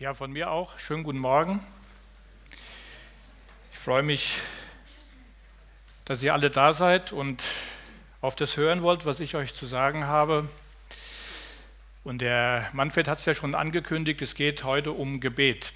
Ja, 0.00 0.14
von 0.14 0.30
mir 0.30 0.52
auch. 0.52 0.78
Schönen 0.78 1.02
guten 1.02 1.18
Morgen. 1.18 1.58
Ich 3.72 3.78
freue 3.78 4.04
mich, 4.04 4.36
dass 6.04 6.22
ihr 6.22 6.32
alle 6.32 6.52
da 6.52 6.72
seid 6.72 7.10
und 7.10 7.42
auf 8.20 8.36
das 8.36 8.56
hören 8.56 8.82
wollt, 8.82 9.06
was 9.06 9.18
ich 9.18 9.34
euch 9.34 9.54
zu 9.54 9.66
sagen 9.66 10.06
habe. 10.06 10.48
Und 12.04 12.20
der 12.20 12.70
Manfred 12.74 13.08
hat 13.08 13.18
es 13.18 13.24
ja 13.24 13.34
schon 13.34 13.56
angekündigt, 13.56 14.22
es 14.22 14.36
geht 14.36 14.62
heute 14.62 14.92
um 14.92 15.18
Gebet. 15.18 15.72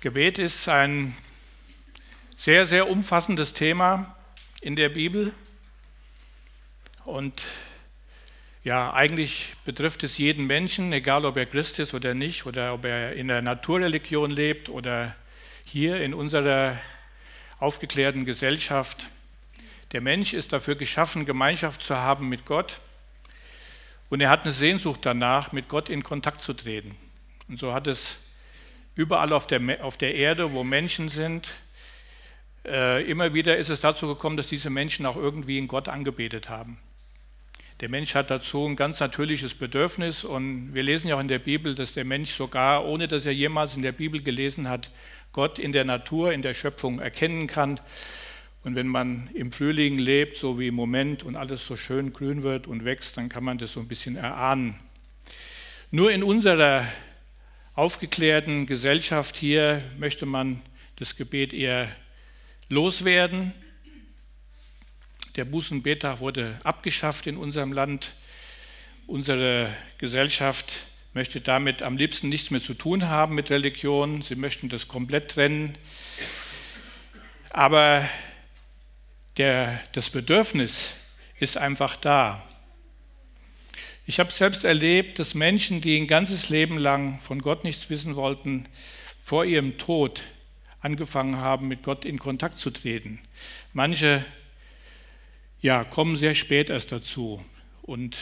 Gebet 0.00 0.38
ist 0.38 0.70
ein 0.70 1.14
sehr, 2.38 2.64
sehr 2.64 2.88
umfassendes 2.88 3.52
Thema 3.52 4.16
in 4.62 4.76
der 4.76 4.88
Bibel. 4.88 5.34
Und 7.04 7.44
ja, 8.64 8.92
eigentlich 8.92 9.54
betrifft 9.64 10.04
es 10.04 10.18
jeden 10.18 10.46
Menschen, 10.46 10.92
egal 10.92 11.24
ob 11.24 11.36
er 11.36 11.46
Christ 11.46 11.80
ist 11.80 11.94
oder 11.94 12.14
nicht, 12.14 12.46
oder 12.46 12.74
ob 12.74 12.84
er 12.84 13.14
in 13.14 13.28
der 13.28 13.42
Naturreligion 13.42 14.30
lebt 14.30 14.68
oder 14.68 15.16
hier 15.64 16.00
in 16.00 16.14
unserer 16.14 16.78
aufgeklärten 17.58 18.24
Gesellschaft. 18.24 19.08
Der 19.90 20.00
Mensch 20.00 20.32
ist 20.32 20.52
dafür 20.52 20.76
geschaffen, 20.76 21.26
Gemeinschaft 21.26 21.82
zu 21.82 21.96
haben 21.96 22.28
mit 22.28 22.46
Gott. 22.46 22.80
Und 24.10 24.20
er 24.20 24.30
hat 24.30 24.42
eine 24.42 24.52
Sehnsucht 24.52 25.00
danach, 25.02 25.52
mit 25.52 25.68
Gott 25.68 25.88
in 25.88 26.02
Kontakt 26.02 26.40
zu 26.40 26.52
treten. 26.52 26.94
Und 27.48 27.58
so 27.58 27.72
hat 27.72 27.86
es 27.86 28.18
überall 28.94 29.32
auf 29.32 29.46
der, 29.46 29.84
auf 29.84 29.96
der 29.96 30.14
Erde, 30.14 30.52
wo 30.52 30.62
Menschen 30.64 31.08
sind, 31.08 31.48
äh, 32.64 33.02
immer 33.10 33.34
wieder 33.34 33.56
ist 33.56 33.70
es 33.70 33.80
dazu 33.80 34.06
gekommen, 34.06 34.36
dass 34.36 34.48
diese 34.48 34.70
Menschen 34.70 35.04
auch 35.06 35.16
irgendwie 35.16 35.58
in 35.58 35.66
Gott 35.66 35.88
angebetet 35.88 36.48
haben. 36.48 36.78
Der 37.82 37.90
Mensch 37.90 38.14
hat 38.14 38.30
dazu 38.30 38.64
ein 38.64 38.76
ganz 38.76 39.00
natürliches 39.00 39.56
Bedürfnis 39.56 40.22
und 40.22 40.72
wir 40.72 40.84
lesen 40.84 41.08
ja 41.08 41.16
auch 41.16 41.20
in 41.20 41.26
der 41.26 41.40
Bibel, 41.40 41.74
dass 41.74 41.94
der 41.94 42.04
Mensch 42.04 42.30
sogar, 42.30 42.86
ohne 42.86 43.08
dass 43.08 43.26
er 43.26 43.32
jemals 43.32 43.74
in 43.74 43.82
der 43.82 43.90
Bibel 43.90 44.22
gelesen 44.22 44.68
hat, 44.68 44.92
Gott 45.32 45.58
in 45.58 45.72
der 45.72 45.84
Natur, 45.84 46.32
in 46.32 46.42
der 46.42 46.54
Schöpfung 46.54 47.00
erkennen 47.00 47.48
kann. 47.48 47.80
Und 48.62 48.76
wenn 48.76 48.86
man 48.86 49.30
im 49.34 49.50
Frühling 49.50 49.98
lebt, 49.98 50.36
so 50.36 50.60
wie 50.60 50.68
im 50.68 50.76
Moment, 50.76 51.24
und 51.24 51.34
alles 51.34 51.66
so 51.66 51.74
schön 51.74 52.12
grün 52.12 52.44
wird 52.44 52.68
und 52.68 52.84
wächst, 52.84 53.16
dann 53.16 53.28
kann 53.28 53.42
man 53.42 53.58
das 53.58 53.72
so 53.72 53.80
ein 53.80 53.88
bisschen 53.88 54.14
erahnen. 54.14 54.78
Nur 55.90 56.12
in 56.12 56.22
unserer 56.22 56.86
aufgeklärten 57.74 58.66
Gesellschaft 58.66 59.34
hier 59.34 59.82
möchte 59.98 60.24
man 60.24 60.62
das 60.94 61.16
Gebet 61.16 61.52
eher 61.52 61.88
loswerden. 62.68 63.52
Der 65.36 65.46
Bußenbetag 65.46 66.20
wurde 66.20 66.58
abgeschafft 66.62 67.26
in 67.26 67.38
unserem 67.38 67.72
Land. 67.72 68.12
Unsere 69.06 69.74
Gesellschaft 69.96 70.84
möchte 71.14 71.40
damit 71.40 71.82
am 71.82 71.96
liebsten 71.96 72.28
nichts 72.28 72.50
mehr 72.50 72.60
zu 72.60 72.74
tun 72.74 73.08
haben 73.08 73.34
mit 73.34 73.50
Religion. 73.50 74.20
Sie 74.20 74.34
möchten 74.34 74.68
das 74.68 74.88
komplett 74.88 75.30
trennen. 75.30 75.78
Aber 77.48 78.06
der, 79.38 79.80
das 79.92 80.10
Bedürfnis 80.10 80.96
ist 81.40 81.56
einfach 81.56 81.96
da. 81.96 82.46
Ich 84.04 84.20
habe 84.20 84.30
selbst 84.30 84.64
erlebt, 84.64 85.18
dass 85.18 85.32
Menschen, 85.32 85.80
die 85.80 85.96
ein 85.96 86.08
ganzes 86.08 86.50
Leben 86.50 86.76
lang 86.76 87.20
von 87.20 87.40
Gott 87.40 87.64
nichts 87.64 87.88
wissen 87.88 88.16
wollten, 88.16 88.68
vor 89.24 89.46
ihrem 89.46 89.78
Tod 89.78 90.24
angefangen 90.82 91.38
haben, 91.38 91.68
mit 91.68 91.84
Gott 91.84 92.04
in 92.04 92.18
Kontakt 92.18 92.58
zu 92.58 92.70
treten. 92.70 93.18
Manche 93.72 94.26
ja, 95.62 95.84
kommen 95.84 96.16
sehr 96.16 96.34
spät 96.34 96.70
erst 96.70 96.92
dazu 96.92 97.42
und 97.82 98.16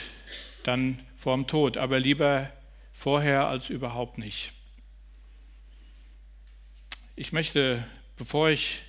dann 0.63 1.01
vorm 1.17 1.47
Tod, 1.47 1.79
aber 1.79 1.99
lieber 1.99 2.53
vorher 2.93 3.49
als 3.49 3.71
überhaupt 3.71 4.19
nicht. 4.19 4.53
Ich 7.17 7.33
möchte, 7.33 7.85
bevor 8.17 8.51
ich 8.51 8.83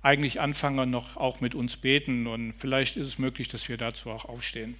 eigentlich 0.00 0.40
anfange, 0.40 0.86
noch 0.86 1.16
auch 1.16 1.40
mit 1.40 1.56
uns 1.56 1.76
beten 1.76 2.28
und 2.28 2.52
vielleicht 2.52 2.96
ist 2.96 3.06
es 3.06 3.18
möglich, 3.18 3.48
dass 3.48 3.68
wir 3.68 3.76
dazu 3.76 4.10
auch 4.10 4.24
aufstehen. 4.24 4.76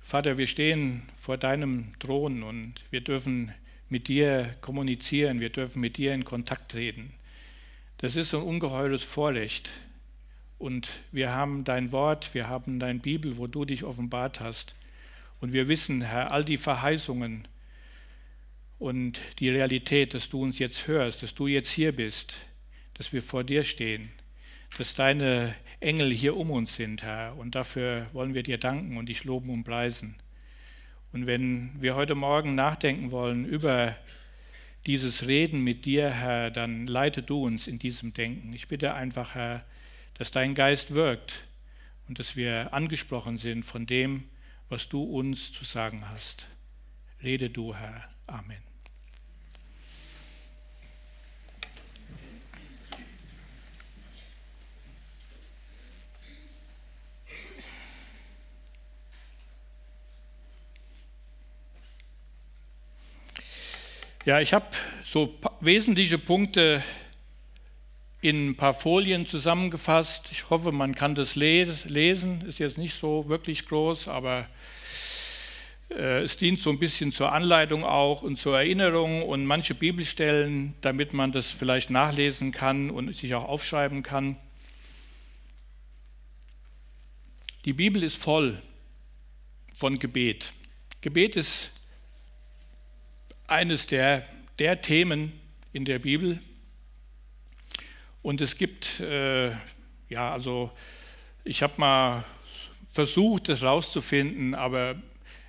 Vater, 0.00 0.38
wir 0.38 0.46
stehen 0.46 1.02
vor 1.18 1.36
deinem 1.36 1.92
Thron 1.98 2.44
und 2.44 2.74
wir 2.90 3.00
dürfen 3.00 3.52
mit 3.88 4.06
dir 4.06 4.54
kommunizieren, 4.60 5.40
wir 5.40 5.50
dürfen 5.50 5.80
mit 5.80 5.96
dir 5.96 6.14
in 6.14 6.24
Kontakt 6.24 6.70
treten. 6.70 7.15
Das 7.98 8.14
ist 8.16 8.34
ein 8.34 8.42
ungeheures 8.42 9.02
Vorrecht. 9.02 9.70
Und 10.58 10.88
wir 11.12 11.32
haben 11.32 11.64
dein 11.64 11.92
Wort, 11.92 12.34
wir 12.34 12.48
haben 12.48 12.78
dein 12.78 13.00
Bibel, 13.00 13.38
wo 13.38 13.46
du 13.46 13.64
dich 13.64 13.84
offenbart 13.84 14.40
hast. 14.40 14.74
Und 15.40 15.52
wir 15.52 15.68
wissen, 15.68 16.02
Herr, 16.02 16.30
all 16.30 16.44
die 16.44 16.56
Verheißungen 16.56 17.48
und 18.78 19.20
die 19.38 19.48
Realität, 19.48 20.12
dass 20.12 20.28
du 20.28 20.42
uns 20.42 20.58
jetzt 20.58 20.86
hörst, 20.86 21.22
dass 21.22 21.34
du 21.34 21.46
jetzt 21.46 21.70
hier 21.70 21.92
bist, 21.92 22.34
dass 22.94 23.12
wir 23.12 23.22
vor 23.22 23.44
dir 23.44 23.64
stehen, 23.64 24.10
dass 24.76 24.94
deine 24.94 25.54
Engel 25.80 26.12
hier 26.12 26.36
um 26.36 26.50
uns 26.50 26.74
sind, 26.74 27.02
Herr. 27.02 27.36
Und 27.36 27.54
dafür 27.54 28.08
wollen 28.12 28.34
wir 28.34 28.42
dir 28.42 28.58
danken 28.58 28.96
und 28.98 29.08
dich 29.08 29.24
loben 29.24 29.50
und 29.50 29.64
preisen. 29.64 30.16
Und 31.12 31.26
wenn 31.26 31.72
wir 31.80 31.94
heute 31.94 32.14
Morgen 32.14 32.54
nachdenken 32.54 33.10
wollen 33.10 33.46
über 33.46 33.96
dieses 34.86 35.26
Reden 35.26 35.62
mit 35.62 35.84
dir, 35.84 36.10
Herr, 36.10 36.50
dann 36.50 36.86
leite 36.86 37.22
du 37.22 37.44
uns 37.44 37.66
in 37.66 37.78
diesem 37.78 38.12
Denken. 38.12 38.52
Ich 38.52 38.68
bitte 38.68 38.94
einfach, 38.94 39.34
Herr, 39.34 39.64
dass 40.14 40.30
dein 40.30 40.54
Geist 40.54 40.94
wirkt 40.94 41.44
und 42.08 42.18
dass 42.18 42.36
wir 42.36 42.72
angesprochen 42.72 43.36
sind 43.36 43.64
von 43.64 43.86
dem, 43.86 44.24
was 44.68 44.88
du 44.88 45.02
uns 45.02 45.52
zu 45.52 45.64
sagen 45.64 46.08
hast. 46.08 46.46
Rede 47.22 47.50
du, 47.50 47.74
Herr. 47.74 48.08
Amen. 48.26 48.65
Ja, 64.26 64.40
ich 64.40 64.52
habe 64.52 64.66
so 65.04 65.32
wesentliche 65.60 66.18
Punkte 66.18 66.82
in 68.20 68.48
ein 68.48 68.56
paar 68.56 68.74
Folien 68.74 69.24
zusammengefasst. 69.24 70.30
Ich 70.32 70.50
hoffe, 70.50 70.72
man 70.72 70.96
kann 70.96 71.14
das 71.14 71.36
lesen. 71.36 72.40
Ist 72.44 72.58
jetzt 72.58 72.76
nicht 72.76 72.94
so 72.94 73.28
wirklich 73.28 73.66
groß, 73.68 74.08
aber 74.08 74.48
äh, 75.90 76.22
es 76.22 76.38
dient 76.38 76.58
so 76.58 76.70
ein 76.70 76.80
bisschen 76.80 77.12
zur 77.12 77.30
Anleitung 77.30 77.84
auch 77.84 78.22
und 78.22 78.36
zur 78.36 78.58
Erinnerung 78.58 79.22
und 79.22 79.46
manche 79.46 79.76
Bibelstellen, 79.76 80.74
damit 80.80 81.12
man 81.12 81.30
das 81.30 81.52
vielleicht 81.52 81.90
nachlesen 81.90 82.50
kann 82.50 82.90
und 82.90 83.14
sich 83.14 83.32
auch 83.36 83.44
aufschreiben 83.44 84.02
kann. 84.02 84.36
Die 87.64 87.74
Bibel 87.74 88.02
ist 88.02 88.20
voll 88.20 88.60
von 89.78 90.00
Gebet. 90.00 90.52
Gebet 91.00 91.36
ist 91.36 91.70
eines 93.48 93.86
der, 93.86 94.26
der 94.58 94.80
Themen 94.80 95.32
in 95.72 95.84
der 95.84 95.98
Bibel. 95.98 96.40
Und 98.22 98.40
es 98.40 98.56
gibt, 98.56 99.00
äh, 99.00 99.50
ja, 100.08 100.32
also 100.32 100.70
ich 101.44 101.62
habe 101.62 101.74
mal 101.76 102.24
versucht, 102.92 103.48
das 103.48 103.62
rauszufinden, 103.62 104.54
aber 104.54 104.96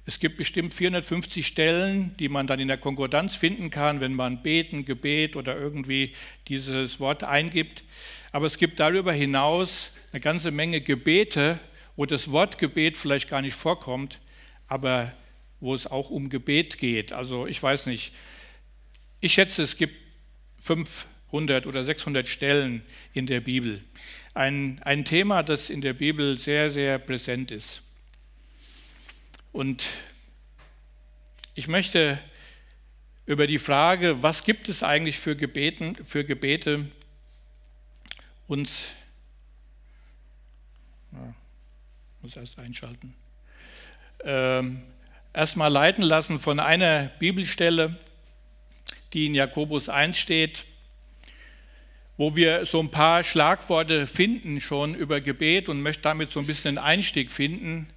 es 0.05 0.19
gibt 0.19 0.37
bestimmt 0.37 0.73
450 0.73 1.45
Stellen, 1.45 2.15
die 2.17 2.29
man 2.29 2.47
dann 2.47 2.59
in 2.59 2.67
der 2.67 2.77
Konkordanz 2.77 3.35
finden 3.35 3.69
kann, 3.69 3.99
wenn 3.99 4.13
man 4.13 4.41
beten, 4.41 4.85
Gebet 4.85 5.35
oder 5.35 5.57
irgendwie 5.57 6.13
dieses 6.47 6.99
Wort 6.99 7.23
eingibt. 7.23 7.83
Aber 8.31 8.45
es 8.45 8.57
gibt 8.57 8.79
darüber 8.79 9.11
hinaus 9.11 9.91
eine 10.11 10.21
ganze 10.21 10.51
Menge 10.51 10.81
Gebete, 10.81 11.59
wo 11.95 12.05
das 12.05 12.31
Wort 12.31 12.57
Gebet 12.57 12.95
vielleicht 12.95 13.29
gar 13.29 13.41
nicht 13.41 13.55
vorkommt, 13.55 14.21
aber 14.67 15.11
wo 15.59 15.73
es 15.73 15.87
auch 15.87 16.09
um 16.09 16.29
Gebet 16.29 16.77
geht. 16.77 17.13
Also 17.13 17.47
ich 17.47 17.61
weiß 17.61 17.87
nicht, 17.87 18.13
ich 19.19 19.33
schätze, 19.33 19.63
es 19.63 19.77
gibt 19.77 19.95
500 20.61 21.65
oder 21.65 21.83
600 21.83 22.27
Stellen 22.27 22.83
in 23.13 23.25
der 23.25 23.41
Bibel. 23.41 23.83
Ein, 24.33 24.79
ein 24.83 25.05
Thema, 25.05 25.43
das 25.43 25.69
in 25.69 25.81
der 25.81 25.93
Bibel 25.93 26.37
sehr, 26.37 26.69
sehr 26.69 26.99
präsent 26.99 27.51
ist. 27.51 27.81
Und 29.51 29.83
ich 31.55 31.67
möchte 31.67 32.19
über 33.25 33.47
die 33.47 33.57
Frage, 33.57 34.21
was 34.21 34.43
gibt 34.43 34.69
es 34.69 34.83
eigentlich 34.83 35.17
für, 35.17 35.35
Gebeten, 35.35 35.95
für 36.05 36.23
Gebete, 36.23 36.85
uns, 38.47 38.95
ja, 41.11 41.33
muss 42.21 42.35
erst 42.35 42.59
einschalten, 42.59 43.15
ähm, 44.23 44.83
erstmal 45.37 45.71
leiten 45.71 46.01
lassen 46.01 46.39
von 46.39 46.59
einer 46.59 47.11
Bibelstelle, 47.19 47.95
die 49.13 49.27
in 49.27 49.35
Jakobus 49.35 49.87
1 49.87 50.17
steht, 50.17 50.65
wo 52.17 52.35
wir 52.35 52.65
so 52.65 52.79
ein 52.79 52.89
paar 52.89 53.23
Schlagworte 53.23 54.07
finden 54.07 54.59
schon 54.59 54.95
über 54.95 55.21
Gebet 55.21 55.69
und 55.69 55.83
möchte 55.83 56.01
damit 56.01 56.31
so 56.31 56.39
ein 56.39 56.47
bisschen 56.47 56.79
einen 56.79 56.85
Einstieg 56.85 57.29
finden. 57.31 57.87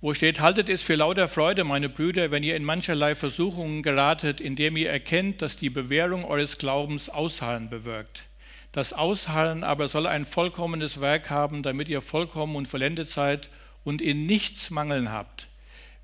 wo 0.00 0.14
steht, 0.14 0.40
haltet 0.40 0.68
es 0.70 0.82
für 0.82 0.96
lauter 0.96 1.28
Freude, 1.28 1.64
meine 1.64 1.90
Brüder, 1.90 2.30
wenn 2.30 2.42
ihr 2.42 2.56
in 2.56 2.64
mancherlei 2.64 3.14
Versuchungen 3.14 3.82
geratet, 3.82 4.40
indem 4.40 4.76
ihr 4.78 4.90
erkennt, 4.90 5.42
dass 5.42 5.56
die 5.56 5.70
Bewährung 5.70 6.24
eures 6.24 6.56
Glaubens 6.56 7.10
Ausharren 7.10 7.68
bewirkt. 7.68 8.24
Das 8.72 8.94
Ausharren 8.94 9.62
aber 9.62 9.88
soll 9.88 10.06
ein 10.06 10.24
vollkommenes 10.24 11.02
Werk 11.02 11.28
haben, 11.28 11.62
damit 11.62 11.90
ihr 11.90 12.00
vollkommen 12.00 12.56
und 12.56 12.66
vollendet 12.66 13.08
seid 13.08 13.50
und 13.84 14.02
in 14.02 14.26
nichts 14.26 14.70
Mangeln 14.70 15.12
habt. 15.12 15.48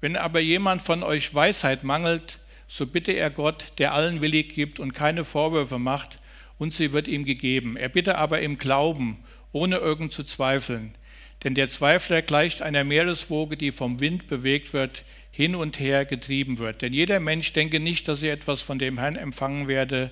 Wenn 0.00 0.16
aber 0.16 0.40
jemand 0.40 0.82
von 0.82 1.02
euch 1.02 1.34
Weisheit 1.34 1.84
mangelt, 1.84 2.38
so 2.68 2.86
bitte 2.86 3.12
er 3.12 3.30
Gott, 3.30 3.72
der 3.78 3.92
allen 3.92 4.20
willig 4.20 4.54
gibt 4.54 4.78
und 4.80 4.92
keine 4.92 5.24
Vorwürfe 5.24 5.78
macht, 5.78 6.18
und 6.58 6.74
sie 6.74 6.92
wird 6.92 7.08
ihm 7.08 7.24
gegeben. 7.24 7.76
Er 7.78 7.88
bitte 7.88 8.18
aber 8.18 8.42
im 8.42 8.58
Glauben, 8.58 9.16
ohne 9.50 9.78
irgend 9.78 10.12
zu 10.12 10.24
zweifeln. 10.24 10.94
Denn 11.42 11.54
der 11.54 11.70
Zweifler 11.70 12.20
gleicht 12.20 12.60
einer 12.60 12.84
Meereswoge, 12.84 13.56
die 13.56 13.72
vom 13.72 13.98
Wind 13.98 14.28
bewegt 14.28 14.74
wird, 14.74 15.04
hin 15.30 15.54
und 15.54 15.80
her 15.80 16.04
getrieben 16.04 16.58
wird. 16.58 16.82
Denn 16.82 16.92
jeder 16.92 17.18
Mensch 17.18 17.54
denke 17.54 17.80
nicht, 17.80 18.08
dass 18.08 18.22
er 18.22 18.34
etwas 18.34 18.60
von 18.60 18.78
dem 18.78 18.98
Herrn 18.98 19.16
empfangen 19.16 19.68
werde, 19.68 20.10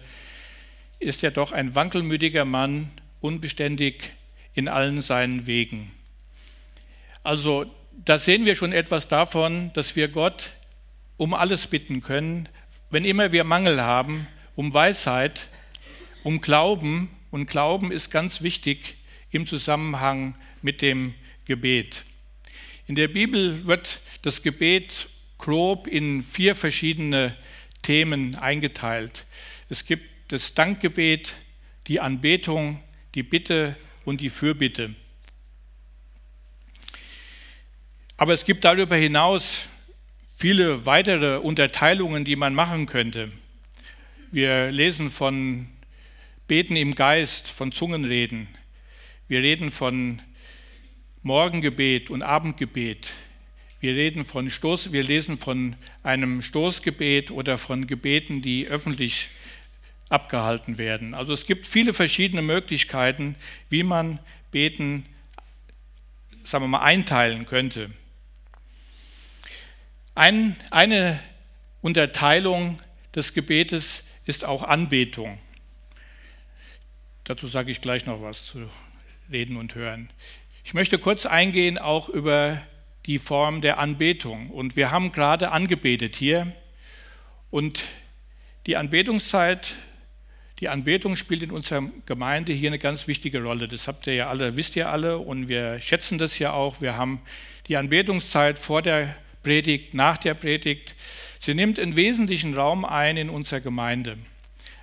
ist 1.00 1.22
er 1.22 1.30
doch 1.30 1.52
ein 1.52 1.74
wankelmütiger 1.74 2.46
Mann, 2.46 2.90
unbeständig 3.20 4.12
in 4.54 4.68
allen 4.68 5.02
seinen 5.02 5.46
Wegen. 5.46 5.90
Also 7.22 7.66
da 8.04 8.18
sehen 8.18 8.44
wir 8.44 8.54
schon 8.54 8.72
etwas 8.72 9.08
davon, 9.08 9.72
dass 9.74 9.96
wir 9.96 10.08
Gott 10.08 10.52
um 11.16 11.34
alles 11.34 11.66
bitten 11.66 12.00
können, 12.00 12.48
wenn 12.90 13.04
immer 13.04 13.32
wir 13.32 13.44
Mangel 13.44 13.82
haben, 13.82 14.26
um 14.56 14.72
Weisheit, 14.72 15.48
um 16.22 16.40
Glauben. 16.40 17.10
Und 17.30 17.46
Glauben 17.46 17.92
ist 17.92 18.10
ganz 18.10 18.42
wichtig 18.42 18.96
im 19.30 19.46
Zusammenhang 19.46 20.36
mit 20.62 20.80
dem 20.80 21.14
Gebet. 21.44 22.04
In 22.86 22.94
der 22.94 23.08
Bibel 23.08 23.66
wird 23.66 24.00
das 24.22 24.42
Gebet 24.42 25.08
grob 25.36 25.86
in 25.86 26.22
vier 26.22 26.54
verschiedene 26.54 27.36
Themen 27.82 28.34
eingeteilt. 28.36 29.26
Es 29.68 29.84
gibt 29.84 30.04
das 30.28 30.54
Dankgebet, 30.54 31.36
die 31.86 32.00
Anbetung, 32.00 32.80
die 33.14 33.22
Bitte 33.22 33.76
und 34.04 34.20
die 34.20 34.30
Fürbitte. 34.30 34.94
Aber 38.20 38.34
es 38.34 38.44
gibt 38.44 38.64
darüber 38.64 38.96
hinaus 38.96 39.68
viele 40.36 40.84
weitere 40.84 41.36
Unterteilungen, 41.36 42.24
die 42.24 42.34
man 42.34 42.52
machen 42.52 42.86
könnte. 42.86 43.30
Wir 44.32 44.72
lesen 44.72 45.08
von 45.08 45.68
Beten 46.48 46.74
im 46.74 46.96
Geist, 46.96 47.46
von 47.46 47.70
Zungenreden. 47.70 48.48
Wir 49.28 49.40
reden 49.40 49.70
von 49.70 50.20
Morgengebet 51.22 52.10
und 52.10 52.24
Abendgebet. 52.24 53.12
Wir 53.78 53.94
reden 53.94 54.24
von 54.24 54.50
Stoß, 54.50 54.90
wir 54.90 55.04
lesen 55.04 55.38
von 55.38 55.76
einem 56.02 56.42
Stoßgebet 56.42 57.30
oder 57.30 57.56
von 57.56 57.86
Gebeten, 57.86 58.42
die 58.42 58.66
öffentlich 58.66 59.28
abgehalten 60.08 60.76
werden. 60.76 61.14
Also 61.14 61.32
es 61.32 61.46
gibt 61.46 61.68
viele 61.68 61.94
verschiedene 61.94 62.42
Möglichkeiten, 62.42 63.36
wie 63.70 63.84
man 63.84 64.18
Beten, 64.50 65.06
sagen 66.42 66.64
wir 66.64 66.68
mal, 66.68 66.82
einteilen 66.82 67.46
könnte. 67.46 67.92
Ein, 70.18 70.56
eine 70.72 71.20
Unterteilung 71.80 72.80
des 73.14 73.34
Gebetes 73.34 74.02
ist 74.24 74.44
auch 74.44 74.64
Anbetung. 74.64 75.38
Dazu 77.22 77.46
sage 77.46 77.70
ich 77.70 77.80
gleich 77.80 78.04
noch 78.04 78.20
was 78.20 78.44
zu 78.46 78.68
reden 79.30 79.56
und 79.56 79.76
hören. 79.76 80.10
Ich 80.64 80.74
möchte 80.74 80.98
kurz 80.98 81.24
eingehen 81.24 81.78
auch 81.78 82.08
über 82.08 82.60
die 83.06 83.20
Form 83.20 83.60
der 83.60 83.78
Anbetung. 83.78 84.50
Und 84.50 84.74
wir 84.74 84.90
haben 84.90 85.12
gerade 85.12 85.52
angebetet 85.52 86.16
hier. 86.16 86.52
Und 87.52 87.86
die 88.66 88.76
Anbetungszeit, 88.76 89.76
die 90.58 90.68
Anbetung 90.68 91.14
spielt 91.14 91.44
in 91.44 91.52
unserer 91.52 91.82
Gemeinde 92.06 92.52
hier 92.52 92.70
eine 92.70 92.80
ganz 92.80 93.06
wichtige 93.06 93.40
Rolle. 93.40 93.68
Das 93.68 93.86
habt 93.86 94.08
ihr 94.08 94.14
ja 94.14 94.28
alle, 94.28 94.56
wisst 94.56 94.74
ihr 94.74 94.88
alle 94.88 95.18
und 95.18 95.48
wir 95.48 95.80
schätzen 95.80 96.18
das 96.18 96.40
ja 96.40 96.54
auch. 96.54 96.80
Wir 96.80 96.96
haben 96.96 97.22
die 97.68 97.76
Anbetungszeit 97.76 98.58
vor 98.58 98.82
der 98.82 99.14
Predigt, 99.42 99.94
nach 99.94 100.16
der 100.16 100.34
Predigt. 100.34 100.94
Sie 101.40 101.54
nimmt 101.54 101.78
einen 101.78 101.96
wesentlichen 101.96 102.54
Raum 102.54 102.84
ein 102.84 103.16
in 103.16 103.30
unserer 103.30 103.60
Gemeinde. 103.60 104.18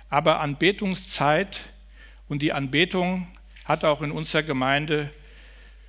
Aber 0.08 0.40
Anbetungszeit 0.40 1.64
und 2.28 2.42
die 2.42 2.52
Anbetung 2.52 3.28
hat 3.64 3.84
auch 3.84 4.02
in 4.02 4.10
unserer 4.10 4.42
Gemeinde 4.42 5.10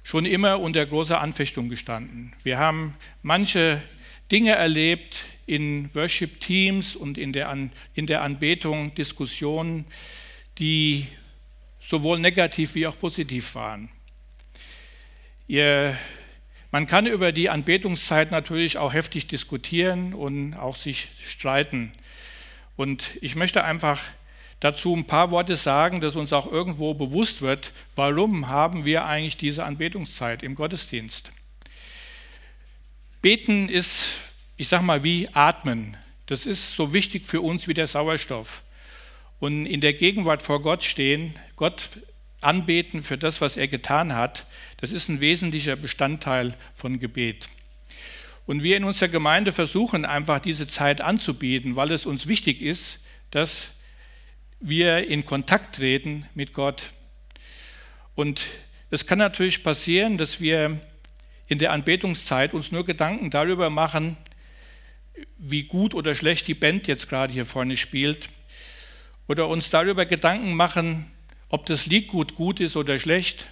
schon 0.03 0.25
immer 0.25 0.59
unter 0.59 0.85
großer 0.85 1.19
Anfechtung 1.19 1.69
gestanden. 1.69 2.33
Wir 2.43 2.57
haben 2.57 2.95
manche 3.23 3.81
Dinge 4.31 4.51
erlebt 4.51 5.25
in 5.45 5.93
Worship-Teams 5.93 6.95
und 6.95 7.17
in 7.17 7.33
der, 7.33 7.49
An 7.49 7.71
in 7.93 8.07
der 8.07 8.21
Anbetung, 8.21 8.93
Diskussionen, 8.95 9.85
die 10.59 11.07
sowohl 11.79 12.19
negativ 12.19 12.75
wie 12.75 12.87
auch 12.87 12.97
positiv 12.99 13.55
waren. 13.55 13.89
Ihr, 15.47 15.97
man 16.71 16.85
kann 16.85 17.05
über 17.05 17.31
die 17.31 17.49
Anbetungszeit 17.49 18.31
natürlich 18.31 18.77
auch 18.77 18.93
heftig 18.93 19.27
diskutieren 19.27 20.13
und 20.13 20.53
auch 20.53 20.75
sich 20.75 21.09
streiten. 21.25 21.93
Und 22.75 23.17
ich 23.21 23.35
möchte 23.35 23.63
einfach 23.63 24.01
dazu 24.59 24.95
ein 24.95 25.05
paar 25.05 25.31
Worte 25.31 25.55
sagen, 25.55 26.01
dass 26.01 26.15
uns 26.15 26.33
auch 26.33 26.51
irgendwo 26.51 26.93
bewusst 26.93 27.41
wird, 27.41 27.73
warum 27.95 28.47
haben 28.47 28.85
wir 28.85 29.05
eigentlich 29.05 29.37
diese 29.37 29.63
Anbetungszeit 29.63 30.43
im 30.43 30.55
Gottesdienst. 30.55 31.31
Beten 33.21 33.69
ist, 33.69 34.17
ich 34.57 34.67
sage 34.67 34.83
mal, 34.83 35.03
wie 35.03 35.29
Atmen. 35.33 35.97
Das 36.25 36.45
ist 36.45 36.75
so 36.75 36.93
wichtig 36.93 37.25
für 37.25 37.41
uns 37.41 37.67
wie 37.67 37.73
der 37.73 37.87
Sauerstoff. 37.87 38.63
Und 39.39 39.65
in 39.65 39.81
der 39.81 39.93
Gegenwart 39.93 40.41
vor 40.41 40.61
Gott 40.61 40.83
stehen, 40.83 41.35
Gott 41.55 41.89
anbeten 42.41 43.01
für 43.01 43.17
das, 43.17 43.41
was 43.41 43.57
er 43.57 43.67
getan 43.67 44.13
hat, 44.13 44.45
das 44.77 44.91
ist 44.91 45.09
ein 45.09 45.21
wesentlicher 45.21 45.75
Bestandteil 45.75 46.55
von 46.73 46.99
Gebet. 46.99 47.49
Und 48.45 48.63
wir 48.63 48.77
in 48.77 48.85
unserer 48.85 49.09
Gemeinde 49.09 49.51
versuchen 49.51 50.05
einfach 50.05 50.39
diese 50.39 50.67
Zeit 50.67 51.01
anzubieten, 51.01 51.75
weil 51.75 51.91
es 51.91 52.05
uns 52.05 52.27
wichtig 52.27 52.61
ist, 52.61 52.99
dass 53.31 53.71
wir 54.59 55.07
in 55.07 55.25
Kontakt 55.25 55.75
treten 55.75 56.25
mit 56.33 56.53
Gott. 56.53 56.91
Und 58.15 58.41
es 58.89 59.05
kann 59.05 59.19
natürlich 59.19 59.63
passieren, 59.63 60.17
dass 60.17 60.39
wir 60.39 60.79
in 61.47 61.57
der 61.57 61.71
Anbetungszeit 61.71 62.53
uns 62.53 62.71
nur 62.71 62.85
Gedanken 62.85 63.29
darüber 63.29 63.69
machen, 63.69 64.17
wie 65.37 65.63
gut 65.63 65.93
oder 65.93 66.15
schlecht 66.15 66.47
die 66.47 66.53
Band 66.53 66.87
jetzt 66.87 67.09
gerade 67.09 67.33
hier 67.33 67.45
vorne 67.45 67.77
spielt. 67.77 68.29
Oder 69.27 69.47
uns 69.47 69.69
darüber 69.69 70.05
Gedanken 70.05 70.53
machen, 70.53 71.11
ob 71.49 71.65
das 71.65 71.85
Lied 71.85 72.07
gut 72.07 72.35
gut 72.35 72.59
ist 72.59 72.77
oder 72.77 72.97
schlecht, 72.97 73.47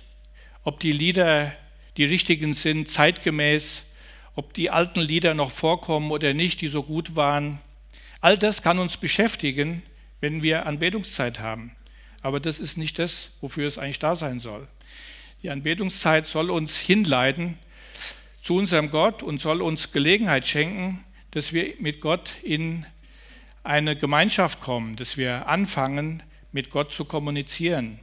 ob 0.65 0.81
die 0.81 0.91
Lieder 0.91 1.53
die 1.95 2.03
richtigen 2.03 2.53
sind, 2.53 2.89
zeitgemäß, 2.89 3.85
ob 4.35 4.53
die 4.53 4.69
alten 4.69 4.99
Lieder 4.99 5.33
noch 5.33 5.51
vorkommen 5.51 6.11
oder 6.11 6.33
nicht, 6.33 6.59
die 6.59 6.67
so 6.67 6.83
gut 6.83 7.15
waren. 7.15 7.61
All 8.19 8.37
das 8.37 8.61
kann 8.61 8.79
uns 8.79 8.97
beschäftigen 8.97 9.81
wenn 10.25 10.41
wir 10.41 10.65
Anbetungszeit 10.65 11.39
haben. 11.39 11.75
Aber 12.23 12.39
das 12.39 12.59
ist 12.59 12.77
nicht 12.77 12.97
das, 12.97 13.29
wofür 13.41 13.67
es 13.67 13.77
eigentlich 13.77 13.99
da 13.99 14.15
sein 14.15 14.39
soll. 14.39 14.67
Die 15.43 15.51
Anbetungszeit 15.51 16.25
soll 16.25 16.49
uns 16.49 16.77
hinleiten 16.77 17.59
zu 18.41 18.55
unserem 18.55 18.89
Gott 18.89 19.21
und 19.21 19.39
soll 19.39 19.61
uns 19.61 19.91
Gelegenheit 19.91 20.47
schenken, 20.47 21.03
dass 21.29 21.53
wir 21.53 21.75
mit 21.79 22.01
Gott 22.01 22.37
in 22.41 22.87
eine 23.63 23.95
Gemeinschaft 23.95 24.61
kommen, 24.61 24.95
dass 24.95 25.15
wir 25.17 25.47
anfangen, 25.47 26.23
mit 26.51 26.71
Gott 26.71 26.91
zu 26.91 27.05
kommunizieren. 27.05 27.99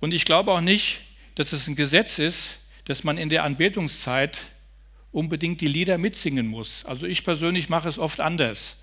Und 0.00 0.12
ich 0.12 0.24
glaube 0.24 0.50
auch 0.50 0.60
nicht, 0.60 1.02
dass 1.36 1.52
es 1.52 1.68
ein 1.68 1.76
Gesetz 1.76 2.18
ist, 2.18 2.58
dass 2.86 3.04
man 3.04 3.18
in 3.18 3.28
der 3.28 3.44
Anbetungszeit 3.44 4.38
unbedingt 5.12 5.60
die 5.60 5.68
Lieder 5.68 5.96
mitsingen 5.98 6.46
muss. 6.46 6.84
Also 6.84 7.06
ich 7.06 7.24
persönlich 7.24 7.68
mache 7.68 7.88
es 7.88 7.98
oft 7.98 8.20
anders. 8.20 8.76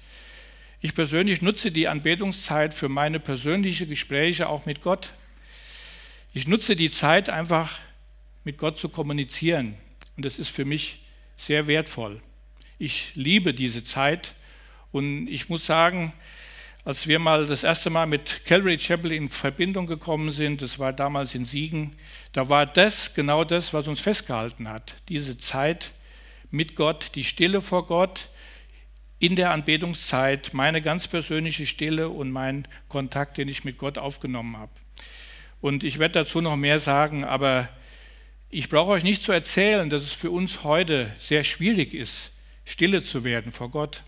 Ich 0.79 0.93
persönlich 0.93 1.41
nutze 1.41 1.71
die 1.71 1.87
Anbetungszeit 1.87 2.73
für 2.73 2.89
meine 2.89 3.19
persönlichen 3.19 3.89
Gespräche 3.89 4.49
auch 4.49 4.65
mit 4.65 4.81
Gott. 4.81 5.13
Ich 6.33 6.47
nutze 6.47 6.75
die 6.75 6.89
Zeit 6.89 7.29
einfach 7.29 7.79
mit 8.43 8.57
Gott 8.57 8.77
zu 8.77 8.89
kommunizieren 8.89 9.75
und 10.15 10.25
das 10.25 10.39
ist 10.39 10.49
für 10.49 10.65
mich 10.65 11.01
sehr 11.37 11.67
wertvoll. 11.67 12.21
Ich 12.79 13.11
liebe 13.15 13.53
diese 13.53 13.83
Zeit 13.83 14.33
und 14.91 15.27
ich 15.27 15.49
muss 15.49 15.65
sagen, 15.65 16.13
als 16.85 17.07
wir 17.07 17.19
mal 17.19 17.45
das 17.45 17.63
erste 17.63 17.89
Mal 17.89 18.07
mit 18.07 18.45
Calvary 18.45 18.77
Chapel 18.77 19.11
in 19.11 19.29
Verbindung 19.29 19.87
gekommen 19.87 20.31
sind, 20.31 20.61
das 20.61 20.79
war 20.79 20.91
damals 20.91 21.33
in 21.33 21.45
Siegen, 21.45 21.95
da 22.33 22.49
war 22.49 22.65
das 22.65 23.13
genau 23.13 23.43
das, 23.43 23.73
was 23.73 23.87
uns 23.87 24.01
festgehalten 24.01 24.67
hat. 24.67 24.95
Diese 25.07 25.37
Zeit 25.37 25.91
mit 26.51 26.75
Gott, 26.75 27.11
die 27.15 27.23
Stille 27.23 27.61
vor 27.61 27.87
Gott, 27.87 28.29
in 29.19 29.37
der 29.37 29.51
Anbetungszeit 29.51 30.53
meine 30.53 30.81
ganz 30.81 31.07
persönliche 31.07 31.65
Stille 31.65 32.09
und 32.09 32.31
mein 32.31 32.67
Kontakt, 32.89 33.37
den 33.37 33.47
ich 33.47 33.63
mit 33.63 33.77
Gott 33.77 33.97
aufgenommen 33.97 34.57
habe. 34.57 34.73
Und 35.61 35.85
ich 35.85 35.97
werde 35.97 36.19
dazu 36.19 36.41
noch 36.41 36.57
mehr 36.57 36.79
sagen, 36.79 37.23
aber 37.23 37.69
Ich 38.55 38.69
brauche 38.69 38.91
euch 38.91 39.03
nicht 39.03 39.23
zu 39.23 39.31
erzählen, 39.31 39.89
dass 39.89 40.03
es 40.03 40.13
für 40.13 40.29
uns 40.29 40.63
heute 40.63 41.11
sehr 41.17 41.43
schwierig 41.43 41.95
ist, 41.95 42.31
stille 42.65 43.01
zu 43.01 43.23
werden 43.23 43.51
vor 43.51 43.71
Gott, 43.71 44.03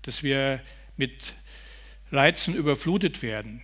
dass 0.00 0.22
wir 0.22 0.62
mit 0.96 1.34
Reizen 2.14 2.54
überflutet 2.54 3.22
werden. 3.22 3.62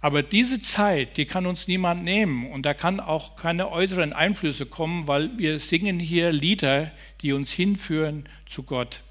Aber 0.00 0.22
diese 0.22 0.60
Zeit, 0.60 1.16
die 1.16 1.24
kann 1.24 1.46
uns 1.46 1.66
niemand 1.66 2.04
nehmen 2.04 2.50
und 2.52 2.66
da 2.66 2.74
kann 2.74 3.00
auch 3.00 3.36
keine 3.36 3.70
äußeren 3.70 4.12
Einflüsse 4.12 4.66
kommen, 4.66 5.08
weil 5.08 5.30
wir 5.38 5.58
singen 5.58 5.98
hier 5.98 6.30
Lieder, 6.30 6.92
die 7.22 7.32
uns 7.32 7.52
hinführen 7.52 8.28
zu 8.44 8.64
Gott. 8.64 9.02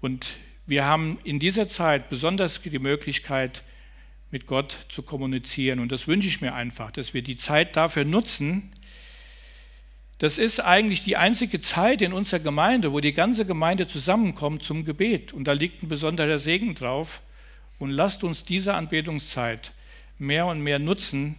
Und 0.00 0.38
wir 0.66 0.84
haben 0.84 1.18
in 1.24 1.38
dieser 1.38 1.68
Zeit 1.68 2.08
besonders 2.08 2.62
die 2.62 2.78
Möglichkeit, 2.78 3.62
mit 4.30 4.46
Gott 4.46 4.86
zu 4.88 5.02
kommunizieren. 5.02 5.78
Und 5.78 5.92
das 5.92 6.08
wünsche 6.08 6.28
ich 6.28 6.40
mir 6.40 6.54
einfach, 6.54 6.90
dass 6.90 7.14
wir 7.14 7.22
die 7.22 7.36
Zeit 7.36 7.76
dafür 7.76 8.04
nutzen. 8.04 8.72
Das 10.18 10.38
ist 10.38 10.60
eigentlich 10.60 11.04
die 11.04 11.16
einzige 11.16 11.60
Zeit 11.60 12.02
in 12.02 12.12
unserer 12.12 12.40
Gemeinde, 12.40 12.92
wo 12.92 13.00
die 13.00 13.12
ganze 13.12 13.44
Gemeinde 13.44 13.86
zusammenkommt 13.86 14.62
zum 14.62 14.84
Gebet. 14.84 15.32
Und 15.32 15.44
da 15.44 15.52
liegt 15.52 15.82
ein 15.82 15.88
besonderer 15.88 16.38
Segen 16.38 16.74
drauf. 16.74 17.22
Und 17.78 17.90
lasst 17.90 18.24
uns 18.24 18.44
diese 18.44 18.74
Anbetungszeit 18.74 19.72
mehr 20.18 20.46
und 20.46 20.60
mehr 20.60 20.78
nutzen, 20.78 21.36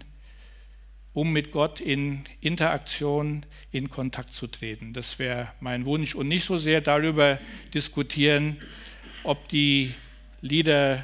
um 1.13 1.33
mit 1.33 1.51
Gott 1.51 1.79
in 1.79 2.25
Interaktion, 2.41 3.43
in 3.71 3.89
Kontakt 3.89 4.33
zu 4.33 4.45
treten. 4.45 4.93
Das 4.93 5.17
wäre 5.17 5.51
mein 5.59 5.85
Wunsch 5.85 6.13
und 6.13 6.27
nicht 6.27 6.43
so 6.43 6.57
sehr 6.57 6.79
darüber 6.79 7.39
diskutieren, 7.73 8.57
ob 9.23 9.47
die 9.47 9.95
Lieder 10.41 11.03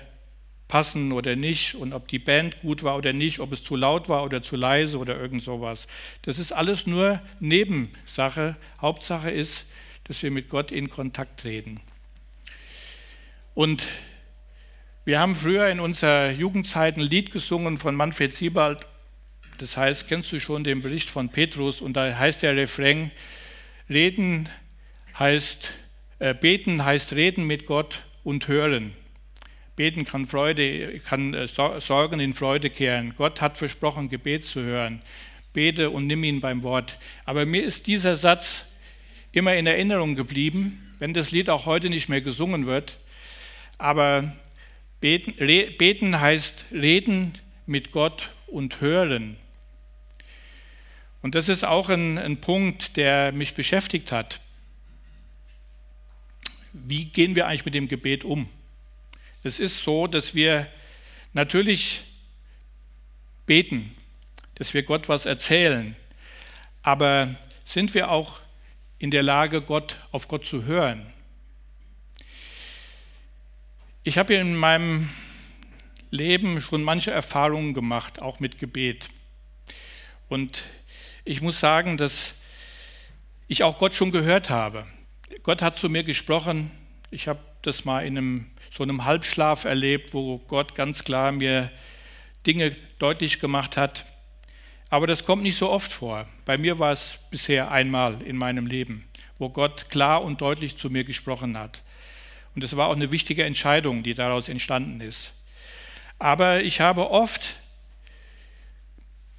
passen 0.68 1.12
oder 1.12 1.36
nicht 1.36 1.76
und 1.76 1.94
ob 1.94 2.08
die 2.08 2.20
Band 2.20 2.62
gut 2.62 2.84
war 2.84 2.98
oder 2.98 3.14
nicht, 3.14 3.40
ob 3.40 3.52
es 3.52 3.64
zu 3.64 3.76
laut 3.76 4.10
war 4.10 4.24
oder 4.24 4.42
zu 4.42 4.56
leise 4.56 4.98
oder 4.98 5.20
irgend 5.20 5.42
sowas. 5.42 5.88
Das 6.24 6.40
ist 6.40 6.52
alles 6.52 6.88
nur 6.88 7.22
Nebensache. 7.40 8.56
Hauptsache 8.82 9.30
ist, 9.30 9.66
dass 10.06 10.22
wir 10.24 10.32
mit 10.32 10.50
Gott 10.50 10.72
in 10.72 10.90
Kontakt 10.90 11.40
treten. 11.40 11.80
Und 13.54 13.88
wir 15.06 15.20
haben 15.20 15.36
früher 15.36 15.68
in 15.68 15.82
unserer 15.82 16.32
Jugendzeit 16.32 16.96
ein 16.96 17.02
Lied 17.02 17.32
gesungen 17.32 17.76
von 17.76 17.94
Manfred 17.94 18.34
Siebald. 18.34 18.88
Das 19.58 19.76
heißt, 19.76 20.08
kennst 20.08 20.32
du 20.32 20.40
schon 20.40 20.64
den 20.64 20.82
Bericht 20.82 21.10
von 21.10 21.28
Petrus? 21.28 21.82
Und 21.82 21.98
da 21.98 22.18
heißt 22.18 22.42
der 22.42 22.56
Refrain: 22.56 23.12
Reden 23.90 24.48
heißt, 25.20 25.74
äh, 26.20 26.34
beten 26.34 26.86
heißt 26.86 27.14
reden 27.14 27.46
mit 27.46 27.66
Gott 27.66 28.06
und 28.24 28.48
hören. 28.48 28.94
Beten 29.76 30.06
kann 30.06 30.26
Freude, 30.26 31.00
kann 31.00 31.34
äh, 31.34 31.48
Sorgen 31.48 32.22
in 32.22 32.32
Freude 32.32 32.70
kehren. 32.70 33.14
Gott 33.18 33.42
hat 33.42 33.58
versprochen, 33.58 34.08
Gebet 34.08 34.46
zu 34.46 34.62
hören. 34.62 35.02
Bete 35.52 35.90
und 35.90 36.08
nimm 36.08 36.24
ihn 36.24 36.40
beim 36.40 36.64
Wort. 36.64 36.98
Aber 37.26 37.46
mir 37.46 37.64
ist 37.64 37.88
dieser 37.88 38.16
Satz 38.16 38.66
immer 39.34 39.54
in 39.56 39.68
Erinnerung 39.68 40.16
geblieben, 40.16 40.96
wenn 41.00 41.14
das 41.14 41.32
Lied 41.32 41.50
auch 41.50 41.66
heute 41.66 41.90
nicht 41.90 42.08
mehr 42.08 42.22
gesungen 42.22 42.68
wird. 42.68 42.98
Aber 43.78 44.34
Beten, 45.04 45.36
beten 45.36 46.22
heißt 46.22 46.64
reden 46.72 47.34
mit 47.66 47.92
Gott 47.92 48.30
und 48.48 48.80
hören. 48.80 49.36
Und 51.22 51.36
das 51.36 51.50
ist 51.50 51.66
auch 51.66 51.90
ein, 51.90 52.18
ein 52.18 52.40
Punkt, 52.40 52.96
der 52.96 53.34
mich 53.34 53.54
beschäftigt 53.54 54.14
hat. 54.14 54.40
Wie 56.72 57.04
gehen 57.04 57.36
wir 57.36 57.48
eigentlich 57.48 57.66
mit 57.66 57.74
dem 57.74 57.90
Gebet 57.90 58.24
um? 58.24 58.48
Es 59.44 59.60
ist 59.60 59.84
so, 59.84 60.08
dass 60.08 60.36
wir 60.36 60.70
natürlich 61.34 62.04
beten, 63.46 63.94
dass 64.56 64.74
wir 64.74 64.84
Gott 64.84 65.10
was 65.10 65.26
erzählen, 65.26 65.98
aber 66.82 67.36
sind 67.66 67.94
wir 67.94 68.10
auch 68.10 68.40
in 69.00 69.12
der 69.12 69.24
Lage, 69.24 69.62
Gott 69.62 69.98
auf 70.14 70.30
Gott 70.30 70.46
zu 70.46 70.64
hören? 70.64 71.13
Ich 74.06 74.18
habe 74.18 74.34
in 74.34 74.58
meinem 74.58 75.10
Leben 76.12 76.60
schon 76.60 76.84
manche 76.84 77.12
Erfahrungen 77.12 77.74
gemacht, 77.74 78.22
auch 78.22 78.42
mit 78.42 78.60
Gebet. 78.60 79.08
Und 80.28 80.66
ich 81.24 81.42
muss 81.42 81.62
sagen, 81.62 81.96
dass 81.96 82.34
ich 83.48 83.64
auch 83.64 83.78
Gott 83.78 83.94
schon 83.94 84.12
gehört 84.12 84.50
habe. 84.50 84.86
Gott 85.44 85.62
hat 85.62 85.78
zu 85.78 85.88
mir 85.88 86.04
gesprochen. 86.04 86.70
Ich 87.12 87.30
habe 87.30 87.40
das 87.62 87.86
mal 87.86 88.06
in 88.06 88.18
einem, 88.18 88.52
so 88.70 88.84
einem 88.84 89.06
Halbschlaf 89.06 89.64
erlebt, 89.64 90.14
wo 90.14 90.38
Gott 90.38 90.76
ganz 90.76 91.06
klar 91.06 91.32
mir 91.32 91.72
Dinge 92.46 92.76
deutlich 93.00 93.40
gemacht 93.40 93.78
hat. 93.78 94.06
Aber 94.90 95.08
das 95.08 95.24
kommt 95.24 95.44
nicht 95.44 95.56
so 95.56 95.70
oft 95.70 95.94
vor. 95.94 96.28
Bei 96.44 96.58
mir 96.58 96.78
war 96.78 96.92
es 96.92 97.20
bisher 97.32 97.72
einmal 97.72 98.22
in 98.24 98.36
meinem 98.36 98.68
Leben, 98.68 99.06
wo 99.38 99.48
Gott 99.48 99.90
klar 99.90 100.26
und 100.26 100.42
deutlich 100.42 100.76
zu 100.76 100.90
mir 100.90 101.06
gesprochen 101.06 101.58
hat. 101.58 101.82
Und 102.56 102.64
es 102.64 102.76
war 102.76 102.88
auch 102.88 102.96
eine 102.96 103.12
wichtige 103.12 103.44
Entscheidung, 103.44 104.04
die 104.04 104.14
daraus 104.14 104.50
entstanden 104.50 105.02
ist. 105.02 105.34
Aber 106.20 106.64
ich 106.64 106.82
habe 106.82 107.10
oft, 107.10 107.58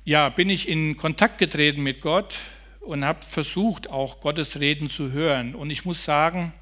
ja, 0.05 0.29
bin 0.29 0.51
ich 0.51 0.69
in 0.69 0.97
Kontakt 0.97 1.39
getreten 1.39 1.83
mit 1.83 2.01
Gott 2.01 2.37
und 2.81 3.05
habe 3.05 3.25
versucht, 3.25 3.91
auch 3.91 4.21
Gottes 4.21 4.61
Reden 4.61 4.91
zu 4.91 5.13
hören. 5.13 5.55
Und 5.55 5.71
ich 5.71 5.85
muss 5.85 6.05
sagen, 6.05 6.53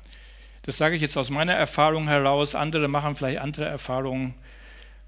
das 0.62 0.76
sage 0.76 0.94
ich 0.94 1.02
jetzt 1.02 1.16
aus 1.16 1.30
meiner 1.30 1.54
Erfahrung 1.54 2.06
heraus, 2.06 2.54
andere 2.54 2.86
machen 2.86 3.14
vielleicht 3.14 3.38
andere 3.38 3.64
Erfahrungen. 3.64 4.34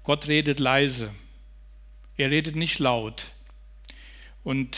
Gott 0.03 0.27
redet 0.27 0.59
leise. 0.59 1.13
Er 2.17 2.31
redet 2.31 2.55
nicht 2.55 2.79
laut. 2.79 3.31
Und 4.43 4.77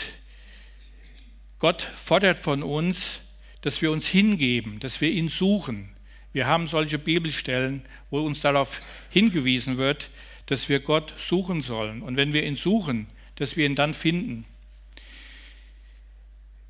Gott 1.58 1.82
fordert 1.82 2.38
von 2.38 2.62
uns, 2.62 3.20
dass 3.60 3.82
wir 3.82 3.90
uns 3.90 4.06
hingeben, 4.06 4.78
dass 4.78 5.00
wir 5.00 5.10
ihn 5.10 5.28
suchen, 5.28 5.90
wir 6.38 6.46
haben 6.46 6.68
solche 6.68 7.00
Bibelstellen, 7.00 7.82
wo 8.10 8.20
uns 8.20 8.42
darauf 8.42 8.80
hingewiesen 9.10 9.76
wird, 9.76 10.08
dass 10.46 10.68
wir 10.68 10.78
Gott 10.78 11.12
suchen 11.18 11.62
sollen. 11.62 12.00
Und 12.00 12.16
wenn 12.16 12.32
wir 12.32 12.44
ihn 12.44 12.54
suchen, 12.54 13.08
dass 13.34 13.56
wir 13.56 13.66
ihn 13.66 13.74
dann 13.74 13.92
finden. 13.92 14.44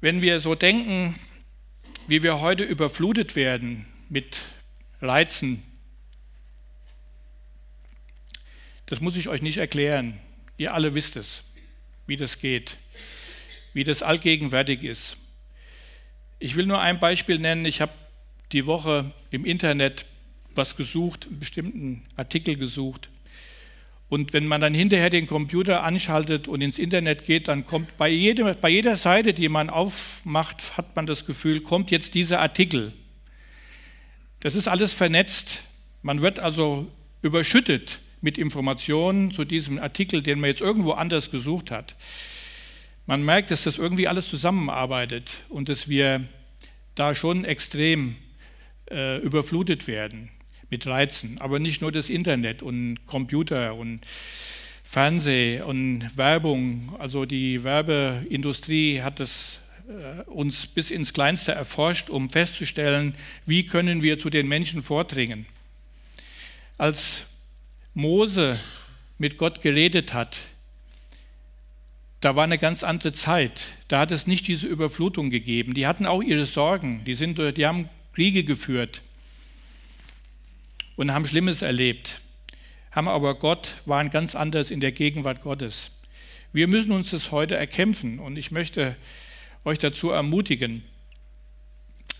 Wenn 0.00 0.22
wir 0.22 0.40
so 0.40 0.54
denken, 0.54 1.20
wie 2.06 2.22
wir 2.22 2.40
heute 2.40 2.62
überflutet 2.62 3.36
werden 3.36 3.84
mit 4.08 4.40
Reizen, 5.02 5.62
das 8.86 9.02
muss 9.02 9.16
ich 9.16 9.28
euch 9.28 9.42
nicht 9.42 9.58
erklären. 9.58 10.18
Ihr 10.56 10.72
alle 10.72 10.94
wisst 10.94 11.16
es, 11.16 11.44
wie 12.06 12.16
das 12.16 12.38
geht, 12.38 12.78
wie 13.74 13.84
das 13.84 14.02
allgegenwärtig 14.02 14.82
ist. 14.82 15.18
Ich 16.38 16.56
will 16.56 16.64
nur 16.64 16.80
ein 16.80 16.98
Beispiel 17.00 17.38
nennen. 17.38 17.66
Ich 17.66 17.82
habe 17.82 17.92
die 18.52 18.66
Woche 18.66 19.12
im 19.30 19.44
Internet 19.44 20.06
was 20.54 20.76
gesucht, 20.76 21.26
einen 21.26 21.38
bestimmten 21.38 22.02
Artikel 22.16 22.56
gesucht. 22.56 23.10
Und 24.08 24.32
wenn 24.32 24.46
man 24.46 24.60
dann 24.60 24.72
hinterher 24.72 25.10
den 25.10 25.26
Computer 25.26 25.82
anschaltet 25.84 26.48
und 26.48 26.62
ins 26.62 26.78
Internet 26.78 27.24
geht, 27.24 27.48
dann 27.48 27.66
kommt 27.66 27.96
bei, 27.98 28.08
jedem, 28.08 28.54
bei 28.60 28.70
jeder 28.70 28.96
Seite, 28.96 29.34
die 29.34 29.48
man 29.48 29.68
aufmacht, 29.68 30.76
hat 30.78 30.96
man 30.96 31.06
das 31.06 31.26
Gefühl, 31.26 31.60
kommt 31.60 31.90
jetzt 31.90 32.14
dieser 32.14 32.40
Artikel. 32.40 32.92
Das 34.40 34.54
ist 34.54 34.66
alles 34.66 34.94
vernetzt. 34.94 35.62
Man 36.02 36.22
wird 36.22 36.38
also 36.38 36.90
überschüttet 37.20 38.00
mit 38.20 38.38
Informationen 38.38 39.30
zu 39.30 39.44
diesem 39.44 39.78
Artikel, 39.78 40.22
den 40.22 40.40
man 40.40 40.48
jetzt 40.48 40.60
irgendwo 40.62 40.92
anders 40.92 41.30
gesucht 41.30 41.70
hat. 41.70 41.96
Man 43.06 43.22
merkt, 43.22 43.50
dass 43.50 43.64
das 43.64 43.78
irgendwie 43.78 44.08
alles 44.08 44.28
zusammenarbeitet 44.28 45.42
und 45.48 45.68
dass 45.68 45.88
wir 45.88 46.26
da 46.94 47.14
schon 47.14 47.44
extrem 47.44 48.16
äh, 48.90 49.18
überflutet 49.18 49.86
werden 49.86 50.30
mit 50.70 50.86
Reizen. 50.86 51.38
Aber 51.40 51.58
nicht 51.58 51.80
nur 51.80 51.92
das 51.92 52.10
Internet 52.10 52.62
und 52.62 52.98
Computer 53.06 53.74
und 53.74 54.00
Fernseh 54.82 55.60
und 55.60 56.16
Werbung. 56.16 56.96
Also 56.98 57.26
die 57.26 57.62
Werbeindustrie 57.62 59.02
hat 59.02 59.20
es 59.20 59.60
äh, 59.88 60.22
uns 60.22 60.66
bis 60.66 60.90
ins 60.90 61.12
Kleinste 61.12 61.52
erforscht, 61.52 62.10
um 62.10 62.30
festzustellen, 62.30 63.14
wie 63.44 63.66
können 63.66 64.02
wir 64.02 64.18
zu 64.18 64.30
den 64.30 64.48
Menschen 64.48 64.82
vordringen. 64.82 65.46
Als 66.78 67.26
Mose 67.94 68.58
mit 69.18 69.36
Gott 69.36 69.60
geredet 69.60 70.14
hat, 70.14 70.38
da 72.20 72.34
war 72.34 72.44
eine 72.44 72.58
ganz 72.58 72.82
andere 72.82 73.12
Zeit. 73.12 73.60
Da 73.88 74.00
hat 74.00 74.10
es 74.10 74.26
nicht 74.26 74.48
diese 74.48 74.66
Überflutung 74.66 75.30
gegeben. 75.30 75.74
Die 75.74 75.86
hatten 75.86 76.06
auch 76.06 76.22
ihre 76.22 76.46
Sorgen. 76.46 77.04
Die, 77.04 77.14
sind, 77.14 77.38
die 77.38 77.66
haben 77.66 77.88
Kriege 78.18 78.42
geführt 78.42 79.02
und 80.96 81.12
haben 81.12 81.24
Schlimmes 81.24 81.62
erlebt, 81.62 82.20
haben 82.90 83.06
aber 83.06 83.38
Gott, 83.38 83.80
waren 83.86 84.10
ganz 84.10 84.34
anders 84.34 84.72
in 84.72 84.80
der 84.80 84.90
Gegenwart 84.90 85.40
Gottes. 85.40 85.92
Wir 86.52 86.66
müssen 86.66 86.90
uns 86.90 87.10
das 87.10 87.30
heute 87.30 87.54
erkämpfen 87.54 88.18
und 88.18 88.36
ich 88.36 88.50
möchte 88.50 88.96
euch 89.64 89.78
dazu 89.78 90.10
ermutigen, 90.10 90.82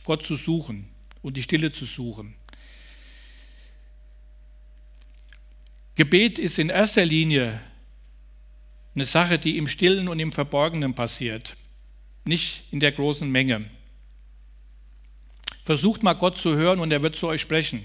Gott 0.05 0.23
zu 0.23 0.37
suchen 0.37 0.89
und 1.21 1.37
die 1.37 1.43
Stille 1.43 1.73
zu 1.73 1.85
suchen. 1.85 2.37
Gebet 5.97 6.39
ist 6.39 6.61
in 6.61 6.69
erster 6.69 7.05
Linie 7.05 7.61
eine 8.95 9.05
Sache, 9.05 9.41
die 9.41 9.59
im 9.59 9.67
Stillen 9.67 10.07
und 10.07 10.21
im 10.21 10.31
Verborgenen 10.31 10.95
passiert. 10.95 11.57
nicht 12.25 12.63
in 12.71 12.79
der 12.79 12.93
großen 12.93 13.29
Menge. 13.29 13.69
Versucht 15.69 16.03
mal 16.03 16.15
Gott 16.15 16.39
zu 16.39 16.57
hören 16.57 16.81
und 16.81 16.91
er 16.93 17.03
wird 17.03 17.15
zu 17.15 17.29
euch 17.29 17.43
sprechen. 17.43 17.85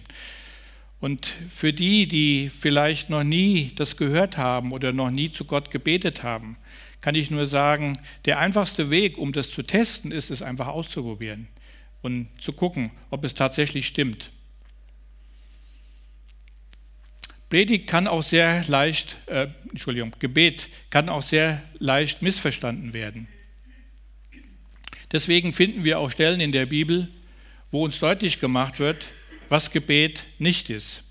Und 1.01 1.35
für 1.49 1.73
die, 1.73 2.07
die 2.07 2.49
vielleicht 2.49 3.09
noch 3.09 3.25
nie 3.25 3.73
das 3.75 3.97
gehört 3.97 4.37
haben 4.37 4.71
oder 4.71 4.93
noch 4.93 5.11
nie 5.11 5.31
zu 5.31 5.43
Gott 5.43 5.69
gebetet 5.69 6.23
haben, 6.23 6.55
kann 7.01 7.13
ich 7.13 7.29
nur 7.29 7.45
sagen, 7.45 7.99
der 8.23 8.39
einfachste 8.39 8.89
Weg, 8.89 9.17
um 9.17 9.33
das 9.33 9.51
zu 9.51 9.63
testen, 9.63 10.13
ist 10.13 10.31
es 10.31 10.41
einfach 10.41 10.67
auszuprobieren 10.67 11.49
und 12.01 12.29
zu 12.39 12.53
gucken, 12.53 12.89
ob 13.09 13.25
es 13.25 13.33
tatsächlich 13.33 13.85
stimmt. 13.85 14.31
Predigt 17.49 17.87
kann 17.87 18.07
auch 18.07 18.23
sehr 18.23 18.63
leicht, 18.69 19.17
äh, 19.25 19.47
Entschuldigung, 19.69 20.15
Gebet 20.19 20.69
kann 20.89 21.09
auch 21.09 21.21
sehr 21.21 21.61
leicht 21.79 22.21
missverstanden 22.21 22.93
werden. 22.93 23.27
Deswegen 25.11 25.51
finden 25.51 25.83
wir 25.83 25.99
auch 25.99 26.11
Stellen 26.11 26.39
in 26.39 26.53
der 26.53 26.65
Bibel, 26.65 27.09
wo 27.73 27.83
uns 27.83 27.99
deutlich 27.99 28.39
gemacht 28.39 28.79
wird, 28.79 29.09
was 29.49 29.71
Gebet 29.71 30.25
nicht 30.37 30.69
ist. 30.69 31.01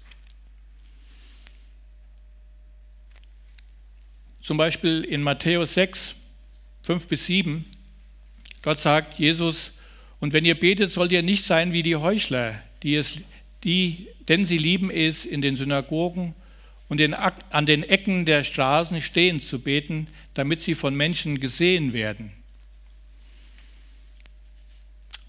Zum 4.40 4.58
Beispiel 4.58 5.02
in 5.02 5.24
Matthäus 5.24 5.74
6, 5.74 6.14
5 6.84 7.08
bis 7.08 7.26
7, 7.26 7.64
dort 8.62 8.78
sagt 8.78 9.18
Jesus, 9.18 9.72
und 10.20 10.32
wenn 10.32 10.44
ihr 10.44 10.54
betet, 10.54 10.92
sollt 10.92 11.10
ihr 11.10 11.24
nicht 11.24 11.42
sein 11.42 11.72
wie 11.72 11.82
die 11.82 11.96
Heuchler, 11.96 12.62
die 12.84 12.94
es, 12.94 13.18
die, 13.64 14.06
denn 14.28 14.44
sie 14.44 14.58
lieben 14.58 14.88
es, 14.88 15.24
in 15.24 15.42
den 15.42 15.56
Synagogen 15.56 16.32
und 16.88 17.00
den, 17.00 17.12
an 17.12 17.66
den 17.66 17.82
Ecken 17.82 18.24
der 18.24 18.44
Straßen 18.44 19.00
stehen 19.00 19.40
zu 19.40 19.58
beten, 19.58 20.06
damit 20.34 20.60
sie 20.60 20.76
von 20.76 20.94
Menschen 20.94 21.40
gesehen 21.40 21.92
werden. 21.92 22.30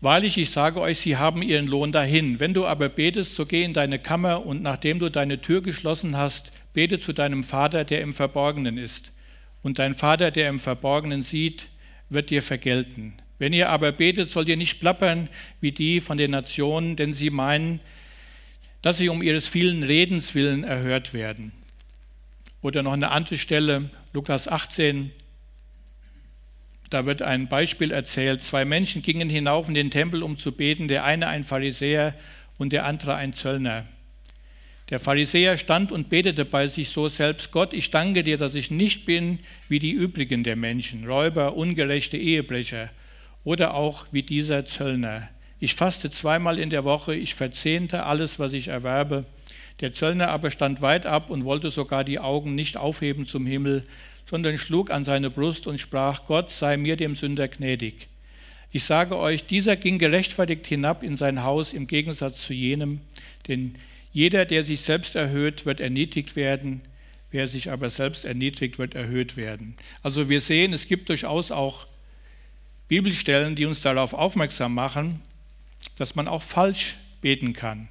Wahrlich, 0.03 0.37
ich 0.37 0.49
sage 0.49 0.81
euch, 0.81 0.99
sie 0.99 1.15
haben 1.15 1.41
ihren 1.41 1.65
Lohn 1.65 1.93
dahin. 1.93 2.41
Wenn 2.41 2.53
du 2.53 2.65
aber 2.65 2.89
betest, 2.89 3.35
so 3.35 3.45
geh 3.45 3.63
in 3.63 3.71
deine 3.71 3.99
Kammer 3.99 4.45
und 4.45 4.61
nachdem 4.61 4.99
du 4.99 5.09
deine 5.09 5.39
Tür 5.39 5.61
geschlossen 5.61 6.17
hast, 6.17 6.51
bete 6.73 6.99
zu 6.99 7.13
deinem 7.13 7.41
Vater, 7.41 7.85
der 7.85 8.01
im 8.01 8.11
Verborgenen 8.11 8.77
ist. 8.77 9.13
Und 9.61 9.79
dein 9.79 9.93
Vater, 9.93 10.29
der 10.29 10.49
im 10.49 10.59
Verborgenen 10.59 11.21
sieht, 11.21 11.69
wird 12.09 12.31
dir 12.31 12.41
vergelten. 12.41 13.13
Wenn 13.39 13.53
ihr 13.53 13.69
aber 13.69 13.93
betet, 13.93 14.29
sollt 14.29 14.49
ihr 14.49 14.57
nicht 14.57 14.81
plappern 14.81 15.29
wie 15.61 15.71
die 15.71 16.01
von 16.01 16.17
den 16.17 16.31
Nationen, 16.31 16.97
denn 16.97 17.13
sie 17.13 17.29
meinen, 17.29 17.79
dass 18.81 18.97
sie 18.97 19.07
um 19.07 19.23
ihres 19.23 19.47
vielen 19.47 19.83
Redens 19.83 20.35
willen 20.35 20.65
erhört 20.65 21.13
werden. 21.13 21.53
Oder 22.61 22.83
noch 22.83 22.91
eine 22.91 23.11
andere 23.11 23.37
Stelle, 23.37 23.89
Lukas 24.11 24.49
18, 24.49 25.11
da 26.93 27.07
wird 27.07 27.23
ein 27.23 27.47
Beispiel 27.47 27.91
erzählt. 27.91 28.43
Zwei 28.43 28.65
Menschen 28.65 29.01
gingen 29.01 29.29
hinauf 29.29 29.67
in 29.67 29.73
den 29.73 29.89
Tempel, 29.89 30.21
um 30.21 30.37
zu 30.37 30.51
beten, 30.51 30.87
der 30.87 31.03
eine 31.03 31.27
ein 31.27 31.43
Pharisäer 31.43 32.13
und 32.59 32.71
der 32.71 32.85
andere 32.85 33.15
ein 33.15 33.33
Zöllner. 33.33 33.85
Der 34.91 34.99
Pharisäer 34.99 35.57
stand 35.57 35.91
und 35.91 36.09
betete 36.09 36.45
bei 36.45 36.67
sich 36.67 36.89
so 36.89 37.09
selbst, 37.09 37.51
Gott, 37.51 37.73
ich 37.73 37.89
danke 37.89 38.21
dir, 38.21 38.37
dass 38.37 38.53
ich 38.53 38.69
nicht 38.69 39.05
bin 39.05 39.39
wie 39.69 39.79
die 39.79 39.91
übrigen 39.91 40.43
der 40.43 40.55
Menschen, 40.55 41.07
Räuber, 41.07 41.55
ungerechte 41.55 42.17
Ehebrecher 42.17 42.91
oder 43.43 43.73
auch 43.73 44.05
wie 44.11 44.21
dieser 44.21 44.65
Zöllner. 44.65 45.29
Ich 45.59 45.73
faste 45.73 46.11
zweimal 46.11 46.59
in 46.59 46.69
der 46.69 46.83
Woche, 46.83 47.15
ich 47.15 47.33
verzehnte 47.33 48.03
alles, 48.03 48.37
was 48.37 48.53
ich 48.53 48.67
erwerbe. 48.67 49.25
Der 49.81 49.93
Zöllner 49.93 50.29
aber 50.29 50.51
stand 50.51 50.81
weit 50.81 51.07
ab 51.07 51.31
und 51.31 51.43
wollte 51.43 51.71
sogar 51.71 52.03
die 52.03 52.19
Augen 52.19 52.53
nicht 52.53 52.77
aufheben 52.77 53.25
zum 53.25 53.47
Himmel, 53.47 53.83
sondern 54.29 54.57
schlug 54.57 54.91
an 54.91 55.03
seine 55.03 55.29
Brust 55.29 55.67
und 55.67 55.79
sprach, 55.79 56.25
Gott 56.25 56.49
sei 56.49 56.77
mir 56.77 56.95
dem 56.95 57.15
Sünder 57.15 57.47
gnädig. 57.47 58.07
Ich 58.71 58.85
sage 58.85 59.17
euch, 59.17 59.45
dieser 59.45 59.75
ging 59.75 59.99
gerechtfertigt 59.99 60.65
hinab 60.65 61.03
in 61.03 61.15
sein 61.15 61.43
Haus 61.43 61.73
im 61.73 61.85
Gegensatz 61.85 62.43
zu 62.43 62.53
jenem, 62.53 63.01
denn 63.47 63.75
jeder, 64.11 64.45
der 64.45 64.63
sich 64.63 64.81
selbst 64.81 65.15
erhöht, 65.15 65.65
wird 65.65 65.79
erniedrigt 65.79 66.35
werden, 66.35 66.81
wer 67.31 67.47
sich 67.47 67.71
aber 67.71 67.89
selbst 67.89 68.25
erniedrigt, 68.25 68.79
wird 68.79 68.95
erhöht 68.95 69.37
werden. 69.37 69.75
Also 70.01 70.29
wir 70.29 70.41
sehen, 70.41 70.73
es 70.73 70.87
gibt 70.87 71.09
durchaus 71.09 71.51
auch 71.51 71.87
Bibelstellen, 72.87 73.55
die 73.55 73.65
uns 73.65 73.81
darauf 73.81 74.13
aufmerksam 74.13 74.73
machen, 74.73 75.21
dass 75.97 76.15
man 76.15 76.27
auch 76.27 76.43
falsch 76.43 76.97
beten 77.21 77.53
kann, 77.53 77.89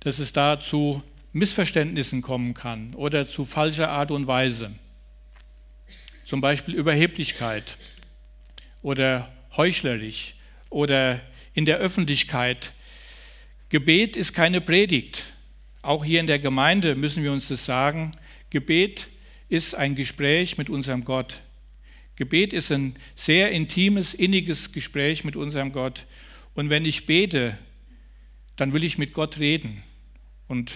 dass 0.00 0.18
es 0.18 0.32
da 0.32 0.60
zu 0.60 1.02
Missverständnissen 1.32 2.22
kommen 2.22 2.54
kann 2.54 2.94
oder 2.94 3.28
zu 3.28 3.44
falscher 3.44 3.90
Art 3.90 4.10
und 4.10 4.26
Weise 4.26 4.74
zum 6.28 6.42
Beispiel 6.42 6.74
Überheblichkeit 6.74 7.78
oder 8.82 9.32
heuchlerisch 9.56 10.34
oder 10.68 11.22
in 11.54 11.64
der 11.64 11.78
Öffentlichkeit. 11.78 12.74
Gebet 13.70 14.14
ist 14.14 14.34
keine 14.34 14.60
Predigt. 14.60 15.24
Auch 15.80 16.04
hier 16.04 16.20
in 16.20 16.26
der 16.26 16.38
Gemeinde 16.38 16.96
müssen 16.96 17.22
wir 17.22 17.32
uns 17.32 17.48
das 17.48 17.64
sagen. 17.64 18.12
Gebet 18.50 19.08
ist 19.48 19.74
ein 19.74 19.94
Gespräch 19.94 20.58
mit 20.58 20.68
unserem 20.68 21.02
Gott. 21.02 21.40
Gebet 22.16 22.52
ist 22.52 22.70
ein 22.72 22.96
sehr 23.14 23.50
intimes, 23.50 24.12
inniges 24.12 24.72
Gespräch 24.72 25.24
mit 25.24 25.34
unserem 25.34 25.72
Gott. 25.72 26.04
Und 26.52 26.68
wenn 26.68 26.84
ich 26.84 27.06
bete, 27.06 27.56
dann 28.56 28.74
will 28.74 28.84
ich 28.84 28.98
mit 28.98 29.14
Gott 29.14 29.38
reden 29.38 29.82
und 30.46 30.72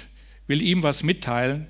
will 0.46 0.62
ihm 0.62 0.82
was 0.82 1.02
mitteilen 1.02 1.68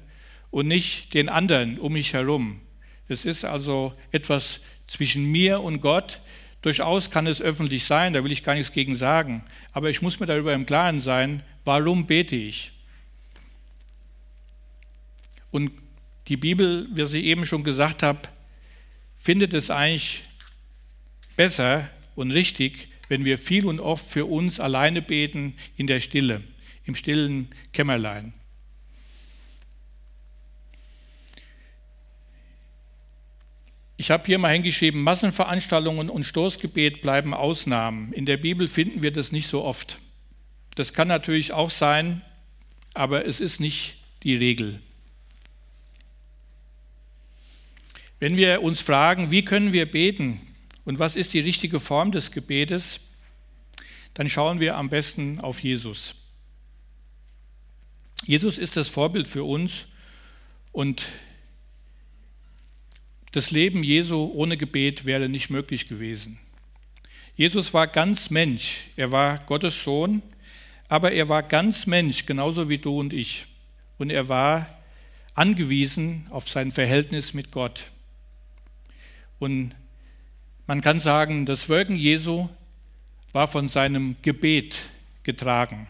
und 0.53 0.69
nicht 0.69 1.15
den 1.15 1.29
anderen 1.29 1.81
um 1.81 1.95
mich 1.95 2.13
herum. 2.13 2.61
Es 3.09 3.25
ist 3.25 3.45
also 3.45 3.95
etwas 4.11 4.61
zwischen 4.87 5.25
mir 5.25 5.61
und 5.61 5.81
Gott. 5.81 6.21
Durchaus 6.63 7.11
kann 7.11 7.27
es 7.27 7.43
öffentlich 7.43 7.85
sein, 7.85 8.13
da 8.13 8.23
will 8.23 8.33
ich 8.33 8.45
gar 8.45 8.55
nichts 8.55 8.73
gegen 8.73 8.95
sagen. 8.95 9.43
Aber 9.73 9.91
ich 9.91 10.01
muss 10.01 10.21
mir 10.21 10.27
darüber 10.27 10.55
im 10.55 10.67
Klaren 10.67 11.01
sein, 11.01 11.43
warum 11.65 12.07
bete 12.07 12.37
ich? 12.37 12.73
Und 15.51 15.73
die 16.29 16.37
Bibel, 16.37 16.89
wie 16.93 17.03
ich 17.03 17.15
eben 17.25 17.45
schon 17.45 17.65
gesagt 17.65 18.03
habe, 18.03 18.21
findet 19.19 19.53
es 19.55 19.71
eigentlich 19.71 20.25
besser 21.37 21.91
und 22.15 22.31
richtig, 22.31 22.89
wenn 23.09 23.25
wir 23.25 23.39
viel 23.39 23.67
und 23.67 23.81
oft 23.81 24.09
für 24.09 24.27
uns 24.27 24.61
alleine 24.61 25.03
beten 25.03 25.55
in 25.77 25.87
der 25.87 26.01
Stille, 26.01 26.43
im 26.85 26.95
stillen 26.95 27.49
Kämmerlein. 27.73 28.35
Ich 34.03 34.11
habe 34.11 34.27
hier 34.27 34.39
mal 34.39 34.53
hingeschrieben, 34.53 35.01
Massenveranstaltungen 35.01 36.11
und 36.11 36.25
Stoßgebet 36.25 37.03
bleiben 37.03 37.35
Ausnahmen. 37.35 38.13
In 38.13 38.27
der 38.27 38.37
Bibel 38.37 38.67
finden 38.67 39.05
wir 39.05 39.13
das 39.13 39.31
nicht 39.31 39.47
so 39.47 39.63
oft. 39.63 40.01
Das 40.75 40.93
kann 40.93 41.07
natürlich 41.07 41.53
auch 41.53 41.71
sein, 41.71 42.21
aber 42.95 43.27
es 43.27 43.39
ist 43.39 43.61
nicht 43.61 44.03
die 44.25 44.35
Regel. 44.35 44.83
Wenn 48.19 48.37
wir 48.37 48.63
uns 48.63 48.81
fragen, 48.81 49.31
wie 49.31 49.45
können 49.45 49.73
wir 49.73 49.89
beten 49.89 50.41
und 50.85 50.99
was 50.99 51.15
ist 51.15 51.33
die 51.33 51.39
richtige 51.39 51.79
Form 51.79 52.11
des 52.11 52.33
Gebetes, 52.33 52.99
dann 54.15 54.29
schauen 54.29 54.59
wir 54.59 54.79
am 54.79 54.91
besten 54.91 55.41
auf 55.41 55.61
Jesus. 55.61 56.17
Jesus 58.25 58.59
ist 58.59 58.77
das 58.77 58.89
Vorbild 58.89 59.29
für 59.29 59.45
uns 59.45 59.87
und 60.73 61.07
das 63.33 63.51
Leben 63.51 63.83
Jesu 63.83 64.31
ohne 64.35 64.57
Gebet 64.57 65.05
wäre 65.05 65.29
nicht 65.29 65.51
möglich 65.51 65.87
gewesen. 65.87 66.39
Jesus 67.35 67.73
war 67.73 67.87
ganz 67.87 68.31
Mensch, 68.31 68.89
er 68.97 69.11
war 69.11 69.39
Gottes 69.47 69.83
Sohn, 69.83 70.23
aber 70.89 71.13
er 71.13 71.31
war 71.31 71.43
ganz 71.43 71.87
Mensch, 71.87 72.27
genauso 72.27 72.69
wie 72.69 72.77
du 72.77 73.01
und 73.01 73.15
ich. 73.15 73.47
Und 73.99 74.11
er 74.11 74.29
war 74.29 74.79
angewiesen 75.35 76.27
auf 76.29 76.49
sein 76.51 76.71
Verhältnis 76.71 77.33
mit 77.33 77.51
Gott. 77.51 77.91
Und 79.39 79.75
man 80.67 80.83
kann 80.83 81.01
sagen, 81.01 81.47
das 81.47 81.71
Wirken 81.71 81.97
Jesu 81.97 82.51
war 83.33 83.49
von 83.49 83.69
seinem 83.69 84.17
Gebet 84.21 84.77
getragen. 85.23 85.89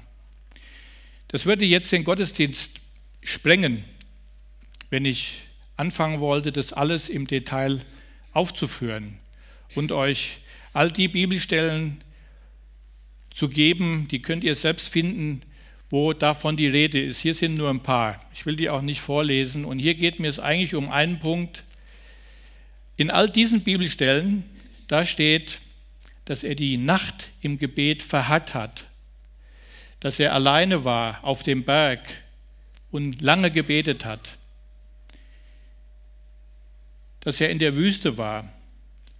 Das 1.28 1.44
würde 1.44 1.64
jetzt 1.64 1.90
den 1.90 2.04
Gottesdienst 2.04 2.80
sprengen, 3.22 3.84
wenn 4.90 5.04
ich 5.04 5.42
anfangen 5.82 6.20
wollte, 6.20 6.52
das 6.52 6.72
alles 6.72 7.08
im 7.08 7.26
Detail 7.26 7.80
aufzuführen 8.32 9.18
und 9.74 9.90
euch 9.90 10.38
all 10.72 10.92
die 10.92 11.08
Bibelstellen 11.08 12.04
zu 13.30 13.48
geben, 13.48 14.06
die 14.08 14.22
könnt 14.22 14.44
ihr 14.44 14.54
selbst 14.54 14.88
finden, 14.88 15.42
wo 15.90 16.12
davon 16.12 16.56
die 16.56 16.68
Rede 16.68 17.02
ist. 17.02 17.18
Hier 17.18 17.34
sind 17.34 17.54
nur 17.54 17.68
ein 17.68 17.82
paar. 17.82 18.24
Ich 18.32 18.46
will 18.46 18.54
die 18.54 18.70
auch 18.70 18.80
nicht 18.80 19.00
vorlesen. 19.00 19.64
Und 19.64 19.80
hier 19.80 19.94
geht 19.94 20.20
mir 20.20 20.28
es 20.28 20.38
eigentlich 20.38 20.76
um 20.76 20.88
einen 20.88 21.18
Punkt. 21.18 21.64
In 22.96 23.10
all 23.10 23.28
diesen 23.28 23.62
Bibelstellen, 23.62 24.44
da 24.86 25.04
steht, 25.04 25.60
dass 26.26 26.44
er 26.44 26.54
die 26.54 26.76
Nacht 26.76 27.32
im 27.40 27.58
Gebet 27.58 28.04
verharrt 28.04 28.54
hat, 28.54 28.86
dass 29.98 30.20
er 30.20 30.32
alleine 30.32 30.84
war 30.84 31.24
auf 31.24 31.42
dem 31.42 31.64
Berg 31.64 32.06
und 32.92 33.20
lange 33.20 33.50
gebetet 33.50 34.04
hat 34.04 34.38
dass 37.22 37.40
er 37.40 37.50
in 37.50 37.58
der 37.58 37.74
Wüste 37.74 38.18
war 38.18 38.52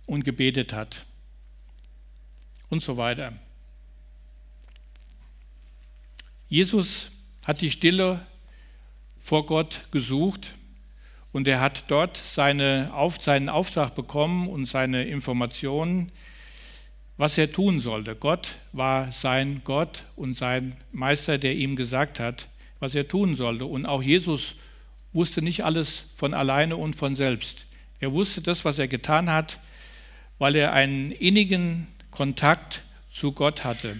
und 0.07 0.25
gebetet 0.25 0.73
hat. 0.73 1.07
und 2.69 2.83
so 2.83 2.97
weiter. 2.97 3.35
Jesus 6.49 7.11
hat 7.45 7.61
die 7.61 7.71
Stille 7.71 8.27
vor 9.19 9.45
Gott 9.45 9.87
gesucht 9.91 10.55
und 11.33 11.47
er 11.49 11.61
hat 11.61 11.85
dort 11.89 12.17
seine, 12.17 12.91
auf, 12.95 13.21
seinen 13.21 13.51
Auftrag 13.51 13.95
bekommen 13.95 14.49
und 14.49 14.65
seine 14.65 15.05
Informationen, 15.05 16.13
was 17.19 17.37
er 17.37 17.51
tun 17.51 17.79
sollte. 17.79 18.17
Gott 18.17 18.57
war 18.73 19.13
sein 19.13 19.61
Gott 19.65 20.05
und 20.17 20.33
sein 20.33 20.77
Meister, 20.93 21.37
der 21.37 21.55
ihm 21.55 21.77
gesagt 21.77 22.21
hat, 22.21 22.49
was 22.81 22.95
er 22.95 23.07
tun 23.07 23.35
sollte. 23.35 23.67
Und 23.67 23.85
auch 23.85 24.03
Jesus 24.03 24.55
wusste 25.13 25.43
nicht 25.43 25.65
alles 25.65 26.07
von 26.15 26.33
alleine 26.33 26.77
und 26.77 26.97
von 26.97 27.15
selbst. 27.15 27.67
Er 28.03 28.13
wusste 28.13 28.41
das, 28.41 28.65
was 28.65 28.81
er 28.81 28.89
getan 28.89 29.31
hat, 29.31 29.61
weil 30.41 30.57
er 30.57 30.73
einen 30.73 31.13
innigen 31.13 31.87
Kontakt 32.11 32.83
zu 33.09 33.31
Gott 33.31 33.63
hatte. 33.63 33.97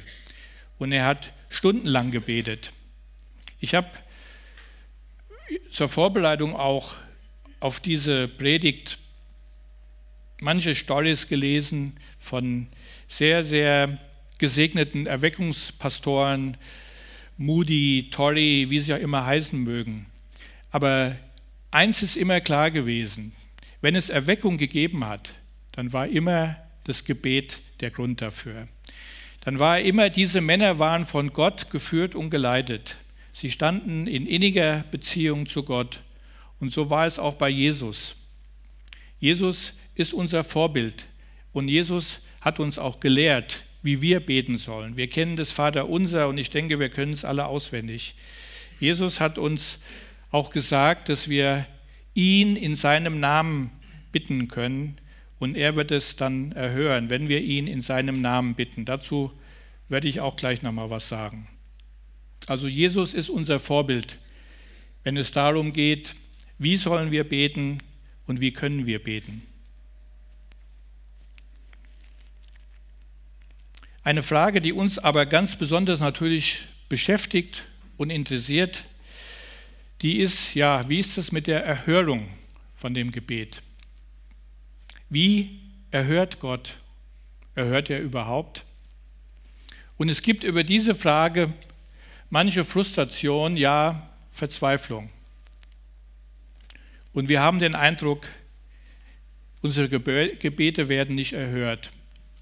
Und 0.81 0.91
er 0.91 1.07
hat 1.07 1.33
stundenlang 1.51 2.11
gebetet. 2.11 2.73
Ich 3.61 3.77
habe 3.77 3.87
zur 5.71 5.89
Vorbereitung 5.89 6.57
auch 6.57 6.97
auf 7.61 7.79
diese 7.79 8.27
Predigt 8.27 8.99
manche 10.41 10.75
Stories 10.75 11.29
gelesen 11.29 11.97
von 12.19 12.67
sehr, 13.07 13.45
sehr 13.45 14.01
gesegneten 14.39 15.07
Erweckungspastoren, 15.07 16.57
Moody, 17.37 18.09
Torrey, 18.11 18.67
wie 18.69 18.81
sie 18.81 18.95
auch 18.95 18.99
immer 18.99 19.25
heißen 19.25 19.61
mögen. 19.61 20.07
Aber 20.73 21.15
eins 21.71 22.03
ist 22.03 22.17
immer 22.17 22.41
klar 22.41 22.73
gewesen, 22.73 23.33
wenn 23.83 23.95
es 23.95 24.09
Erweckung 24.09 24.57
gegeben 24.57 25.07
hat, 25.07 25.35
dann 25.73 25.93
war 25.93 26.09
immer 26.09 26.57
das 26.85 27.05
Gebet 27.05 27.61
der 27.81 27.91
Grund 27.91 28.23
dafür. 28.23 28.69
Dann 29.43 29.59
war 29.59 29.81
immer, 29.81 30.09
diese 30.09 30.41
Männer 30.41 30.79
waren 30.79 31.05
von 31.05 31.33
Gott 31.33 31.71
geführt 31.71 32.15
und 32.15 32.31
geleitet. 32.31 32.97
Sie 33.33 33.51
standen 33.51 34.07
in 34.07 34.27
inniger 34.27 34.85
Beziehung 34.91 35.47
zu 35.47 35.65
Gott. 35.65 36.01
Und 36.61 36.73
so 36.73 36.91
war 36.91 37.07
es 37.07 37.19
auch 37.19 37.35
bei 37.35 37.49
Jesus. 37.49 38.15
Jesus 39.19 39.75
ist 39.95 40.15
unser 40.15 40.45
Vorbild 40.45 41.07
und 41.53 41.69
Jesus 41.69 42.21
hat 42.41 42.61
uns 42.61 42.79
auch 42.79 43.01
gelehrt, 43.01 43.65
wie 43.83 44.01
wir 44.01 44.21
beten 44.21 44.59
sollen. 44.59 44.97
Wir 44.97 45.09
kennen 45.09 45.37
das 45.37 45.51
Vaterunser 45.51 46.29
und 46.29 46.39
ich 46.39 46.51
denke, 46.51 46.79
wir 46.79 46.89
können 46.89 47.13
es 47.13 47.25
alle 47.25 47.47
auswendig. 47.47 48.15
Jesus 48.79 49.21
hat 49.21 49.39
uns 49.39 49.79
auch 50.31 50.51
gesagt, 50.51 51.09
dass 51.09 51.29
wir 51.29 51.67
ihn 52.15 52.57
in 52.57 52.77
seinem 52.77 53.21
Namen 53.21 53.71
bitten 54.11 54.49
können 54.49 54.99
und 55.39 55.57
er 55.57 55.77
wird 55.77 55.91
es 55.91 56.17
dann 56.17 56.53
erhören, 56.53 57.11
wenn 57.11 57.29
wir 57.29 57.41
ihn 57.41 57.67
in 57.67 57.81
seinem 57.81 58.21
Namen 58.21 58.55
bitten. 58.55 58.85
Dazu 58.85 59.33
werde 59.89 60.09
ich 60.09 60.21
auch 60.21 60.37
gleich 60.37 60.63
nochmal 60.63 60.91
was 60.91 61.09
sagen. 61.09 61.49
Also 62.47 62.69
Jesus 62.69 63.15
ist 63.15 63.29
unser 63.29 63.59
Vorbild, 63.59 64.19
wenn 65.05 65.17
es 65.17 65.33
darum 65.33 65.73
geht, 65.73 66.17
wie 66.59 66.77
sollen 66.77 67.11
wir 67.11 67.25
beten 67.25 67.79
und 68.27 68.41
wie 68.41 68.53
können 68.53 68.87
wir 68.87 69.03
beten? 69.03 69.43
Eine 74.05 74.23
Frage, 74.23 74.61
die 74.61 74.73
uns 74.73 74.99
aber 74.99 75.27
ganz 75.27 75.57
besonders 75.57 76.01
natürlich 76.01 76.65
beschäftigt 76.89 77.67
und 77.97 78.11
interessiert, 78.11 78.85
die 80.03 80.21
ist, 80.21 80.55
ja, 80.55 80.89
wie 80.89 80.99
ist 80.99 81.17
es 81.17 81.31
mit 81.31 81.47
der 81.47 81.65
Erhörung 81.65 82.29
von 82.75 82.93
dem 82.93 83.13
Gebet? 83.13 83.63
Wie 85.09 85.61
erhört 85.91 86.41
Gott? 86.41 86.79
Erhört 87.55 87.89
er 87.89 88.01
überhaupt? 88.01 88.65
Und 89.97 90.09
es 90.09 90.23
gibt 90.23 90.43
über 90.43 90.65
diese 90.65 90.95
Frage 90.95 91.53
manche 92.31 92.65
Frustration, 92.65 93.57
ja, 93.57 94.11
Verzweiflung. 94.33 95.11
Und 97.13 97.29
wir 97.29 97.41
haben 97.41 97.61
den 97.61 97.75
Eindruck, 97.75 98.27
unsere 99.61 99.89
Gebete 99.89 100.89
werden 100.89 101.15
nicht 101.15 101.35
erhört. 101.35 101.93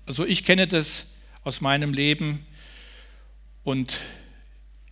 Also 0.06 0.24
ich 0.24 0.44
kenne 0.44 0.66
das 0.66 1.06
aus 1.42 1.60
meinem 1.60 1.92
Leben 1.92 2.46
und 3.64 4.00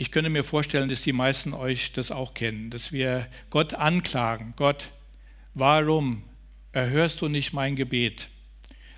ich 0.00 0.12
könnte 0.12 0.30
mir 0.30 0.44
vorstellen, 0.44 0.88
dass 0.88 1.02
die 1.02 1.12
meisten 1.12 1.52
euch 1.52 1.92
das 1.92 2.12
auch 2.12 2.32
kennen, 2.32 2.70
dass 2.70 2.92
wir 2.92 3.26
Gott 3.50 3.74
anklagen. 3.74 4.54
Gott, 4.56 4.90
warum 5.54 6.22
erhörst 6.70 7.20
du 7.20 7.28
nicht 7.28 7.52
mein 7.52 7.74
Gebet? 7.74 8.28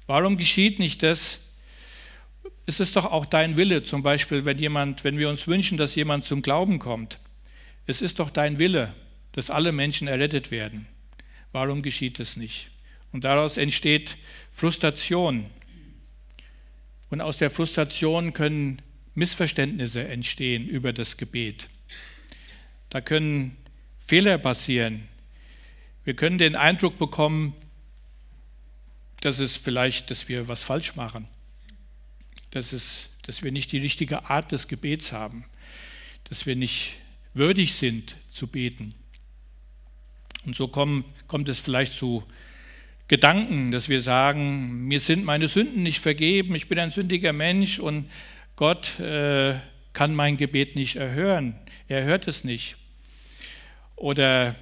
Warum 0.07 0.37
geschieht 0.37 0.79
nicht 0.79 1.03
das? 1.03 1.41
Es 2.67 2.81
ist 2.81 2.97
doch 2.97 3.07
auch 3.07 3.25
dein 3.25 3.57
Wille, 3.57 3.83
zum 3.83 4.03
Beispiel, 4.03 4.45
wenn 4.45 4.59
jemand, 4.59 5.03
wenn 5.03 5.17
wir 5.17 5.31
uns 5.31 5.47
wünschen, 5.49 5.79
dass 5.79 5.95
jemand 5.95 6.25
zum 6.25 6.43
Glauben 6.43 6.79
kommt. 6.79 7.19
Es 7.87 8.03
ist 8.03 8.19
doch 8.19 8.29
dein 8.29 8.59
Wille, 8.59 8.95
dass 9.33 9.49
alle 9.49 9.73
Menschen 9.73 10.07
errettet 10.07 10.51
werden. 10.51 10.87
Warum 11.51 11.81
geschieht 11.81 12.21
es 12.21 12.37
nicht? 12.37 12.71
Und 13.11 13.25
daraus 13.25 13.57
entsteht 13.57 14.19
Frustration. 14.53 15.47
Und 17.09 17.23
aus 17.23 17.39
der 17.39 17.51
Frustration 17.51 18.35
können 18.35 18.83
Missverständnisse 19.15 20.07
entstehen 20.07 20.67
über 20.69 20.93
das 20.93 21.17
Gebet. 21.17 21.69
Da 22.91 23.01
können 23.01 23.57
Fehler 23.99 24.39
passieren. 24.39 25.09
Wir 26.05 26.15
können 26.15 26.39
den 26.39 26.57
Eindruck 26.57 26.99
bekommen, 26.99 27.55
dass 29.21 29.39
es 29.39 29.57
vielleicht, 29.57 30.11
dass 30.11 30.29
wir 30.29 30.49
was 30.49 30.65
falsch 30.65 30.97
machen, 30.97 31.29
dass, 32.51 32.73
es, 32.73 33.11
dass 33.23 33.43
wir 33.43 33.53
nicht 33.53 33.71
die 33.73 33.79
richtige 33.79 34.31
Art 34.31 34.51
des 34.53 34.67
Gebets 34.67 35.13
haben, 35.13 35.45
dass 36.25 36.47
wir 36.47 36.57
nicht 36.57 36.97
würdig 37.35 37.75
sind 37.75 38.17
zu 38.31 38.47
beten. 38.47 38.95
Und 40.45 40.57
so 40.57 40.69
kommen, 40.69 41.05
kommt 41.27 41.49
es 41.49 41.61
vielleicht 41.61 41.93
zu 41.93 42.25
Gedanken, 43.09 43.73
dass 43.73 43.89
wir 43.89 44.01
sagen, 44.01 44.87
mir 44.87 45.01
sind 45.01 45.25
meine 45.25 45.49
Sünden 45.49 45.83
nicht 45.83 45.99
vergeben, 45.99 46.55
ich 46.55 46.69
bin 46.69 46.79
ein 46.79 46.91
sündiger 46.91 47.33
Mensch 47.33 47.79
und 47.79 48.09
Gott 48.61 49.01
äh, 49.01 49.59
kann 49.95 50.15
mein 50.15 50.37
Gebet 50.37 50.77
nicht 50.77 50.97
erhören. 50.97 51.59
Er 51.89 52.05
hört 52.05 52.29
es 52.29 52.45
nicht. 52.45 52.77
Oder 53.97 54.55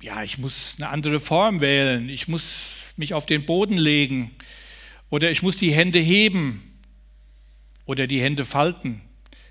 ja, 0.00 0.22
ich 0.22 0.38
muss 0.38 0.76
eine 0.78 0.90
andere 0.90 1.18
Form 1.18 1.60
wählen, 1.60 2.08
ich 2.08 2.28
muss 2.28 2.84
mich 2.96 3.14
auf 3.14 3.26
den 3.26 3.44
Boden 3.44 3.76
legen 3.76 4.30
oder 5.10 5.28
ich 5.32 5.42
muss 5.42 5.56
die 5.56 5.72
Hände 5.72 5.98
heben 5.98 6.78
oder 7.84 8.06
die 8.06 8.20
Hände 8.20 8.44
falten. 8.44 9.00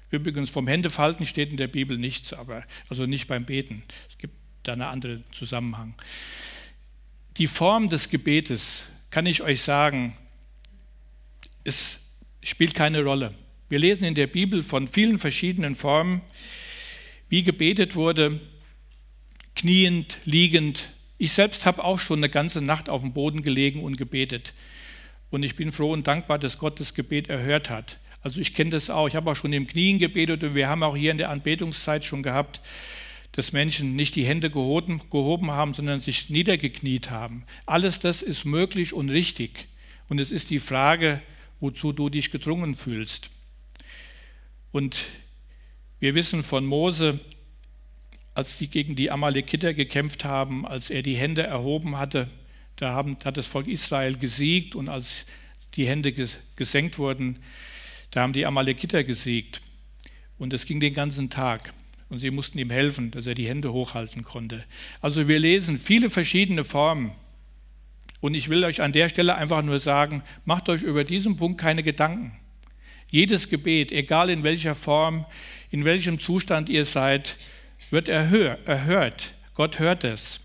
Übrigens 0.10 0.50
vom 0.50 0.68
Händefalten 0.68 1.26
steht 1.26 1.50
in 1.50 1.58
der 1.58 1.68
Bibel 1.68 1.98
nichts, 1.98 2.32
aber 2.32 2.64
also 2.88 3.06
nicht 3.06 3.28
beim 3.28 3.44
Beten. 3.44 3.84
Es 4.10 4.18
gibt 4.18 4.36
da 4.64 4.72
einen 4.72 4.84
anderen 4.84 5.26
Zusammenhang. 5.34 5.96
Die 7.36 7.48
Form 7.48 7.90
des 7.90 8.10
Gebetes, 8.10 8.84
kann 9.10 9.26
ich 9.26 9.42
euch 9.42 9.62
sagen, 9.62 10.16
es 11.66 12.00
spielt 12.42 12.74
keine 12.74 13.04
Rolle. 13.04 13.36
Wir 13.72 13.80
lesen 13.80 14.04
in 14.04 14.16
der 14.16 14.28
Bibel 14.28 14.64
von 14.64 14.86
vielen 14.86 15.18
verschiedenen 15.18 15.76
Formen, 15.76 16.20
wie 17.30 17.42
gebetet 17.42 17.96
wurde, 17.96 18.42
kniend, 19.56 20.18
liegend. 20.26 20.92
Ich 21.18 21.32
selbst 21.32 21.66
habe 21.66 21.82
auch 21.82 21.98
schon 21.98 22.20
eine 22.20 22.28
ganze 22.28 22.62
Nacht 22.62 22.90
auf 22.90 23.00
dem 23.00 23.14
Boden 23.14 23.44
gelegen 23.44 23.82
und 23.82 23.96
gebetet. 23.96 24.54
Und 25.30 25.44
ich 25.44 25.56
bin 25.56 25.72
froh 25.72 25.94
und 25.94 26.06
dankbar, 26.06 26.38
dass 26.38 26.58
Gott 26.58 26.82
das 26.82 26.94
Gebet 26.96 27.30
erhört 27.30 27.70
hat. 27.70 27.98
Also 28.22 28.42
ich 28.42 28.54
kenne 28.54 28.72
das 28.72 28.90
auch. 28.90 29.08
Ich 29.08 29.16
habe 29.16 29.32
auch 29.32 29.38
schon 29.38 29.54
im 29.54 29.68
Knien 29.68 30.00
gebetet 30.00 30.44
und 30.44 30.54
wir 30.54 30.68
haben 30.68 30.84
auch 30.84 30.98
hier 30.98 31.12
in 31.12 31.18
der 31.18 31.30
Anbetungszeit 31.30 32.04
schon 32.04 32.24
gehabt, 32.24 32.60
dass 33.32 33.54
Menschen 33.54 33.96
nicht 33.96 34.18
die 34.18 34.26
Hände 34.26 34.50
gehoben, 34.50 35.00
gehoben 35.10 35.50
haben, 35.50 35.74
sondern 35.74 36.02
sich 36.02 36.30
niedergekniet 36.30 37.10
haben. 37.10 37.46
Alles 37.66 38.02
das 38.02 38.22
ist 38.22 38.44
möglich 38.44 38.92
und 38.92 39.08
richtig. 39.08 39.70
Und 40.10 40.20
es 40.20 40.34
ist 40.34 40.50
die 40.50 40.60
Frage, 40.60 41.22
wozu 41.62 41.94
du 41.94 42.10
dich 42.10 42.32
gedrungen 42.32 42.76
fühlst. 42.76 43.30
Und 44.72 45.06
wir 46.00 46.16
wissen 46.16 46.44
von 46.44 46.66
Mose, 46.66 47.20
als 48.34 48.58
die 48.58 48.70
gegen 48.70 48.96
die 48.96 49.12
Amalekiter 49.12 49.74
gekämpft 49.74 50.26
haben, 50.26 50.66
als 50.66 50.90
er 50.90 51.02
die 51.02 51.16
Hände 51.16 51.44
erhoben 51.44 51.98
hatte, 51.98 52.30
da 52.76 52.94
haben, 52.94 53.18
hat 53.24 53.38
das 53.38 53.48
Volk 53.48 53.68
Israel 53.68 54.18
gesiegt 54.18 54.76
und 54.76 54.90
als 54.90 55.26
die 55.76 55.88
Hände 55.88 56.14
gesenkt 56.56 56.98
wurden, 56.98 57.40
da 58.10 58.22
haben 58.22 58.34
die 58.34 58.46
Amalekiter 58.46 59.04
gesiegt. 59.04 59.62
Und 60.38 60.54
es 60.54 60.66
ging 60.66 60.80
den 60.80 60.94
ganzen 60.94 61.30
Tag 61.30 61.74
und 62.10 62.20
sie 62.20 62.32
mussten 62.32 62.58
ihm 62.58 62.72
helfen, 62.72 63.12
dass 63.12 63.28
er 63.28 63.36
die 63.36 63.48
Hände 63.48 63.72
hochhalten 63.72 64.24
konnte. 64.24 64.64
Also 65.00 65.28
wir 65.28 65.40
lesen 65.40 65.78
viele 65.78 66.10
verschiedene 66.10 66.64
Formen. 66.64 67.12
Und 68.20 68.34
ich 68.34 68.50
will 68.50 68.66
euch 68.66 68.82
an 68.82 68.92
der 68.92 69.10
Stelle 69.10 69.36
einfach 69.36 69.62
nur 69.62 69.80
sagen, 69.80 70.24
macht 70.46 70.70
euch 70.70 70.84
über 70.84 71.04
diesen 71.04 71.38
Punkt 71.38 71.60
keine 71.60 71.84
Gedanken. 71.84 72.38
Jedes 73.12 73.50
Gebet, 73.50 73.92
egal 73.92 74.30
in 74.30 74.42
welcher 74.44 74.74
Form, 74.74 75.26
in 75.70 75.86
welchem 75.86 76.20
Zustand 76.20 76.70
ihr 76.70 76.86
seid, 76.86 77.38
wird 77.92 78.10
erhört. 78.10 79.34
Gott 79.54 79.78
hört 79.78 80.04
es. 80.04 80.40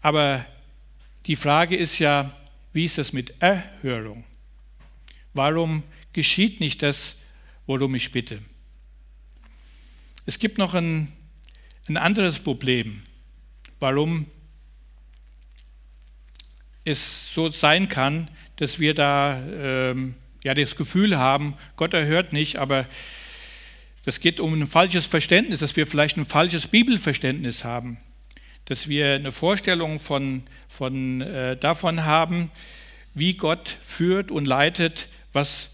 Aber 0.00 0.46
die 1.26 1.36
Frage 1.36 1.76
ist 1.76 1.98
ja, 1.98 2.34
wie 2.72 2.84
ist 2.86 2.98
es 2.98 3.12
mit 3.12 3.34
Erhörung? 3.40 4.24
Warum 5.34 5.82
geschieht 6.12 6.60
nicht 6.60 6.82
das, 6.82 7.16
worum 7.66 7.94
ich 7.94 8.10
bitte. 8.10 8.40
Es 10.26 10.38
gibt 10.38 10.58
noch 10.58 10.74
ein, 10.74 11.12
ein 11.88 11.96
anderes 11.96 12.38
Problem, 12.38 13.02
warum 13.78 14.26
es 16.84 17.32
so 17.32 17.50
sein 17.50 17.88
kann, 17.88 18.30
dass 18.56 18.80
wir 18.80 18.94
da 18.94 19.40
ähm, 19.46 20.14
ja, 20.44 20.54
das 20.54 20.76
Gefühl 20.76 21.18
haben, 21.18 21.54
Gott 21.76 21.94
erhört 21.94 22.32
nicht, 22.32 22.56
aber 22.56 22.86
es 24.04 24.20
geht 24.20 24.40
um 24.40 24.54
ein 24.54 24.66
falsches 24.66 25.06
Verständnis, 25.06 25.60
dass 25.60 25.76
wir 25.76 25.86
vielleicht 25.86 26.16
ein 26.16 26.24
falsches 26.24 26.66
Bibelverständnis 26.66 27.64
haben, 27.64 27.98
dass 28.64 28.88
wir 28.88 29.14
eine 29.14 29.32
Vorstellung 29.32 29.98
von, 29.98 30.44
von, 30.68 31.20
äh, 31.20 31.56
davon 31.56 32.04
haben, 32.04 32.50
wie 33.14 33.34
Gott 33.34 33.76
führt 33.82 34.30
und 34.30 34.46
leitet, 34.46 35.08
was 35.32 35.70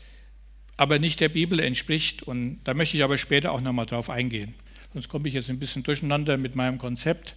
aber 0.77 0.99
nicht 0.99 1.21
der 1.21 1.29
Bibel 1.29 1.61
entspricht. 1.61 2.23
Und 2.23 2.61
da 2.65 2.75
möchte 2.75 2.97
ich 2.97 3.05
aber 3.05 3.19
später 3.19 3.53
auch 3.53 3.61
nochmal 3.61 3.87
drauf 3.87 4.11
eingehen. 4.11 4.55
Sonst 4.93 5.09
komme 5.09 5.29
ich 5.29 5.35
jetzt 5.35 5.51
ein 5.51 5.59
bisschen 5.59 5.83
durcheinander 5.83 6.37
mit 6.37 6.57
meinem 6.57 6.79
Konzept. 6.79 7.37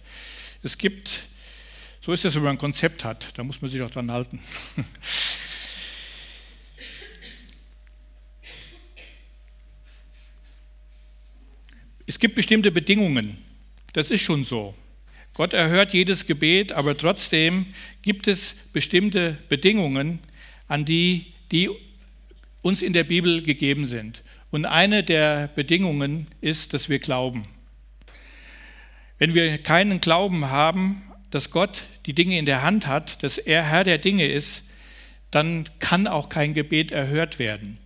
Es 0.62 0.78
gibt, 0.78 1.28
so 2.00 2.12
ist 2.12 2.24
es, 2.24 2.34
wenn 2.34 2.42
man 2.42 2.56
ein 2.56 2.58
Konzept 2.58 3.04
hat, 3.04 3.36
da 3.36 3.44
muss 3.44 3.62
man 3.62 3.70
sich 3.70 3.82
auch 3.82 3.90
dran 3.90 4.10
halten. 4.10 4.40
Es 12.08 12.18
gibt 12.18 12.36
bestimmte 12.36 12.72
Bedingungen. 12.72 13.36
Das 13.92 14.10
ist 14.10 14.22
schon 14.22 14.42
so. 14.42 14.74
Gott 15.34 15.52
erhört 15.52 15.92
jedes 15.92 16.24
Gebet, 16.24 16.72
aber 16.72 16.96
trotzdem 16.96 17.66
gibt 18.00 18.28
es 18.28 18.56
bestimmte 18.72 19.36
Bedingungen, 19.50 20.18
an 20.68 20.86
die, 20.86 21.34
die 21.52 21.68
uns 22.62 22.80
in 22.80 22.94
der 22.94 23.04
Bibel 23.04 23.42
gegeben 23.42 23.84
sind. 23.84 24.22
Und 24.50 24.64
eine 24.64 25.04
der 25.04 25.48
Bedingungen 25.48 26.28
ist, 26.40 26.72
dass 26.72 26.88
wir 26.88 26.98
glauben. 26.98 27.46
Wenn 29.18 29.34
wir 29.34 29.58
keinen 29.58 30.00
Glauben 30.00 30.46
haben, 30.46 31.02
dass 31.30 31.50
Gott 31.50 31.88
die 32.06 32.14
Dinge 32.14 32.38
in 32.38 32.46
der 32.46 32.62
Hand 32.62 32.86
hat, 32.86 33.22
dass 33.22 33.36
er 33.36 33.64
Herr 33.64 33.84
der 33.84 33.98
Dinge 33.98 34.26
ist, 34.26 34.62
dann 35.30 35.68
kann 35.78 36.06
auch 36.06 36.30
kein 36.30 36.54
Gebet 36.54 36.90
erhört 36.90 37.38
werden. 37.38 37.76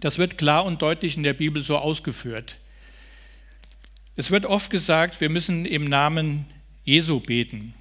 Das 0.00 0.16
wird 0.16 0.38
klar 0.38 0.64
und 0.64 0.80
deutlich 0.80 1.18
in 1.18 1.24
der 1.24 1.34
Bibel 1.34 1.60
so 1.60 1.76
ausgeführt. 1.76 2.56
Es 4.18 4.32
wird 4.32 4.46
oft 4.46 4.72
gesagt, 4.72 5.20
wir 5.20 5.28
müssen 5.28 5.64
im 5.64 5.84
Namen 5.84 6.44
Jesu 6.84 7.20
beten. 7.20 7.72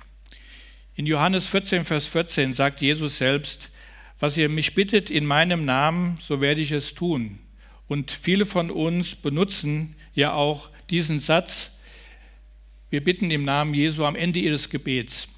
In 0.96 1.08
Johannes 1.08 1.48
14, 1.48 1.84
Vers 1.84 2.06
14 2.06 2.54
sagt 2.54 2.80
Jesus 2.80 3.18
selbst, 3.18 3.72
was 4.20 4.38
ihr 4.38 4.48
mich 4.48 4.76
bittet 4.76 5.10
in 5.10 5.26
meinem 5.26 5.66
Namen, 5.66 6.20
so 6.22 6.40
werde 6.40 6.62
ich 6.62 6.72
es 6.72 6.94
tun. 6.94 7.40
Und 7.88 8.12
viele 8.12 8.46
von 8.46 8.70
uns 8.70 9.16
benutzen 9.16 9.96
ja 10.14 10.34
auch 10.34 10.70
diesen 10.92 11.20
Satz, 11.20 11.72
wir 12.92 13.04
bitten 13.04 13.32
im 13.32 13.42
Namen 13.42 13.74
Jesu 13.74 14.06
am 14.06 14.16
Ende 14.16 14.38
ihres 14.38 14.70
Gebets. 14.70 15.30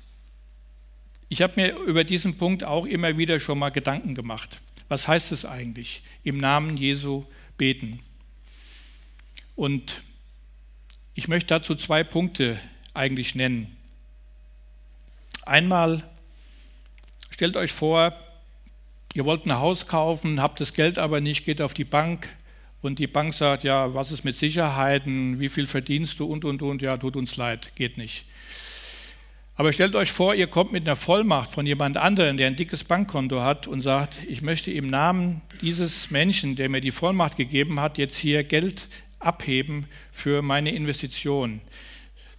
Ich 1.29 1.41
habe 1.41 1.53
mir 1.55 1.77
über 1.77 2.03
diesen 2.03 2.35
Punkt 2.35 2.65
auch 2.65 2.85
immer 2.85 3.17
wieder 3.17 3.39
schon 3.39 3.59
mal 3.59 3.69
Gedanken 3.69 4.15
gemacht. 4.15 4.59
Was 4.89 5.07
heißt 5.07 5.31
es 5.31 5.45
eigentlich, 5.45 6.03
im 6.25 6.35
Namen 6.35 6.75
Jesu 6.75 7.23
beten? 7.57 8.01
Und 9.55 10.01
ich 11.19 11.27
möchte 11.27 11.47
dazu 11.47 11.75
zwei 11.75 12.05
Punkte 12.05 12.57
eigentlich 12.93 13.35
nennen. 13.35 13.75
Einmal 15.45 16.05
stellt 17.29 17.57
euch 17.57 17.73
vor, 17.73 18.13
ihr 19.15 19.25
wollt 19.25 19.45
ein 19.45 19.51
Haus 19.51 19.85
kaufen, 19.85 20.41
habt 20.41 20.61
das 20.61 20.73
Geld 20.73 20.97
aber 20.97 21.19
nicht, 21.19 21.43
geht 21.43 21.61
auf 21.61 21.73
die 21.73 21.83
Bank 21.83 22.29
und 22.81 22.99
die 22.99 23.07
Bank 23.07 23.33
sagt, 23.33 23.65
ja, 23.65 23.93
was 23.93 24.13
ist 24.13 24.23
mit 24.23 24.33
Sicherheiten, 24.33 25.41
wie 25.41 25.49
viel 25.49 25.67
verdienst 25.67 26.21
du 26.21 26.25
und, 26.25 26.45
und, 26.45 26.61
und, 26.61 26.81
ja, 26.81 26.95
tut 26.95 27.17
uns 27.17 27.35
leid, 27.35 27.75
geht 27.75 27.97
nicht. 27.97 28.23
Aber 29.55 29.73
stellt 29.73 29.97
euch 29.97 30.13
vor, 30.13 30.35
ihr 30.35 30.47
kommt 30.47 30.71
mit 30.71 30.87
einer 30.87 30.95
Vollmacht 30.95 31.51
von 31.51 31.67
jemand 31.67 31.97
anderem, 31.97 32.37
der 32.37 32.47
ein 32.47 32.55
dickes 32.55 32.85
Bankkonto 32.85 33.41
hat 33.41 33.67
und 33.67 33.81
sagt, 33.81 34.19
ich 34.29 34.41
möchte 34.41 34.71
im 34.71 34.87
Namen 34.87 35.41
dieses 35.61 36.11
Menschen, 36.11 36.55
der 36.55 36.69
mir 36.69 36.79
die 36.79 36.91
Vollmacht 36.91 37.35
gegeben 37.35 37.81
hat, 37.81 37.97
jetzt 37.97 38.15
hier 38.15 38.45
Geld 38.45 38.87
abheben 39.19 39.87
für 40.11 40.41
meine 40.41 40.71
Investition. 40.71 41.61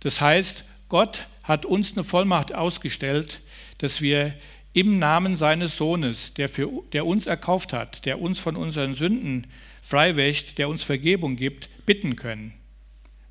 Das 0.00 0.20
heißt, 0.20 0.64
Gott 0.88 1.26
hat 1.42 1.66
uns 1.66 1.92
eine 1.92 2.04
Vollmacht 2.04 2.54
ausgestellt, 2.54 3.40
dass 3.78 4.00
wir 4.00 4.34
im 4.72 4.98
Namen 4.98 5.36
seines 5.36 5.76
Sohnes, 5.76 6.34
der, 6.34 6.48
für, 6.48 6.70
der 6.92 7.06
uns 7.06 7.26
erkauft 7.26 7.72
hat, 7.72 8.06
der 8.06 8.20
uns 8.20 8.38
von 8.38 8.56
unseren 8.56 8.94
Sünden 8.94 9.46
freiwächt, 9.82 10.58
der 10.58 10.68
uns 10.68 10.82
Vergebung 10.82 11.36
gibt, 11.36 11.68
bitten 11.86 12.16
können. 12.16 12.52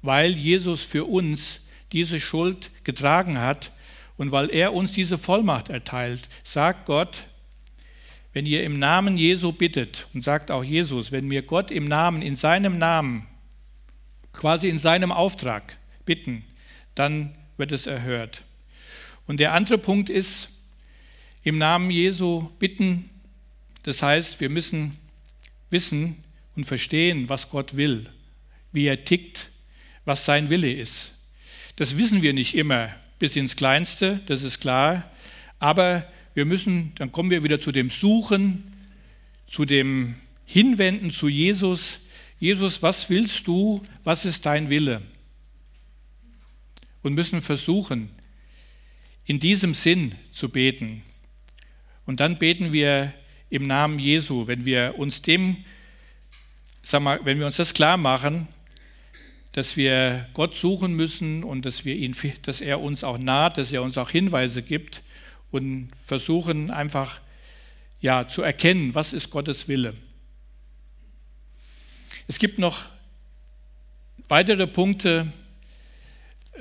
Weil 0.01 0.31
Jesus 0.31 0.83
für 0.83 1.05
uns 1.05 1.61
diese 1.91 2.19
Schuld 2.19 2.71
getragen 2.83 3.39
hat 3.39 3.71
und 4.17 4.31
weil 4.31 4.49
er 4.49 4.73
uns 4.73 4.91
diese 4.91 5.17
Vollmacht 5.17 5.69
erteilt, 5.69 6.27
sagt 6.43 6.85
Gott, 6.85 7.23
wenn 8.33 8.45
ihr 8.45 8.63
im 8.63 8.77
Namen 8.77 9.17
Jesu 9.17 9.51
bittet, 9.51 10.07
und 10.13 10.23
sagt 10.23 10.51
auch 10.51 10.63
Jesus, 10.63 11.11
wenn 11.11 11.27
mir 11.27 11.41
Gott 11.41 11.71
im 11.71 11.85
Namen, 11.85 12.21
in 12.21 12.35
seinem 12.35 12.77
Namen 12.77 13.25
quasi 14.33 14.69
in 14.69 14.79
seinem 14.79 15.11
Auftrag 15.11 15.77
bitten, 16.05 16.43
dann 16.95 17.35
wird 17.57 17.71
es 17.71 17.87
erhört. 17.87 18.43
Und 19.27 19.39
der 19.39 19.53
andere 19.53 19.77
Punkt 19.77 20.09
ist, 20.09 20.49
im 21.43 21.57
Namen 21.57 21.91
Jesu 21.91 22.49
bitten, 22.59 23.09
das 23.83 24.01
heißt, 24.01 24.41
wir 24.41 24.49
müssen 24.49 24.97
wissen 25.69 26.23
und 26.55 26.65
verstehen, 26.65 27.29
was 27.29 27.49
Gott 27.49 27.77
will, 27.77 28.09
wie 28.71 28.85
er 28.85 29.03
tickt, 29.03 29.51
was 30.05 30.25
sein 30.25 30.49
Wille 30.49 30.71
ist. 30.71 31.13
Das 31.75 31.97
wissen 31.97 32.21
wir 32.21 32.33
nicht 32.33 32.55
immer 32.55 32.89
bis 33.19 33.35
ins 33.35 33.55
Kleinste, 33.55 34.21
das 34.25 34.43
ist 34.43 34.59
klar, 34.59 35.09
aber 35.59 36.05
wir 36.33 36.45
müssen, 36.45 36.93
dann 36.95 37.11
kommen 37.11 37.29
wir 37.29 37.43
wieder 37.43 37.59
zu 37.59 37.71
dem 37.71 37.89
Suchen, 37.89 38.73
zu 39.47 39.65
dem 39.65 40.15
Hinwenden 40.45 41.11
zu 41.11 41.27
Jesus, 41.27 41.99
Jesus, 42.39 42.81
was 42.81 43.09
willst 43.09 43.45
du? 43.47 43.81
Was 44.03 44.25
ist 44.25 44.45
dein 44.45 44.69
Wille? 44.69 45.01
Und 47.01 47.13
müssen 47.13 47.41
versuchen, 47.41 48.09
in 49.25 49.39
diesem 49.39 49.73
Sinn 49.73 50.15
zu 50.31 50.49
beten. 50.49 51.03
Und 52.05 52.19
dann 52.19 52.39
beten 52.39 52.73
wir 52.73 53.13
im 53.49 53.63
Namen 53.63 53.99
Jesu, 53.99 54.47
wenn 54.47 54.65
wir 54.65 54.95
uns 54.97 55.21
dem, 55.21 55.57
sag 56.81 57.01
mal, 57.01 57.19
wenn 57.23 57.39
wir 57.39 57.45
uns 57.45 57.57
das 57.57 57.73
klar 57.73 57.97
machen, 57.97 58.47
dass 59.51 59.75
wir 59.75 60.27
Gott 60.33 60.55
suchen 60.55 60.93
müssen 60.93 61.43
und 61.43 61.65
dass, 61.65 61.83
wir 61.83 61.95
ihn, 61.95 62.15
dass 62.43 62.61
er 62.61 62.79
uns 62.79 63.03
auch 63.03 63.17
naht, 63.17 63.57
dass 63.57 63.71
er 63.71 63.83
uns 63.83 63.97
auch 63.97 64.09
Hinweise 64.09 64.63
gibt 64.63 65.03
und 65.51 65.89
versuchen 66.05 66.71
einfach 66.71 67.19
ja, 68.01 68.27
zu 68.27 68.41
erkennen, 68.41 68.95
was 68.95 69.13
ist 69.13 69.29
Gottes 69.29 69.67
Wille. 69.67 69.95
Es 72.29 72.37
gibt 72.37 72.59
noch 72.59 72.85
weitere 74.27 74.67
Punkte. 74.67 75.33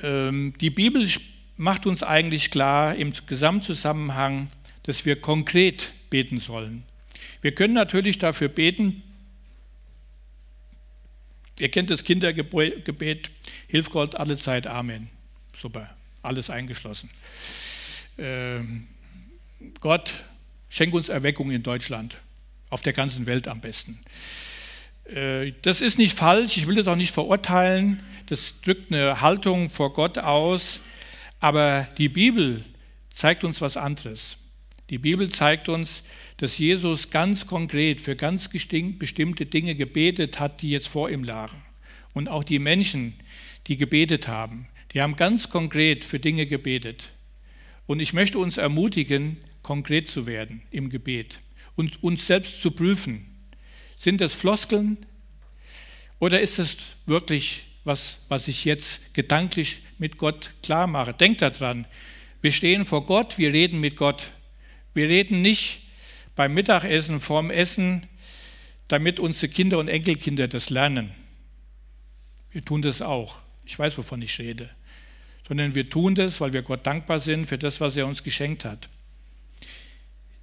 Ähm, 0.03 0.55
die 0.63 0.71
Bibel 0.71 1.07
macht 1.59 1.85
uns 1.85 2.03
eigentlich 2.03 2.51
klar 2.51 2.95
im 2.95 3.13
Gesamtzusammenhang, 3.27 4.49
dass 4.85 5.05
wir 5.05 5.21
konkret 5.21 5.93
beten 6.09 6.41
sollen. 6.41 6.85
Wir 7.43 7.55
können 7.55 7.75
natürlich 7.75 8.19
dafür 8.19 8.49
beten, 8.49 9.03
ihr 11.59 11.71
kennt 11.71 11.91
das 11.91 12.03
Kindergebet, 12.03 13.31
Hilf 13.67 13.91
Gott 13.91 14.15
alle 14.15 14.39
Zeit, 14.39 14.67
Amen. 14.67 15.11
Super, 15.55 15.95
alles 16.23 16.49
eingeschlossen. 16.49 17.11
Ähm, 18.17 18.89
Gott, 19.81 20.25
schenk 20.71 20.95
uns 20.95 21.11
Erweckung 21.11 21.51
in 21.51 21.63
Deutschland, 21.63 22.17
auf 22.71 22.81
der 22.81 22.95
ganzen 22.95 23.27
Welt 23.27 23.47
am 23.47 23.61
besten. 23.61 23.99
Äh, 25.09 25.53
das 25.63 25.81
ist 25.81 25.99
nicht 25.99 26.17
falsch, 26.17 26.57
ich 26.57 26.67
will 26.67 26.77
das 26.77 26.87
auch 26.87 26.97
nicht 26.97 27.13
verurteilen, 27.13 28.03
das 28.27 28.61
drückt 28.61 28.93
eine 28.93 29.21
Haltung 29.21 29.71
vor 29.71 29.93
Gott 29.93 30.19
aus, 30.19 30.81
aber 31.41 31.89
die 31.99 32.09
Bibel 32.09 32.65
zeigt 33.11 33.45
uns 33.45 33.61
was 33.61 33.77
anderes. 33.77 34.37
Die 34.91 34.99
Bibel 34.99 35.29
zeigt 35.29 35.69
uns, 35.69 36.03
dass 36.39 36.59
Jesus 36.59 37.11
ganz 37.11 37.47
konkret 37.47 38.01
für 38.01 38.17
ganz 38.17 38.49
bestimmte 38.49 39.47
Dinge 39.47 39.75
gebetet 39.75 40.41
hat, 40.41 40.63
die 40.63 40.71
jetzt 40.71 40.89
vor 40.89 41.11
ihm 41.11 41.25
lagen. 41.25 41.63
Und 42.15 42.29
auch 42.29 42.45
die 42.45 42.59
Menschen, 42.59 43.15
die 43.67 43.77
gebetet 43.77 44.29
haben, 44.29 44.69
die 44.93 45.03
haben 45.03 45.17
ganz 45.17 45.51
konkret 45.51 46.05
für 46.05 46.19
Dinge 46.19 46.47
gebetet. 46.47 47.11
Und 47.87 48.01
ich 48.01 48.13
möchte 48.13 48.39
uns 48.39 48.57
ermutigen, 48.57 49.37
konkret 49.63 50.09
zu 50.09 50.27
werden 50.27 50.63
im 50.71 50.89
Gebet 50.89 51.41
und 51.77 52.03
uns 52.03 52.27
selbst 52.27 52.63
zu 52.63 52.71
prüfen. 52.71 53.28
Sind 53.99 54.21
das 54.21 54.33
Floskeln 54.33 54.97
oder 56.21 56.41
ist 56.41 56.61
es 56.61 56.77
wirklich 57.07 57.65
was, 57.83 58.21
was 58.29 58.47
ich 58.47 58.65
jetzt 58.65 59.13
gedanklich 59.13 59.81
mit 59.99 60.19
Gott 60.19 60.53
klar 60.63 60.87
mache? 60.87 61.13
Denkt 61.13 61.43
daran, 61.43 61.85
wir 62.41 62.53
stehen 62.53 62.85
vor 62.85 63.05
Gott, 63.07 63.39
wir 63.39 63.53
reden 63.53 63.81
mit 63.81 63.97
Gott. 63.97 64.31
Wir 64.95 65.09
reden 65.09 65.43
nicht 65.43 65.83
beim 66.37 66.55
Mittagessen, 66.55 67.19
vorm 67.19 67.51
Essen 67.51 68.07
damit 68.87 69.21
unsere 69.21 69.53
Kinder 69.53 69.79
und 69.79 69.89
Enkelkinder 69.89 70.49
das 70.49 70.71
lernen. 70.71 71.13
Wir 72.53 72.65
tun 72.65 72.81
das 72.81 73.03
auch. 73.03 73.37
Ich 73.67 73.79
weiß, 73.79 73.99
wovon 73.99 74.23
ich 74.23 74.39
rede. 74.39 74.71
Sondern 75.47 75.75
wir 75.75 75.91
tun 75.91 76.15
das, 76.15 76.41
weil 76.41 76.53
wir 76.53 76.63
Gott 76.63 76.87
dankbar 76.87 77.19
sind 77.19 77.47
für 77.47 77.59
das, 77.59 77.81
was 77.81 77.97
er 77.97 78.07
uns 78.07 78.23
geschenkt 78.23 78.65
hat. 78.65 78.89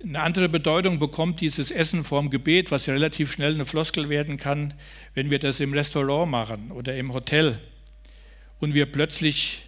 Eine 0.07 0.19
andere 0.19 0.49
Bedeutung 0.49 0.99
bekommt 0.99 1.41
dieses 1.41 1.71
Essen 1.71 2.03
vorm 2.03 2.29
Gebet, 2.29 2.69
was 2.69 2.85
ja 2.85 2.93
relativ 2.93 3.31
schnell 3.31 3.55
eine 3.55 3.65
Floskel 3.65 4.07
werden 4.07 4.37
kann, 4.37 4.75
wenn 5.15 5.31
wir 5.31 5.39
das 5.39 5.59
im 5.59 5.73
Restaurant 5.73 6.29
machen 6.29 6.71
oder 6.71 6.95
im 6.95 7.11
Hotel 7.11 7.59
und 8.59 8.75
wir 8.75 8.85
plötzlich 8.85 9.65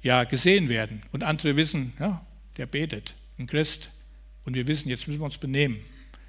ja, 0.00 0.22
gesehen 0.22 0.68
werden 0.68 1.02
und 1.10 1.24
andere 1.24 1.56
wissen, 1.56 1.92
ja, 1.98 2.24
der 2.56 2.66
betet, 2.66 3.16
ein 3.36 3.48
Christ. 3.48 3.90
Und 4.44 4.54
wir 4.54 4.68
wissen, 4.68 4.88
jetzt 4.88 5.08
müssen 5.08 5.20
wir 5.20 5.24
uns 5.24 5.38
benehmen, 5.38 5.80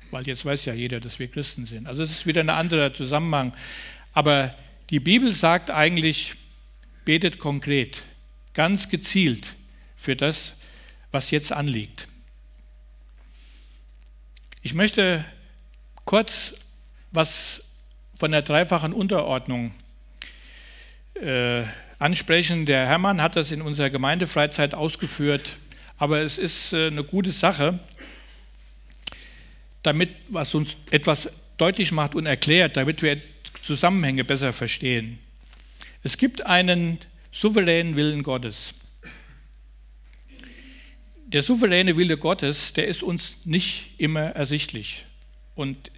weil 0.10 0.26
jetzt 0.26 0.44
weiß 0.44 0.65
ja 0.65 0.74
jeder, 0.74 1.00
dass 1.00 1.20
wir 1.20 1.28
Christen 1.28 1.65
sind. 1.65 1.86
Also 1.86 2.02
es 2.02 2.10
ist 2.10 2.26
wieder 2.26 2.41
ein 2.41 2.50
anderer 2.50 2.96
Zusammenhang. 2.96 3.54
Aber 4.12 4.56
die 4.89 5.00
Bibel 5.00 5.32
sagt 5.32 5.70
eigentlich, 5.70 6.34
betet 7.06 7.38
konkret, 7.38 8.02
ganz 8.56 8.89
gezielt 8.89 9.56
für 9.96 10.15
das, 10.15 10.56
was 11.12 11.30
jetzt 11.30 11.52
anliegt. 11.52 12.08
Ich 14.63 14.76
möchte 14.76 15.26
kurz 16.06 16.54
was 17.12 17.63
von 18.19 18.30
der 18.30 18.43
dreifachen 18.43 18.93
Unterordnung 18.93 19.74
äh, 21.15 21.63
ansprechen. 21.97 22.67
Der 22.67 22.86
Hermann 22.86 23.24
hat 23.24 23.36
das 23.36 23.52
in 23.52 23.63
unserer 23.63 23.89
Gemeindefreizeit 23.89 24.76
ausgeführt, 24.76 25.58
aber 25.97 26.19
es 26.19 26.38
ist 26.38 26.74
äh, 26.74 26.88
eine 26.88 27.04
gute 27.04 27.32
Sache, 27.32 27.80
damit, 29.82 30.12
was 30.30 30.54
uns 30.54 30.78
etwas 30.91 31.32
deutlich 31.58 31.91
macht 31.91 32.13
und 32.13 32.28
erklärt, 32.28 32.78
damit 32.78 33.02
wir 33.02 33.17
Zusammenhänge 33.63 34.24
besser 34.24 34.54
verstehen. 34.54 35.17
Es 36.04 36.19
gibt 36.19 36.45
einen 36.45 37.00
souveränen 37.32 37.95
Willen 37.95 38.21
Gottes. 38.21 38.76
Der 41.32 41.41
souveräne 41.41 41.96
Wille 41.96 42.17
Gottes, 42.17 42.74
der 42.74 42.88
ist 42.88 43.04
uns 43.04 43.38
nicht 43.46 43.91
immer 43.98 44.32
ersichtlich. 44.32 45.06
Und 45.56 45.89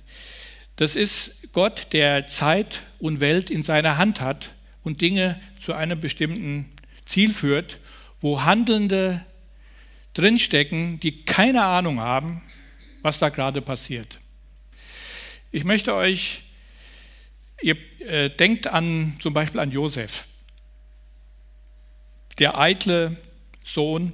das 0.76 0.96
ist 0.96 1.52
Gott, 1.54 1.88
der 1.92 2.28
Zeit 2.28 2.84
und 3.00 3.20
Welt 3.20 3.50
in 3.50 3.64
seiner 3.64 3.98
Hand 3.98 4.22
hat 4.22 4.54
und 4.84 5.02
Dinge 5.02 5.42
zu 5.60 5.74
einem 5.74 6.00
bestimmten 6.00 6.72
Ziel 7.06 7.34
führt, 7.34 7.80
wo 8.22 8.44
Handelnde 8.44 9.26
drinstecken, 10.14 11.00
die 11.00 11.26
keine 11.26 11.64
Ahnung 11.64 12.00
haben, 12.00 12.44
was 13.02 13.18
da 13.18 13.30
gerade 13.30 13.62
passiert. 13.62 14.20
Ich 15.52 15.64
möchte 15.64 15.96
euch, 15.96 16.44
ihr 17.64 17.78
äh, 18.02 18.30
denkt 18.30 18.68
an 18.68 19.18
zum 19.20 19.34
Beispiel 19.34 19.60
an 19.60 19.72
Josef, 19.72 20.28
der 22.38 22.60
eitle 22.60 23.16
Sohn, 23.64 24.14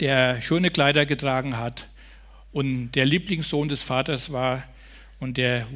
der 0.00 0.40
schöne 0.40 0.70
Kleider 0.70 1.06
getragen 1.06 1.56
hat. 1.56 1.88
Und 2.52 2.92
der 2.92 3.06
Lieblingssohn 3.06 3.68
des 3.68 3.82
Vaters 3.82 4.32
war 4.32 4.64
und 5.20 5.36
der 5.36 5.66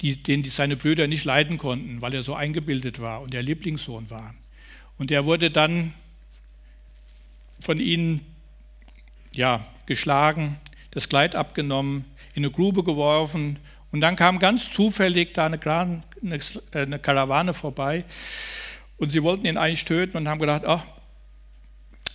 die, 0.00 0.22
den 0.22 0.42
die 0.42 0.50
seine 0.50 0.76
Brüder 0.76 1.06
nicht 1.06 1.24
leiden 1.24 1.56
konnten, 1.56 2.02
weil 2.02 2.14
er 2.14 2.22
so 2.22 2.34
eingebildet 2.34 3.00
war 3.00 3.22
und 3.22 3.32
der 3.32 3.42
Lieblingssohn 3.42 4.10
war. 4.10 4.34
Und 4.98 5.10
er 5.10 5.24
wurde 5.24 5.50
dann 5.50 5.94
von 7.60 7.78
ihnen 7.78 8.20
ja, 9.32 9.66
geschlagen, 9.86 10.58
das 10.90 11.08
Kleid 11.08 11.34
abgenommen, 11.34 12.04
in 12.34 12.44
eine 12.44 12.50
Grube 12.50 12.82
geworfen. 12.82 13.58
Und 13.92 14.00
dann 14.00 14.16
kam 14.16 14.38
ganz 14.38 14.72
zufällig 14.72 15.34
da 15.34 15.46
eine, 15.46 15.60
eine, 15.62 16.02
eine 16.72 16.98
Karawane 16.98 17.54
vorbei. 17.54 18.04
Und 18.98 19.10
sie 19.10 19.22
wollten 19.22 19.46
ihn 19.46 19.58
eigentlich 19.58 19.84
töten 19.84 20.16
und 20.16 20.28
haben 20.28 20.38
gedacht, 20.38 20.64
ach, 20.66 20.84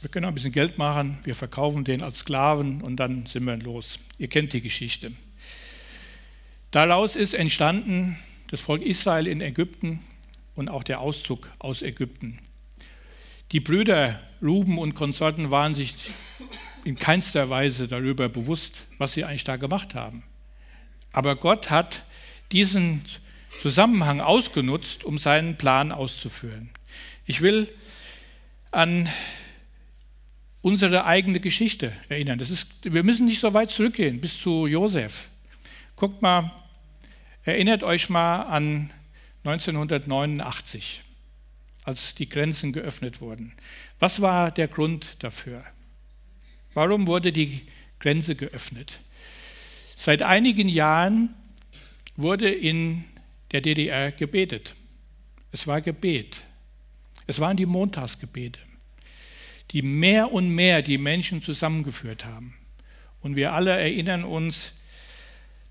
wir 0.02 0.10
können 0.10 0.26
ein 0.26 0.34
bisschen 0.34 0.52
Geld 0.52 0.78
machen, 0.78 1.20
wir 1.24 1.36
verkaufen 1.36 1.84
den 1.84 2.02
als 2.02 2.20
Sklaven 2.20 2.82
und 2.82 2.98
dann 2.98 3.26
sind 3.28 3.46
wir 3.46 3.58
los. 3.58 4.00
Ihr 4.18 4.28
kennt 4.28 4.54
die 4.54 4.62
Geschichte. 4.62 5.12
Daraus 6.72 7.16
ist 7.16 7.34
entstanden 7.34 8.18
das 8.50 8.62
Volk 8.62 8.82
Israel 8.82 9.28
in 9.28 9.42
Ägypten 9.42 10.00
und 10.56 10.70
auch 10.70 10.84
der 10.84 11.02
Auszug 11.02 11.50
aus 11.60 11.82
Ägypten. 11.82 12.40
Die 13.52 13.60
Brüder 13.60 14.20
Ruben 14.42 14.78
und 14.78 14.94
Konsorten 14.96 15.52
waren 15.52 15.74
sich 15.74 16.12
in 16.84 16.98
keinster 16.98 17.50
Weise 17.50 17.88
darüber 17.88 18.30
bewusst, 18.30 18.88
was 18.98 19.14
sie 19.14 19.24
eigentlich 19.24 19.44
da 19.44 19.58
gemacht 19.58 19.94
haben. 19.94 20.24
Aber 21.12 21.36
Gott 21.36 21.70
hat 21.70 22.04
diesen 22.52 23.04
Zusammenhang 23.62 24.22
ausgenutzt, 24.22 25.04
um 25.04 25.18
seinen 25.18 25.58
Plan 25.58 25.92
auszuführen. 25.92 26.70
Ich 27.26 27.42
will 27.42 27.72
an 28.72 29.10
unsere 30.62 31.06
eigene 31.06 31.39
Geschichte 31.39 31.91
erinnern. 32.10 32.39
Das 32.39 32.50
ist, 32.50 32.67
wir 32.84 33.04
müssen 33.04 33.26
nicht 33.26 33.39
so 33.39 33.54
weit 33.54 33.69
zurückgehen 33.69 34.21
bis 34.21 34.39
zu 34.39 34.67
Josef. 34.67 35.30
Guckt 35.95 36.21
mal, 36.21 36.52
Erinnert 37.43 37.82
euch 37.82 38.08
mal 38.10 38.43
an 38.43 38.91
1989, 39.43 41.02
als 41.84 42.13
die 42.13 42.30
Grenzen 42.30 42.71
geöffnet 42.71 43.19
wurden. 43.19 43.54
Was 44.00 44.21
war 44.21 44.52
der 44.52 44.67
Grund 44.67 45.24
dafür? 45.24 45.65
Warum 46.76 47.08
wurde 47.08 47.32
die 47.32 47.63
Grenze 48.00 48.36
geöffnet? 48.36 49.00
Seit 49.97 50.21
einigen 50.21 50.67
Jahren 50.67 51.34
wurde 52.15 52.52
in 52.52 53.06
der 53.52 53.62
DDR 53.62 54.12
gebetet. 54.12 54.76
Es 55.52 55.65
war 55.65 55.82
Gebet. 55.82 56.41
Es 57.26 57.39
waren 57.39 57.58
die 57.58 57.65
Montagsgebete, 57.65 58.60
die 59.72 59.82
mehr 59.82 60.32
und 60.32 60.50
mehr 60.50 60.82
die 60.82 60.98
Menschen 60.98 61.42
zusammengeführt 61.42 62.26
haben. 62.26 62.56
Und 63.22 63.36
wir 63.36 63.54
alle 63.54 63.72
erinnern 63.72 64.24
uns, 64.24 64.74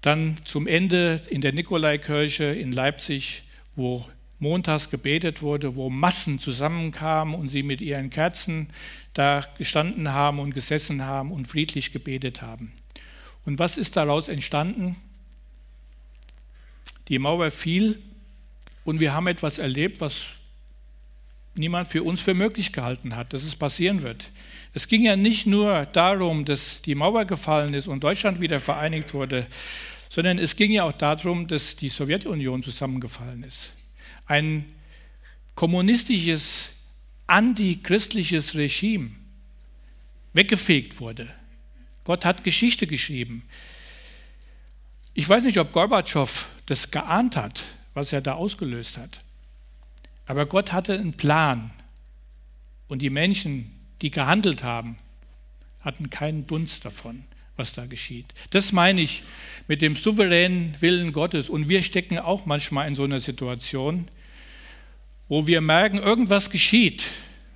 dann 0.01 0.39
zum 0.45 0.67
Ende 0.67 1.21
in 1.29 1.41
der 1.41 1.53
Nikolaikirche 1.53 2.45
in 2.45 2.73
Leipzig, 2.73 3.43
wo 3.77 4.07
montags 4.39 4.89
gebetet 4.89 5.43
wurde, 5.43 5.77
wo 5.77 5.91
Massen 5.91 6.39
zusammenkamen 6.39 7.35
und 7.35 7.51
sie 7.51 7.63
mit 7.63 7.83
ihren 7.83 8.09
Kerzen 8.09 8.71
da 9.13 9.45
gestanden 9.59 10.13
haben 10.13 10.39
und 10.39 10.55
gesessen 10.55 11.05
haben 11.05 11.31
und 11.31 11.47
friedlich 11.47 11.93
gebetet 11.93 12.41
haben. 12.41 12.73
Und 13.45 13.59
was 13.59 13.77
ist 13.77 13.97
daraus 13.97 14.29
entstanden? 14.29 14.97
Die 17.09 17.19
Mauer 17.19 17.51
fiel 17.51 18.01
und 18.85 19.01
wir 19.01 19.13
haben 19.13 19.27
etwas 19.27 19.59
erlebt, 19.59 20.01
was 20.01 20.25
niemand 21.55 21.89
für 21.89 22.03
uns 22.03 22.21
für 22.21 22.35
möglich 22.35 22.73
gehalten 22.73 23.17
hat, 23.17 23.33
dass 23.33 23.43
es 23.43 23.57
passieren 23.57 24.03
wird. 24.03 24.31
Es 24.73 24.89
ging 24.89 25.03
ja 25.03 25.17
nicht 25.17 25.47
nur 25.47 25.87
darum, 25.87 26.45
dass 26.45 26.83
die 26.83 26.95
Mauer 26.95 27.25
gefallen 27.25 27.75
ist 27.75 27.89
und 27.89 28.05
Deutschland 28.05 28.41
wieder 28.41 28.61
vereinigt 28.61 29.15
wurde, 29.15 29.47
sondern 30.09 30.39
es 30.39 30.57
ging 30.57 30.73
ja 30.73 30.85
auch 30.85 30.93
darum, 30.93 31.47
dass 31.47 31.77
die 31.77 31.89
Sowjetunion 31.89 32.63
zusammengefallen 32.63 33.43
ist. 33.43 33.73
Ein 34.27 34.65
kommunistisches, 35.55 36.71
antichristliches 37.27 38.55
Regime 38.55 39.11
weggefegt 40.33 41.01
wurde. 41.01 41.29
Gott 42.05 42.25
hat 42.25 42.45
Geschichte 42.45 42.87
geschrieben. 42.87 43.43
Ich 45.15 45.29
weiß 45.29 45.45
nicht, 45.45 45.59
ob 45.59 45.73
Gorbatschow 45.73 46.47
das 46.67 46.91
geahnt 46.91 47.37
hat, 47.37 47.65
was 47.95 48.13
er 48.13 48.21
da 48.21 48.35
ausgelöst 48.35 48.97
hat. 48.97 49.23
Aber 50.31 50.47
Gott 50.47 50.73
hatte 50.73 50.95
einen 50.95 51.15
Plan. 51.15 51.73
Und 52.87 53.03
die 53.03 53.11
Menschen, 53.11 53.73
die 54.01 54.13
gehandelt 54.13 54.63
haben, 54.63 54.97
hatten 55.81 56.09
keinen 56.09 56.47
Dunst 56.47 56.85
davon 56.85 57.25
was 57.57 57.75
da 57.75 57.85
geschieht. 57.85 58.27
Das 58.51 58.71
meine 58.71 59.01
ich 59.01 59.25
mit 59.67 59.83
dem 59.83 59.97
souveränen 59.97 60.77
Willen 60.81 61.13
Gottes. 61.13 61.51
Und 61.51 61.69
wir 61.69 61.83
stecken 61.83 62.17
auch 62.17 62.47
manchmal 62.47 62.87
in 62.87 62.95
so 62.95 63.03
einer 63.03 63.19
Situation, 63.19 64.07
wo 65.29 65.49
wir 65.49 65.61
merken, 65.61 65.99
irgendwas 65.99 66.49
geschieht 66.49 67.03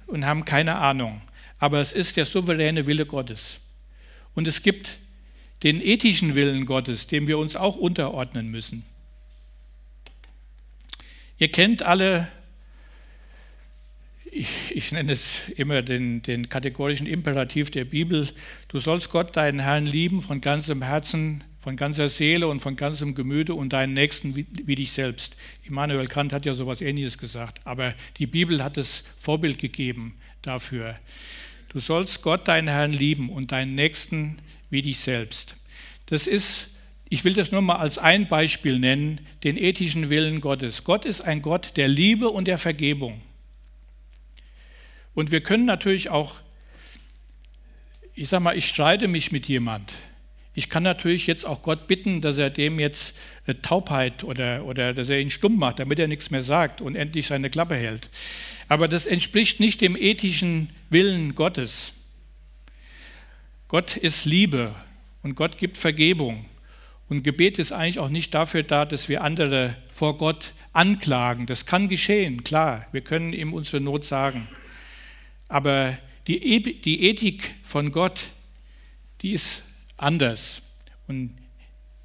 und 0.09 0.27
haben 0.27 0.45
keine 0.45 0.75
Ahnung. 0.75 1.23
Aber 1.61 1.81
es 1.81 1.93
ist 1.93 2.17
der 2.17 2.27
souveräne 2.27 2.89
Wille 2.89 3.07
Gottes. 3.07 3.61
Und 4.35 4.49
es 4.49 4.63
gibt 4.63 4.99
den 5.63 5.81
ethischen 5.81 6.35
Willen 6.35 6.67
Gottes, 6.67 7.07
dem 7.07 7.29
wir 7.29 7.39
uns 7.39 7.55
auch 7.55 7.77
unterordnen 7.77 8.51
müssen. 8.51 8.85
Ihr 11.39 11.53
kennt 11.53 11.81
alle 11.83 12.29
ich, 14.35 14.49
ich, 14.75 14.93
nenne 14.93 15.13
es 15.13 15.49
immer 15.57 15.83
den, 15.83 16.23
den, 16.23 16.49
kategorischen 16.49 17.07
Imperativ 17.07 17.71
der 17.71 17.85
Bibel, 17.85 18.29
du 18.69 18.79
sollst 18.79 19.11
Gott, 19.11 19.37
deinen 19.37 19.61
Herrn, 19.61 19.87
lieben 19.87 20.21
von 20.21 20.41
ganzem 20.41 20.83
Herzen, 20.83 21.45
von 21.59 21.77
ganzer 21.77 22.09
Seele 22.09 22.49
und 22.49 22.61
von 22.61 22.77
ganzem 22.77 23.15
Gemüte 23.15 23.55
und 23.55 23.73
deinen 23.73 23.93
Nächsten 23.93 24.37
wie, 24.37 24.47
wie 24.51 24.75
dich 24.75 24.93
selbst. 24.93 25.37
Immanuel 25.63 26.09
Kant 26.09 26.33
hat 26.33 26.45
ja 26.45 26.55
sowas 26.55 26.81
Ähnliches 26.81 27.17
gesagt, 27.17 27.61
aber 27.65 27.95
die 28.19 28.27
Bibel 28.27 28.63
hat 28.63 28.77
das 28.77 29.05
Vorbild 29.17 29.59
gegeben 29.59 30.17
dafür. 30.43 30.97
Du 31.69 31.79
sollst 31.79 32.23
Gott, 32.23 32.49
deinen 32.49 32.69
Herrn, 32.69 32.93
lieben 32.93 33.31
und 33.31 33.53
deinen 33.53 33.75
Nächsten 33.75 34.39
wie 34.69 34.83
dich 34.83 34.99
selbst. 34.99 35.57
Das 36.07 36.27
ist 36.27 36.69
ich 37.11 37.23
will 37.23 37.35
das 37.35 37.53
nur 37.53 37.63
mal 37.63 37.77
als 37.77 37.97
ein 37.99 38.27
Beispiel 38.27 38.79
nennen, 38.79 39.21
den 39.45 39.57
ethischen 39.57 40.11
Willen 40.11 40.41
Gottes. 40.41 40.83
Gott 40.83 41.05
ist 41.05 41.21
ein 41.21 41.43
Gott 41.43 41.77
der 41.77 41.87
Liebe 41.87 42.29
und 42.29 42.49
der 42.49 42.59
Vergebung. 42.59 43.21
Und 45.15 45.31
wir 45.31 45.41
können 45.41 45.65
natürlich 45.65 46.11
auch, 46.11 46.37
ich 48.15 48.29
sage 48.29 48.43
mal, 48.43 48.57
ich 48.57 48.69
streite 48.69 49.09
mich 49.09 49.33
mit 49.33 49.47
jemand. 49.47 49.95
Ich 50.57 50.69
kann 50.69 50.85
natürlich 50.85 51.27
jetzt 51.27 51.45
auch 51.45 51.63
Gott 51.63 51.89
bitten, 51.89 52.21
dass 52.21 52.39
er 52.39 52.49
dem 52.49 52.79
jetzt 52.79 53.17
äh, 53.47 53.55
Taubheit 53.55 54.23
oder, 54.23 54.65
oder 54.65 54.95
dass 54.95 55.09
er 55.09 55.21
ihn 55.21 55.31
stumm 55.31 55.59
macht, 55.59 55.81
damit 55.81 55.99
er 55.99 56.07
nichts 56.07 56.31
mehr 56.31 56.45
sagt 56.45 56.81
und 56.81 56.95
endlich 56.95 57.27
seine 57.27 57.51
Klappe 57.51 57.75
hält. 57.75 58.09
Aber 58.69 58.87
das 58.87 59.07
entspricht 59.07 59.59
nicht 59.59 59.81
dem 59.81 59.97
ethischen 59.97 60.71
Willen 60.91 61.35
Gottes. 61.35 61.93
Gott 63.67 63.97
ist 63.97 64.25
Liebe 64.25 64.75
und 65.23 65.35
Gott 65.35 65.59
gibt 65.59 65.77
Vergebung. 65.77 66.45
Und 67.09 67.23
Gebet 67.25 67.59
ist 67.59 67.73
eigentlich 67.73 67.99
auch 67.99 68.09
nicht 68.09 68.33
dafür 68.33 68.63
da, 68.63 68.85
dass 68.87 69.09
wir 69.09 69.23
andere 69.23 69.77
vor 69.93 70.17
Gott 70.17 70.55
anklagen. 70.73 71.47
Das 71.47 71.67
kann 71.67 71.89
geschehen, 71.89 72.45
klar. 72.45 72.87
Wir 72.93 73.03
können 73.03 73.33
ihm 73.33 73.53
unsere 73.53 73.83
Not 73.83 74.05
sagen. 74.05 74.47
Aber 75.49 75.99
die, 76.27 76.63
die 76.81 77.03
Ethik 77.03 77.55
von 77.63 77.93
Gott, 77.93 78.31
die 79.23 79.33
ist 79.33 79.63
anders. 79.97 80.63
Und 81.07 81.37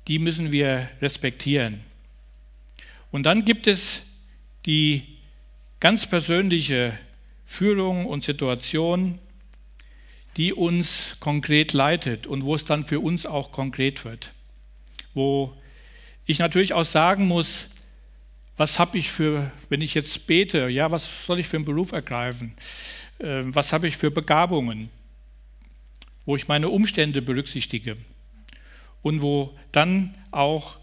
die 0.08 0.20
müssen 0.20 0.52
wir 0.52 0.90
respektieren. 1.02 1.82
Und 3.12 3.24
dann 3.24 3.46
gibt 3.46 3.68
es 3.68 4.04
die 4.66 5.04
ganz 5.80 6.08
persönliche 6.08 6.98
Führung 7.46 8.06
und 8.06 8.24
Situation, 8.24 9.20
die 10.38 10.54
uns 10.54 11.18
konkret 11.20 11.74
leitet 11.74 12.28
und 12.28 12.44
wo 12.44 12.56
es 12.56 12.66
dann 12.66 12.84
für 12.84 13.00
uns 13.00 13.26
auch 13.26 13.52
konkret 13.52 14.06
wird. 14.06 14.32
Wo 15.14 15.54
ich 16.26 16.40
natürlich 16.40 16.74
auch 16.74 16.86
sagen 16.86 17.28
muss, 17.28 17.70
was 18.56 18.78
habe 18.78 18.98
ich 18.98 19.10
für, 19.10 19.52
wenn 19.70 19.82
ich 19.82 19.94
jetzt 19.94 20.28
bete, 20.28 20.68
ja, 20.68 20.92
was 20.92 21.26
soll 21.26 21.40
ich 21.40 21.48
für 21.48 21.58
einen 21.58 21.66
Beruf 21.66 21.92
ergreifen? 21.92 22.54
Ähm, 23.20 23.54
was 23.54 23.74
habe 23.74 23.88
ich 23.88 23.98
für 23.98 24.12
Begabungen? 24.12 24.90
Wo 26.26 26.36
ich 26.36 26.48
meine 26.48 26.70
Umstände 26.70 27.22
berücksichtige 27.22 27.98
und 29.02 29.22
wo 29.22 29.58
dann 29.72 30.16
auch 30.32 30.78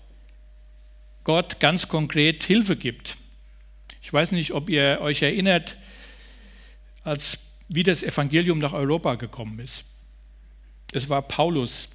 Gott 1.24 1.60
ganz 1.60 1.88
konkret 1.88 2.44
Hilfe 2.44 2.76
gibt. 2.76 3.16
Ich 4.02 4.12
weiß 4.12 4.32
nicht, 4.32 4.52
ob 4.52 4.70
ihr 4.70 4.98
euch 5.00 5.22
erinnert, 5.22 5.76
als 7.02 7.38
wie 7.68 7.82
das 7.82 8.02
Evangelium 8.02 8.58
nach 8.58 8.72
Europa 8.72 9.16
gekommen 9.16 9.58
ist. 9.58 9.84
Es 10.92 11.08
war 11.08 11.22
Paulus, 11.22 11.88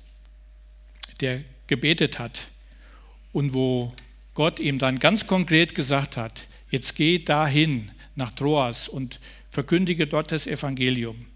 der 1.21 1.43
gebetet 1.67 2.19
hat 2.19 2.49
und 3.31 3.53
wo 3.53 3.93
Gott 4.33 4.59
ihm 4.59 4.79
dann 4.79 4.99
ganz 4.99 5.27
konkret 5.27 5.75
gesagt 5.75 6.17
hat, 6.17 6.47
jetzt 6.69 6.95
geh 6.95 7.19
dahin 7.19 7.91
nach 8.15 8.33
Troas 8.33 8.87
und 8.87 9.19
verkündige 9.51 10.07
dort 10.07 10.31
das 10.31 10.47
Evangelium. 10.47 11.27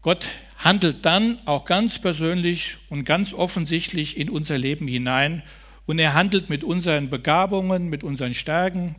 Gott 0.00 0.30
handelt 0.56 1.04
dann 1.04 1.38
auch 1.46 1.64
ganz 1.64 2.00
persönlich 2.00 2.78
und 2.88 3.04
ganz 3.04 3.34
offensichtlich 3.34 4.16
in 4.16 4.28
unser 4.28 4.58
Leben 4.58 4.88
hinein 4.88 5.42
und 5.86 5.98
er 5.98 6.14
handelt 6.14 6.48
mit 6.48 6.64
unseren 6.64 7.10
Begabungen, 7.10 7.88
mit 7.88 8.02
unseren 8.02 8.34
Stärken, 8.34 8.96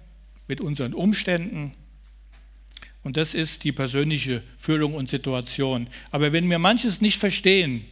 mit 0.47 0.61
unseren 0.61 0.93
Umständen. 0.93 1.73
Und 3.01 3.17
das 3.17 3.33
ist 3.33 3.65
die 3.65 3.71
persönliche 3.71 4.43
Führung 4.57 4.93
und 4.93 5.09
Situation. 5.09 5.89
Aber 6.11 6.31
wenn 6.31 6.49
wir 6.49 6.59
manches 6.59 7.01
nicht 7.01 7.17
verstehen, 7.17 7.85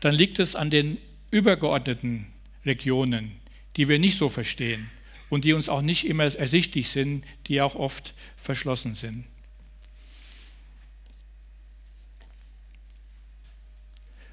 dann 0.00 0.14
liegt 0.14 0.38
es 0.38 0.54
an 0.54 0.70
den 0.70 0.98
übergeordneten 1.30 2.26
Regionen, 2.64 3.32
die 3.76 3.88
wir 3.88 3.98
nicht 3.98 4.16
so 4.16 4.28
verstehen 4.28 4.90
und 5.30 5.44
die 5.44 5.52
uns 5.52 5.68
auch 5.68 5.82
nicht 5.82 6.06
immer 6.06 6.24
ersichtlich 6.24 6.88
sind, 6.88 7.24
die 7.46 7.60
auch 7.60 7.74
oft 7.74 8.14
verschlossen 8.36 8.94
sind. 8.94 9.24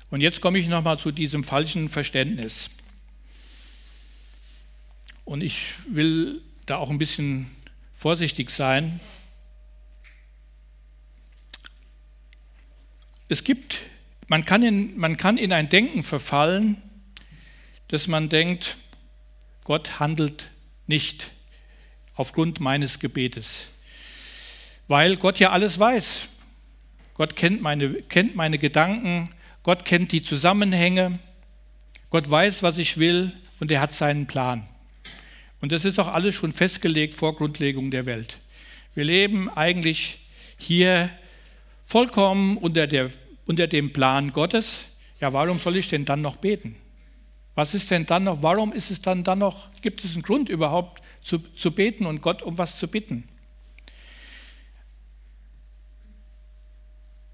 Und 0.10 0.22
jetzt 0.22 0.40
komme 0.40 0.58
ich 0.58 0.68
nochmal 0.68 0.98
zu 0.98 1.12
diesem 1.12 1.44
falschen 1.44 1.90
Verständnis. 1.90 2.70
Und 5.26 5.44
ich 5.44 5.74
will 5.90 6.42
da 6.66 6.78
auch 6.78 6.90
ein 6.90 7.00
bisschen 7.00 7.48
vorsichtig 7.94 8.52
sein. 8.52 9.00
Es 13.28 13.44
gibt, 13.44 13.82
man 14.28 14.46
kann 14.46 14.62
in, 14.62 14.98
man 14.98 15.18
kann 15.18 15.38
in 15.38 15.52
ein 15.52 15.68
Denken 15.68 16.04
verfallen, 16.04 16.82
dass 17.88 18.08
man 18.08 18.30
denkt, 18.30 18.78
Gott 19.64 20.00
handelt 20.00 20.52
nicht 20.88 21.32
aufgrund 22.16 22.60
meines 22.60 23.00
Gebetes, 23.00 23.70
weil 24.88 25.18
Gott 25.18 25.40
ja 25.40 25.52
alles 25.52 25.80
weiß. 25.80 26.30
Gott 27.16 27.36
kennt 27.36 27.62
meine, 27.62 27.94
kennt 28.04 28.36
meine 28.36 28.58
Gedanken, 28.58 29.30
Gott 29.64 29.86
kennt 29.86 30.12
die 30.12 30.22
Zusammenhänge, 30.22 31.20
Gott 32.10 32.30
weiß, 32.30 32.62
was 32.62 32.78
ich 32.78 32.98
will 32.98 33.32
und 33.60 33.72
er 33.72 33.82
hat 33.82 33.94
seinen 33.94 34.28
Plan. 34.28 34.68
Und 35.62 35.72
das 35.72 35.86
ist 35.86 35.98
auch 36.00 36.10
alles 36.10 36.36
schon 36.36 36.52
festgelegt 36.52 37.14
vor 37.14 37.36
Grundlegung 37.36 37.90
der 37.90 38.06
Welt. 38.06 38.40
Wir 38.94 39.06
leben 39.06 39.50
eigentlich 39.50 40.20
hier 40.58 41.10
vollkommen 41.84 42.58
unter, 42.58 42.88
der, 42.88 43.10
unter 43.46 43.68
dem 43.68 43.92
Plan 43.92 44.32
Gottes. 44.32 44.86
Ja, 45.22 45.34
warum 45.34 45.58
soll 45.58 45.78
ich 45.78 45.90
denn 45.90 46.06
dann 46.06 46.22
noch 46.22 46.36
beten? 46.36 46.76
Was 47.56 47.74
ist 47.74 47.90
denn 47.90 48.06
dann 48.06 48.26
noch, 48.26 48.44
warum 48.44 48.74
ist 48.74 48.92
es 48.92 49.02
dann, 49.02 49.24
dann 49.24 49.40
noch, 49.40 49.70
gibt 49.82 50.04
es 50.04 50.14
einen 50.14 50.24
Grund 50.24 50.50
überhaupt 50.50 51.02
zu, 51.22 51.40
zu 51.40 51.72
beten 51.72 52.06
und 52.06 52.22
Gott 52.22 52.42
um 52.42 52.58
was 52.58 52.78
zu 52.78 52.88
bitten? 52.88 53.28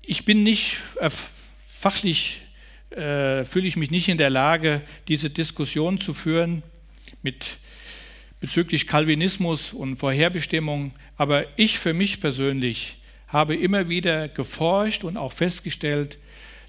Ich 0.04 0.24
bin 0.24 0.44
nicht 0.44 0.78
äh, 1.00 1.10
fachlich, 1.80 2.42
äh, 2.92 3.44
fühle 3.44 3.68
ich 3.68 3.78
mich 3.78 3.90
nicht 3.90 4.10
in 4.10 4.18
der 4.18 4.30
Lage, 4.30 4.82
diese 5.08 5.30
Diskussion 5.30 5.98
zu 5.98 6.14
führen 6.14 6.62
mit 7.24 7.58
bezüglich 8.40 8.88
Calvinismus 8.88 9.74
und 9.74 9.98
Vorherbestimmung, 9.98 10.94
aber 11.16 11.46
ich 11.58 11.80
für 11.80 11.94
mich 11.94 12.20
persönlich 12.20 12.98
habe 13.28 13.56
immer 13.56 13.88
wieder 13.88 14.28
geforscht 14.28 15.04
und 15.04 15.16
auch 15.18 15.32
festgestellt, 15.32 16.20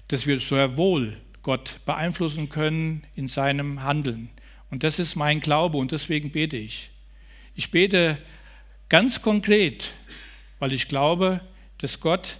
dass 0.07 0.25
wir 0.25 0.39
sehr 0.39 0.77
wohl 0.77 1.17
Gott 1.43 1.81
beeinflussen 1.85 2.49
können 2.49 3.03
in 3.15 3.27
seinem 3.27 3.83
Handeln. 3.83 4.29
Und 4.71 4.83
das 4.83 4.97
ist 4.97 5.15
mein 5.15 5.39
Glaube 5.39 5.77
und 5.77 5.91
deswegen 5.91 6.31
bete 6.31 6.57
ich. 6.57 6.89
Ich 7.55 7.69
bete 7.69 8.17
ganz 8.89 9.21
konkret, 9.21 9.93
weil 10.59 10.73
ich 10.73 10.87
glaube, 10.87 11.41
dass 11.77 11.99
Gott 11.99 12.37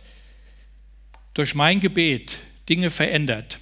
durch 1.33 1.53
mein 1.53 1.79
Gebet 1.79 2.39
Dinge 2.69 2.89
verändert. 2.89 3.59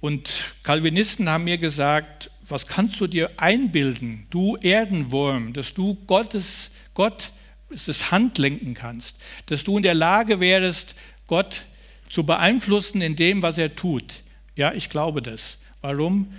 Und 0.00 0.54
Calvinisten 0.62 1.28
haben 1.28 1.44
mir 1.44 1.58
gesagt, 1.58 2.30
was 2.48 2.66
kannst 2.66 3.00
du 3.00 3.06
dir 3.06 3.30
einbilden, 3.36 4.26
du 4.30 4.56
Erdenwurm, 4.56 5.52
dass 5.52 5.74
du 5.74 5.96
Gottes, 6.06 6.70
Gott 6.94 7.32
das 7.68 8.10
Hand 8.10 8.38
lenken 8.38 8.74
kannst, 8.74 9.18
dass 9.46 9.64
du 9.64 9.76
in 9.76 9.82
der 9.82 9.94
Lage 9.94 10.40
wärst, 10.40 10.94
Gott 11.26 11.66
zu 12.08 12.24
beeinflussen 12.24 13.02
in 13.02 13.16
dem, 13.16 13.42
was 13.42 13.58
er 13.58 13.74
tut. 13.74 14.22
Ja, 14.58 14.72
ich 14.74 14.90
glaube 14.90 15.22
das. 15.22 15.56
Warum? 15.82 16.34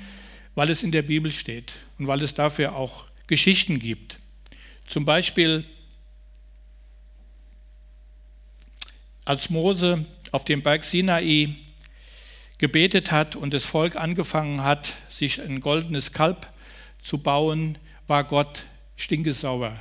Weil 0.53 0.69
es 0.71 0.83
in 0.83 0.91
der 0.91 1.03
Bibel 1.03 1.31
steht 1.31 1.79
und 1.97 2.07
weil 2.07 2.21
es 2.21 2.33
dafür 2.33 2.75
auch 2.75 3.05
Geschichten 3.27 3.79
gibt. 3.79 4.19
Zum 4.85 5.05
Beispiel, 5.05 5.63
als 9.23 9.49
Mose 9.49 10.03
auf 10.33 10.43
dem 10.43 10.61
Berg 10.61 10.83
Sinai 10.83 11.55
gebetet 12.57 13.09
hat 13.09 13.37
und 13.37 13.53
das 13.53 13.63
Volk 13.63 13.95
angefangen 13.95 14.65
hat, 14.65 14.95
sich 15.07 15.41
ein 15.41 15.61
goldenes 15.61 16.11
Kalb 16.11 16.51
zu 17.01 17.19
bauen, 17.19 17.77
war 18.07 18.25
Gott 18.25 18.65
stinkesauer 18.97 19.79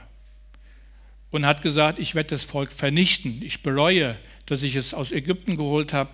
und 1.32 1.44
hat 1.44 1.62
gesagt, 1.62 1.98
ich 1.98 2.14
werde 2.14 2.28
das 2.28 2.44
Volk 2.44 2.70
vernichten. 2.70 3.40
Ich 3.42 3.64
bereue, 3.64 4.16
dass 4.46 4.62
ich 4.62 4.76
es 4.76 4.94
aus 4.94 5.10
Ägypten 5.10 5.56
geholt 5.56 5.92
habe 5.92 6.12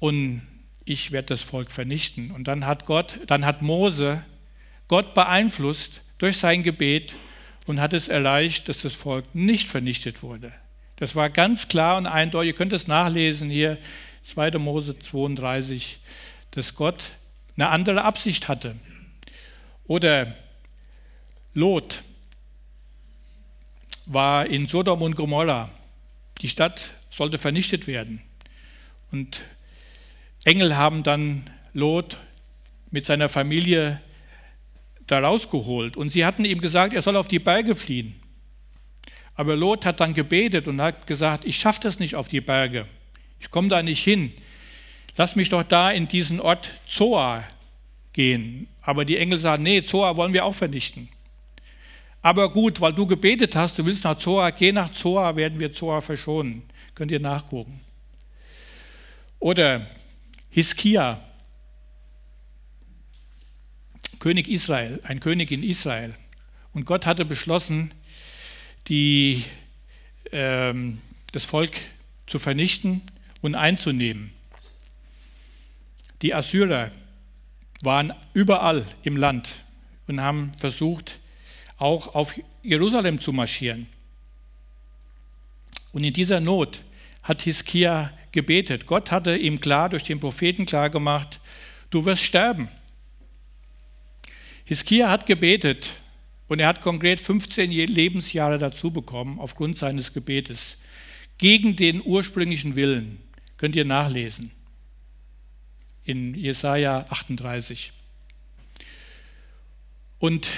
und 0.00 0.42
ich 0.84 1.12
werde 1.12 1.28
das 1.28 1.42
Volk 1.42 1.70
vernichten. 1.70 2.30
Und 2.30 2.48
dann 2.48 2.66
hat 2.66 2.86
Gott, 2.86 3.18
dann 3.26 3.44
hat 3.44 3.62
Mose 3.62 4.24
Gott 4.88 5.14
beeinflusst 5.14 6.02
durch 6.18 6.36
sein 6.36 6.62
Gebet 6.62 7.16
und 7.66 7.80
hat 7.80 7.92
es 7.92 8.08
erreicht, 8.08 8.68
dass 8.68 8.82
das 8.82 8.92
Volk 8.92 9.34
nicht 9.34 9.68
vernichtet 9.68 10.22
wurde. 10.22 10.52
Das 10.96 11.16
war 11.16 11.30
ganz 11.30 11.68
klar 11.68 11.96
und 11.96 12.06
eindeutig. 12.06 12.48
Ihr 12.48 12.54
könnt 12.54 12.72
es 12.72 12.86
nachlesen 12.86 13.50
hier 13.50 13.78
2. 14.24 14.52
Mose 14.58 14.98
32, 14.98 15.98
dass 16.52 16.74
Gott 16.74 17.12
eine 17.56 17.68
andere 17.68 18.04
Absicht 18.04 18.48
hatte. 18.48 18.76
Oder 19.84 20.34
Lot 21.54 22.02
war 24.06 24.46
in 24.46 24.66
Sodom 24.66 25.02
und 25.02 25.16
Gomorra. 25.16 25.70
Die 26.40 26.48
Stadt 26.48 26.92
sollte 27.10 27.38
vernichtet 27.38 27.86
werden. 27.86 28.22
Und 29.10 29.42
Engel 30.44 30.76
haben 30.76 31.02
dann 31.02 31.48
Lot 31.72 32.18
mit 32.90 33.04
seiner 33.04 33.28
Familie 33.28 34.00
da 35.06 35.20
rausgeholt. 35.20 35.96
Und 35.96 36.10
sie 36.10 36.24
hatten 36.24 36.44
ihm 36.44 36.60
gesagt, 36.60 36.92
er 36.92 37.02
soll 37.02 37.16
auf 37.16 37.28
die 37.28 37.38
Berge 37.38 37.74
fliehen. 37.74 38.14
Aber 39.34 39.56
Lot 39.56 39.86
hat 39.86 40.00
dann 40.00 40.14
gebetet 40.14 40.68
und 40.68 40.80
hat 40.80 41.06
gesagt, 41.06 41.44
ich 41.44 41.56
schaffe 41.56 41.80
das 41.82 41.98
nicht 41.98 42.16
auf 42.16 42.28
die 42.28 42.40
Berge. 42.40 42.86
Ich 43.40 43.50
komme 43.50 43.68
da 43.68 43.82
nicht 43.82 44.02
hin. 44.02 44.32
Lass 45.16 45.36
mich 45.36 45.48
doch 45.48 45.62
da 45.62 45.90
in 45.90 46.08
diesen 46.08 46.40
Ort 46.40 46.70
Zoar 46.86 47.44
gehen. 48.12 48.68
Aber 48.82 49.04
die 49.04 49.16
Engel 49.16 49.38
sagen, 49.38 49.62
nee, 49.62 49.80
Zoar 49.80 50.16
wollen 50.16 50.32
wir 50.32 50.44
auch 50.44 50.54
vernichten. 50.54 51.08
Aber 52.20 52.52
gut, 52.52 52.80
weil 52.80 52.92
du 52.92 53.06
gebetet 53.06 53.56
hast, 53.56 53.78
du 53.78 53.84
willst 53.84 54.04
nach 54.04 54.16
Zoar, 54.16 54.52
geh 54.52 54.70
nach 54.70 54.90
Zoar, 54.90 55.34
werden 55.34 55.58
wir 55.58 55.72
Zoar 55.72 56.00
verschonen. 56.00 56.62
Könnt 56.94 57.10
ihr 57.10 57.20
nachgucken. 57.20 57.80
Oder 59.40 59.86
Hiskia, 60.54 61.18
König 64.18 64.48
Israel, 64.48 65.00
ein 65.02 65.18
König 65.18 65.50
in 65.50 65.62
Israel. 65.62 66.14
Und 66.74 66.84
Gott 66.84 67.06
hatte 67.06 67.24
beschlossen, 67.24 67.92
die, 68.86 69.44
ähm, 70.30 71.00
das 71.32 71.46
Volk 71.46 71.72
zu 72.26 72.38
vernichten 72.38 73.00
und 73.40 73.54
einzunehmen. 73.54 74.30
Die 76.20 76.34
Assyrer 76.34 76.90
waren 77.80 78.12
überall 78.34 78.84
im 79.04 79.16
Land 79.16 79.64
und 80.06 80.20
haben 80.20 80.52
versucht, 80.58 81.18
auch 81.78 82.14
auf 82.14 82.38
Jerusalem 82.62 83.18
zu 83.20 83.32
marschieren. 83.32 83.86
Und 85.92 86.04
in 86.04 86.12
dieser 86.12 86.40
Not 86.40 86.82
hat 87.22 87.40
Hiskia 87.40 88.12
gebetet. 88.32 88.86
Gott 88.86 89.10
hatte 89.10 89.36
ihm 89.36 89.60
klar 89.60 89.88
durch 89.88 90.04
den 90.04 90.20
Propheten 90.20 90.66
klar 90.66 90.90
gemacht, 90.90 91.40
du 91.90 92.04
wirst 92.04 92.22
sterben. 92.22 92.68
Hiskia 94.64 95.10
hat 95.10 95.26
gebetet 95.26 95.94
und 96.48 96.60
er 96.60 96.68
hat 96.68 96.80
konkret 96.80 97.20
15 97.20 97.70
Lebensjahre 97.70 98.58
dazu 98.58 98.90
bekommen 98.90 99.38
aufgrund 99.38 99.76
seines 99.76 100.12
Gebetes 100.12 100.78
gegen 101.38 101.76
den 101.76 102.02
ursprünglichen 102.04 102.76
Willen. 102.76 103.18
Könnt 103.56 103.76
ihr 103.76 103.84
nachlesen 103.84 104.50
in 106.04 106.34
Jesaja 106.34 107.06
38. 107.08 107.92
Und 110.18 110.50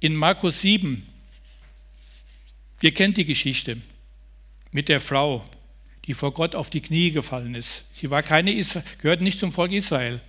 in 0.00 0.14
Markus 0.14 0.60
7, 0.60 1.06
ihr 2.80 2.94
kennt 2.94 3.16
die 3.16 3.24
Geschichte 3.24 3.78
mit 4.72 4.88
der 4.88 5.00
Frau, 5.00 5.44
die 6.08 6.14
vor 6.14 6.32
Gott 6.32 6.54
auf 6.54 6.70
die 6.70 6.80
Knie 6.80 7.10
gefallen 7.10 7.54
ist. 7.54 7.84
Sie 7.92 8.10
war 8.10 8.22
keine 8.22 8.50
Isra 8.50 8.82
gehört 8.96 9.20
nicht 9.20 9.38
zum 9.38 9.52
Volk 9.52 9.72
Israel. 9.72 10.20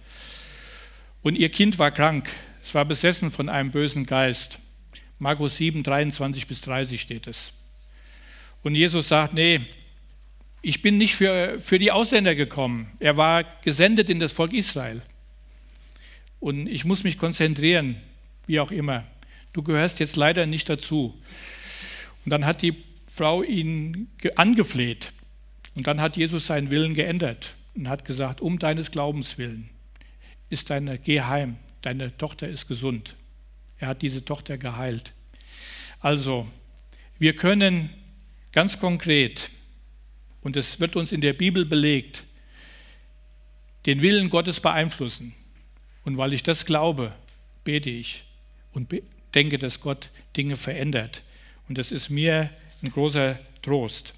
Und 1.21 1.36
ihr 1.36 1.49
Kind 1.49 1.80
war 1.80 1.89
krank. 1.89 2.30
Es 2.61 2.75
war 2.75 2.84
besessen 2.84 3.32
von 3.32 3.47
einem 3.47 3.71
bösen 3.71 4.05
Geist. 4.05 4.59
Markus 5.19 5.55
7, 5.55 5.82
23 5.82 6.47
bis 6.47 6.59
30 6.61 6.99
steht 6.99 7.27
es. 7.27 7.53
Und 8.61 8.75
Jesus 8.75 9.07
sagt, 9.07 9.34
nee, 9.34 9.61
ich 10.61 10.82
bin 10.82 10.97
nicht 10.97 11.15
für, 11.15 11.61
für 11.61 11.77
die 11.77 11.93
Ausländer 11.93 12.36
gekommen. 12.36 12.91
Er 12.99 13.15
war 13.15 13.45
gesendet 13.63 14.09
in 14.09 14.19
das 14.19 14.34
Volk 14.34 14.51
Israel. 14.51 15.01
Und 16.41 16.67
ich 16.67 16.84
muss 16.84 17.05
mich 17.05 17.17
konzentrieren, 17.17 17.95
wie 18.47 18.59
auch 18.59 18.71
immer. 18.71 19.05
Du 19.53 19.63
gehörst 19.63 20.01
jetzt 20.01 20.17
leider 20.17 20.45
nicht 20.45 20.67
dazu. 20.67 21.17
Und 22.25 22.32
dann 22.32 22.45
hat 22.45 22.63
die 22.63 22.75
Frau 23.07 23.43
ihn 23.43 24.09
angefleht. 24.36 25.13
Und 25.76 25.88
dann 25.88 26.01
hat 26.01 26.17
Jesus 26.17 26.47
seinen 26.47 26.72
Willen 26.72 26.93
geändert 26.93 27.55
und 27.76 27.88
hat 27.88 28.05
gesagt, 28.05 28.41
um 28.41 28.59
deines 28.59 28.91
Glaubens 28.91 29.38
willen 29.38 29.70
ist 30.49 30.70
deine, 30.70 30.97
geh 30.97 31.22
heim, 31.22 31.57
deine 31.82 32.15
Tochter 32.17 32.47
ist 32.47 32.67
gesund. 32.67 33.15
Er 33.78 33.89
hat 33.89 34.01
diese 34.01 34.26
Tochter 34.26 34.57
geheilt. 34.57 35.13
Also, 35.99 36.47
wir 37.20 37.36
können 37.36 37.89
ganz 38.51 38.80
konkret, 38.80 39.51
und 40.41 40.57
es 40.57 40.80
wird 40.80 40.95
uns 40.95 41.11
in 41.11 41.22
der 41.22 41.34
Bibel 41.34 41.65
belegt, 41.65 42.26
den 43.86 44.01
Willen 44.01 44.30
Gottes 44.30 44.59
beeinflussen. 44.59 45.34
Und 46.03 46.17
weil 46.17 46.34
ich 46.34 46.43
das 46.43 46.65
glaube, 46.65 47.13
bete 47.63 47.89
ich 47.89 48.26
und 48.74 48.93
denke, 49.34 49.57
dass 49.57 49.80
Gott 49.80 50.09
Dinge 50.36 50.55
verändert. 50.55 51.24
Und 51.67 51.78
das 51.78 51.91
ist 51.91 52.09
mir 52.09 52.49
ein 52.82 52.91
großer 52.91 53.39
Trost. 53.61 54.13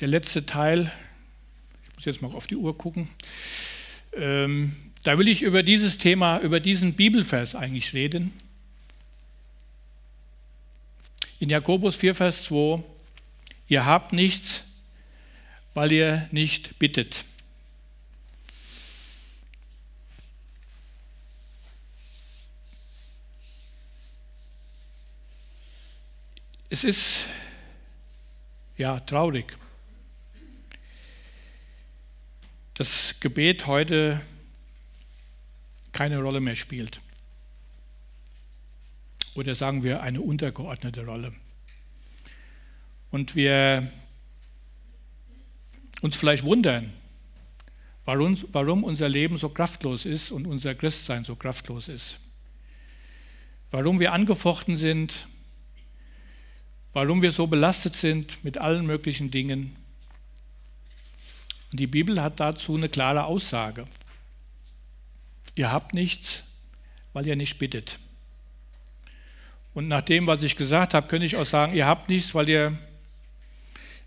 Der 0.00 0.08
letzte 0.08 0.46
Teil, 0.46 0.90
ich 1.90 1.94
muss 1.94 2.04
jetzt 2.06 2.22
mal 2.22 2.32
auf 2.34 2.46
die 2.46 2.56
Uhr 2.56 2.76
gucken, 2.78 3.10
ähm, 4.14 4.74
da 5.02 5.18
will 5.18 5.28
ich 5.28 5.42
über 5.42 5.62
dieses 5.62 5.98
Thema, 5.98 6.40
über 6.40 6.58
diesen 6.58 6.94
Bibelvers 6.94 7.54
eigentlich 7.54 7.92
reden. 7.92 8.32
In 11.38 11.50
Jakobus 11.50 11.96
4, 11.96 12.14
Vers 12.14 12.44
2, 12.44 12.82
ihr 13.68 13.84
habt 13.84 14.14
nichts, 14.14 14.64
weil 15.74 15.92
ihr 15.92 16.28
nicht 16.32 16.78
bittet. 16.78 17.26
Es 26.70 26.84
ist 26.84 27.26
ja 28.78 28.98
traurig. 29.00 29.59
Das 32.80 33.14
Gebet 33.20 33.66
heute 33.66 34.22
keine 35.92 36.18
Rolle 36.18 36.40
mehr 36.40 36.56
spielt. 36.56 37.02
Oder 39.34 39.54
sagen 39.54 39.82
wir 39.82 40.00
eine 40.00 40.22
untergeordnete 40.22 41.04
Rolle. 41.04 41.34
Und 43.10 43.36
wir 43.36 43.92
uns 46.00 46.16
vielleicht 46.16 46.44
wundern, 46.44 46.90
warum, 48.06 48.38
warum 48.50 48.82
unser 48.82 49.10
Leben 49.10 49.36
so 49.36 49.50
kraftlos 49.50 50.06
ist 50.06 50.30
und 50.30 50.46
unser 50.46 50.74
Christsein 50.74 51.22
so 51.22 51.36
kraftlos 51.36 51.86
ist. 51.86 52.18
Warum 53.70 54.00
wir 54.00 54.14
angefochten 54.14 54.78
sind, 54.78 55.28
warum 56.94 57.20
wir 57.20 57.32
so 57.32 57.46
belastet 57.46 57.94
sind 57.94 58.42
mit 58.42 58.56
allen 58.56 58.86
möglichen 58.86 59.30
Dingen 59.30 59.76
und 61.70 61.80
die 61.80 61.86
Bibel 61.86 62.22
hat 62.22 62.40
dazu 62.40 62.76
eine 62.76 62.88
klare 62.88 63.24
Aussage. 63.24 63.86
Ihr 65.54 65.70
habt 65.70 65.94
nichts, 65.94 66.44
weil 67.12 67.26
ihr 67.26 67.36
nicht 67.36 67.58
bittet. 67.58 67.98
Und 69.74 69.86
nach 69.86 70.02
dem, 70.02 70.26
was 70.26 70.42
ich 70.42 70.56
gesagt 70.56 70.94
habe, 70.94 71.08
könnte 71.08 71.26
ich 71.26 71.36
auch 71.36 71.46
sagen, 71.46 71.74
ihr 71.74 71.86
habt 71.86 72.08
nichts, 72.08 72.34
weil 72.34 72.48
ihr 72.48 72.78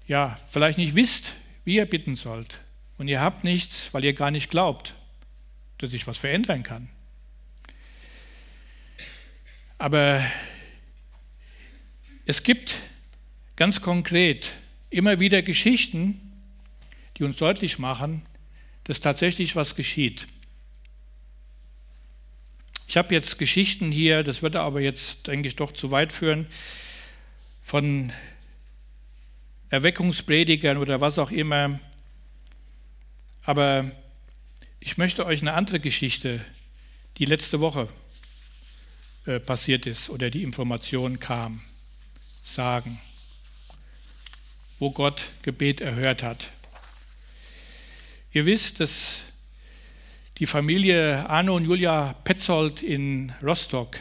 ja 0.08 0.38
vielleicht 0.48 0.78
nicht 0.78 0.96
wisst, 0.96 1.36
wie 1.64 1.76
ihr 1.76 1.86
bitten 1.86 2.16
sollt. 2.16 2.60
Und 2.98 3.08
ihr 3.08 3.22
habt 3.22 3.44
nichts, 3.44 3.94
weil 3.94 4.04
ihr 4.04 4.14
gar 4.14 4.32
nicht 4.32 4.50
glaubt, 4.50 4.96
dass 5.78 5.92
sich 5.92 6.06
was 6.06 6.18
verändern 6.18 6.64
kann. 6.64 6.90
Aber 9.78 10.24
es 12.26 12.44
gibt 12.44 12.80
ganz 13.56 13.82
konkret 13.82 14.56
immer 14.90 15.20
wieder 15.20 15.42
Geschichten, 15.42 16.23
die 17.18 17.24
uns 17.24 17.38
deutlich 17.38 17.80
machen, 17.80 18.24
dass 18.86 19.00
tatsächlich 19.00 19.56
was 19.56 19.76
geschieht. 19.76 20.28
Ich 22.88 22.98
habe 22.98 23.14
jetzt 23.14 23.40
Geschichten 23.40 23.92
hier, 23.92 24.24
das 24.24 24.42
würde 24.42 24.62
aber 24.62 24.82
jetzt, 24.82 25.28
denke 25.28 25.48
ich, 25.48 25.56
doch 25.56 25.72
zu 25.72 25.92
weit 25.92 26.12
führen, 26.12 26.48
von 27.62 28.12
Erweckungspredigern 29.70 30.78
oder 30.78 31.02
was 31.02 31.18
auch 31.18 31.32
immer. 31.32 31.80
Aber 33.44 33.92
ich 34.80 34.98
möchte 34.98 35.26
euch 35.26 35.42
eine 35.42 35.54
andere 35.54 35.80
Geschichte, 35.80 36.44
die 37.18 37.26
letzte 37.26 37.62
Woche 37.62 37.88
äh, 39.26 39.40
passiert 39.40 39.86
ist 39.86 40.10
oder 40.10 40.30
die 40.30 40.44
Information 40.44 41.20
kam, 41.20 41.62
sagen, 42.44 43.00
wo 44.80 44.92
Gott 44.92 45.30
Gebet 45.42 45.82
erhört 45.82 46.22
hat. 46.22 46.52
Ihr 48.36 48.48
wisst, 48.48 48.80
dass 48.80 49.22
die 50.40 50.48
Familie 50.48 51.30
Arno 51.30 51.56
und 51.56 51.66
Julia 51.66 52.14
Petzold 52.24 52.82
in 52.82 53.32
Rostock 53.44 54.00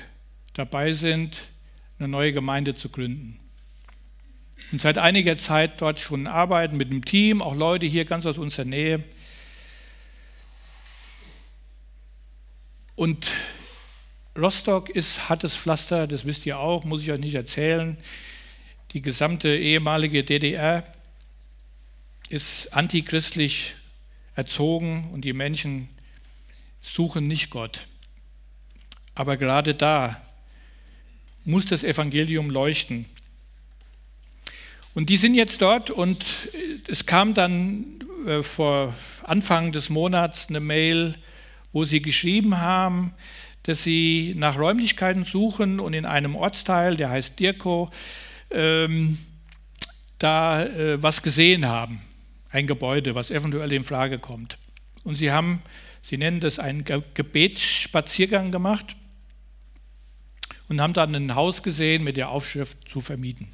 dabei 0.55 0.93
sind, 0.93 1.49
eine 1.99 2.09
neue 2.09 2.33
Gemeinde 2.33 2.75
zu 2.75 2.89
gründen. 2.89 3.39
Und 4.73 4.81
seit 4.81 4.97
einiger 4.97 5.37
Zeit 5.37 5.83
dort 5.83 6.01
schon 6.01 6.27
arbeiten 6.27 6.79
mit 6.79 6.91
einem 6.91 7.05
Team, 7.05 7.43
auch 7.43 7.55
Leute 7.55 7.85
hier 7.85 8.07
ganz 8.07 8.25
aus 8.25 8.39
unserer 8.39 8.65
Nähe. 8.65 9.05
Und 12.97 13.35
Rostock 14.35 14.89
ist 14.89 15.29
hartes 15.29 15.55
Pflaster, 15.55 16.07
das 16.07 16.25
wisst 16.25 16.47
ihr 16.47 16.59
auch, 16.59 16.85
muss 16.85 17.03
ich 17.03 17.13
euch 17.13 17.21
nicht 17.21 17.35
erzählen. 17.35 17.99
Die 18.93 19.03
gesamte 19.03 19.55
ehemalige 19.55 20.25
DDR 20.25 20.91
ist 22.31 22.75
antichristlich 22.75 23.75
erzogen 24.35 25.11
und 25.13 25.25
die 25.25 25.33
Menschen 25.33 25.89
suchen 26.81 27.25
nicht 27.25 27.51
Gott. 27.51 27.87
Aber 29.15 29.37
gerade 29.37 29.75
da 29.75 30.21
muss 31.45 31.67
das 31.67 31.83
Evangelium 31.83 32.51
leuchten. 32.51 33.07
Und 34.95 35.09
die 35.09 35.17
sind 35.17 35.35
jetzt 35.35 35.63
dort 35.63 35.91
und 35.91 36.25
es 36.89 37.07
kam 37.07 37.35
dann 37.35 38.01
äh, 38.27 38.43
vor 38.43 38.95
Anfang 39.25 39.73
des 39.73 39.89
Monats 39.89 40.49
eine 40.49 40.61
Mail, 40.61 41.15
wo 41.73 41.85
sie 41.85 42.03
geschrieben 42.03 42.59
haben, 42.59 43.15
dass 43.63 43.83
sie 43.83 44.35
nach 44.37 44.59
Räumlichkeiten 44.59 45.25
suchen 45.25 45.81
und 45.81 45.95
in 45.95 46.05
einem 46.05 46.37
Ortsteil, 46.37 46.97
der 46.97 47.11
heißt 47.11 47.39
Dirko, 47.39 47.91
ähm, 48.51 49.19
da 50.19 50.65
äh, 50.65 51.03
was 51.03 51.23
gesehen 51.23 51.67
haben. 51.67 52.03
Ein 52.53 52.67
Gebäude, 52.67 53.15
was 53.15 53.31
eventuell 53.31 53.73
in 53.73 53.83
Frage 53.83 54.19
kommt. 54.19 54.59
Und 55.05 55.17
sie 55.17 55.33
haben, 55.33 55.63
sie 56.03 56.19
nennen 56.19 56.41
das 56.41 56.59
einen 56.59 56.85
Gebetsspaziergang 56.85 58.53
gemacht 58.53 58.97
und 60.69 60.81
haben 60.81 60.93
dann 60.93 61.15
ein 61.15 61.35
Haus 61.35 61.63
gesehen 61.63 62.05
mit 62.05 62.17
der 62.17 62.29
Aufschrift 62.29 62.89
zu 62.89 63.01
vermieten. 63.01 63.49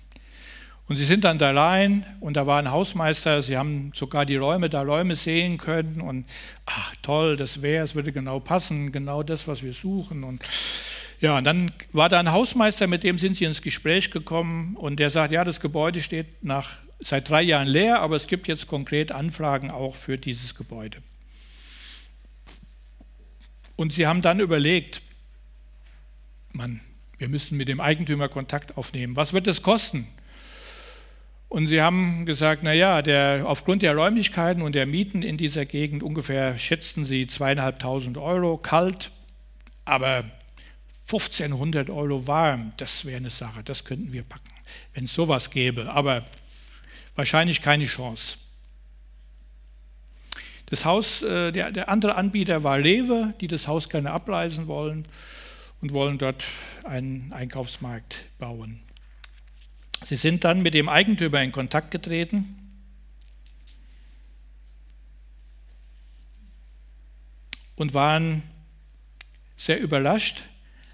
Und 0.88 0.96
sie 0.96 1.05
sind 1.05 1.24
dann 1.24 1.38
da 1.38 1.51
rein 1.51 2.07
und 2.20 2.36
da 2.36 2.46
war 2.46 2.59
ein 2.59 2.70
Hausmeister, 2.70 3.42
sie 3.42 3.59
haben 3.59 3.92
sogar 3.94 4.24
die 4.24 4.36
Räume, 4.36 4.70
da 4.70 4.82
Räume 4.82 5.16
sehen 5.16 5.59
können 5.59 6.01
und 6.01 6.24
ach 6.64 6.94
toll, 7.03 7.36
das 7.36 7.61
wäre, 7.61 7.84
es 7.84 7.94
würde 7.94 8.11
genau 8.11 8.40
passen, 8.40 8.90
genau 8.90 9.22
das, 9.22 9.46
was 9.46 9.62
wir 9.62 9.74
suchen. 9.74 10.24
Und 10.24 10.42
ja, 11.20 11.36
und 11.36 11.44
dann 11.44 11.70
war 11.92 12.09
da 12.09 12.18
ein 12.18 12.32
Hausmeister, 12.32 12.86
mit 12.86 13.05
dem 13.05 13.18
sind 13.18 13.36
sie 13.36 13.44
ins 13.44 13.61
Gespräch 13.61 14.11
gekommen 14.11 14.76
und 14.76 14.99
der 14.99 15.11
sagt, 15.11 15.30
ja, 15.32 15.44
das 15.44 15.61
Gebäude 15.61 16.01
steht 16.01 16.42
nach, 16.42 16.78
seit 17.01 17.28
drei 17.28 17.42
Jahren 17.42 17.68
leer, 17.68 18.01
aber 18.01 18.16
es 18.16 18.26
gibt 18.26 18.49
jetzt 18.49 18.66
konkret 18.66 19.12
Anfragen 19.12 19.70
auch 19.70 19.94
für 19.94 20.18
dieses 20.18 20.55
Gebäude. 20.55 20.99
Und 23.76 23.92
sie 23.92 24.07
haben 24.07 24.20
dann 24.20 24.40
überlegt, 24.40 25.03
Mann, 26.53 26.80
wir 27.18 27.28
müssen 27.28 27.57
mit 27.57 27.68
dem 27.68 27.80
Eigentümer 27.80 28.28
Kontakt 28.28 28.76
aufnehmen. 28.76 29.16
Was 29.16 29.32
wird 29.32 29.46
das 29.46 29.62
kosten? 29.62 30.07
Und 31.49 31.66
sie 31.66 31.80
haben 31.80 32.26
gesagt, 32.26 32.62
naja, 32.62 33.01
der, 33.01 33.44
aufgrund 33.46 33.82
der 33.82 33.94
Räumlichkeiten 33.94 34.62
und 34.62 34.74
der 34.74 34.86
Mieten 34.86 35.22
in 35.22 35.36
dieser 35.36 35.64
Gegend 35.64 36.03
ungefähr 36.03 36.59
schätzten 36.59 37.07
sie 37.07 37.26
zweieinhalbtausend 37.26 38.18
Euro 38.18 38.59
kalt, 38.59 39.12
aber 39.84 40.24
1500 41.07 41.88
Euro 41.88 42.26
warm, 42.26 42.72
das 42.76 43.07
wäre 43.07 43.16
eine 43.16 43.30
Sache, 43.30 43.62
das 43.64 43.84
könnten 43.84 44.12
wir 44.12 44.24
packen, 44.24 44.51
wenn 44.92 45.05
es 45.05 45.14
sowas 45.14 45.51
gäbe, 45.51 45.90
aber 45.90 46.26
wahrscheinlich 47.19 47.62
keine 47.62 47.85
Chance. 47.85 48.39
Das 50.66 50.85
Haus, 50.85 51.23
äh, 51.23 51.51
der, 51.51 51.73
der 51.73 51.89
andere 51.89 52.14
Anbieter 52.14 52.62
war 52.62 52.79
Rewe, 52.79 53.35
die 53.41 53.49
das 53.49 53.66
Haus 53.66 53.89
gerne 53.89 54.12
abreißen 54.12 54.69
wollen 54.69 55.09
und 55.81 55.93
wollen 55.93 56.19
dort 56.19 56.45
einen 56.85 57.33
Einkaufsmarkt 57.33 58.25
bauen. 58.39 58.81
Sie 60.05 60.14
sind 60.14 60.45
dann 60.45 60.62
mit 60.62 60.75
dem 60.75 60.89
Eigentümer 60.89 61.43
in 61.43 61.51
Kontakt 61.51 61.91
getreten. 61.91 62.55
Und 67.75 67.95
waren 67.95 68.43
sehr 69.57 69.81
überrascht, 69.81 70.45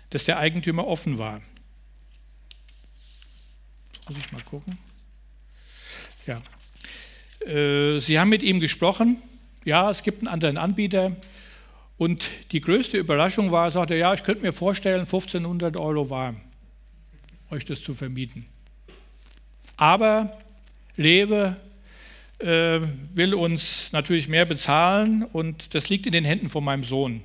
dass 0.08 0.24
der 0.24 0.38
Eigentümer 0.38 0.86
offen 0.86 1.18
war. 1.18 1.42
Jetzt 3.92 4.08
muss 4.08 4.18
ich 4.18 4.32
mal 4.32 4.42
gucken. 4.42 4.78
Ja. 6.26 6.42
Äh, 7.46 7.98
Sie 8.00 8.18
haben 8.18 8.28
mit 8.28 8.42
ihm 8.42 8.60
gesprochen. 8.60 9.18
Ja, 9.64 9.90
es 9.90 10.02
gibt 10.02 10.18
einen 10.20 10.28
anderen 10.28 10.56
Anbieter. 10.56 11.16
Und 11.96 12.30
die 12.52 12.60
größte 12.60 12.98
Überraschung 12.98 13.50
war, 13.50 13.66
er 13.66 13.70
sagte, 13.70 13.94
ja, 13.96 14.12
ich 14.12 14.24
könnte 14.24 14.42
mir 14.42 14.52
vorstellen, 14.52 15.00
1500 15.00 15.78
Euro 15.78 16.10
warm, 16.10 16.40
euch 17.50 17.64
das 17.64 17.82
zu 17.82 17.94
vermieten. 17.94 18.46
Aber 19.76 20.36
Rewe 20.98 21.56
äh, 22.38 22.80
will 23.14 23.34
uns 23.34 23.92
natürlich 23.92 24.28
mehr 24.28 24.44
bezahlen 24.44 25.22
und 25.22 25.74
das 25.74 25.88
liegt 25.88 26.06
in 26.06 26.12
den 26.12 26.24
Händen 26.24 26.48
von 26.48 26.64
meinem 26.64 26.84
Sohn. 26.84 27.22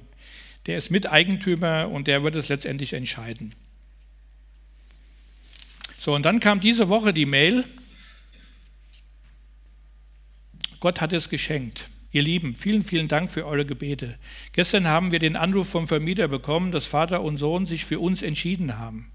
Der 0.66 0.78
ist 0.78 0.91
Miteigentümer 0.91 1.89
und 1.89 2.08
der 2.08 2.24
wird 2.24 2.36
es 2.36 2.47
letztendlich 2.50 2.93
entscheiden. 2.93 3.56
So, 5.97 6.14
und 6.14 6.24
dann 6.26 6.39
kam 6.39 6.60
diese 6.60 6.89
Woche 6.89 7.12
die 7.12 7.26
Mail, 7.26 7.66
Gott 10.80 11.01
hat 11.01 11.13
es 11.13 11.30
geschenkt. 11.30 11.89
Ihr 12.11 12.23
Lieben, 12.23 12.55
vielen, 12.55 12.82
vielen 12.82 13.07
Dank 13.07 13.30
für 13.30 13.45
eure 13.45 13.65
Gebete. 13.65 14.15
Gestern 14.53 14.88
haben 14.88 15.11
wir 15.11 15.19
den 15.19 15.36
Anruf 15.36 15.69
vom 15.69 15.88
Vermieter 15.88 16.27
bekommen, 16.27 16.71
dass 16.71 16.88
Vater 16.88 17.21
und 17.21 17.38
Sohn 17.38 17.65
sich 17.65 17.86
für 17.86 17.99
uns 17.99 18.23
entschieden 18.23 18.80
haben. 18.80 19.11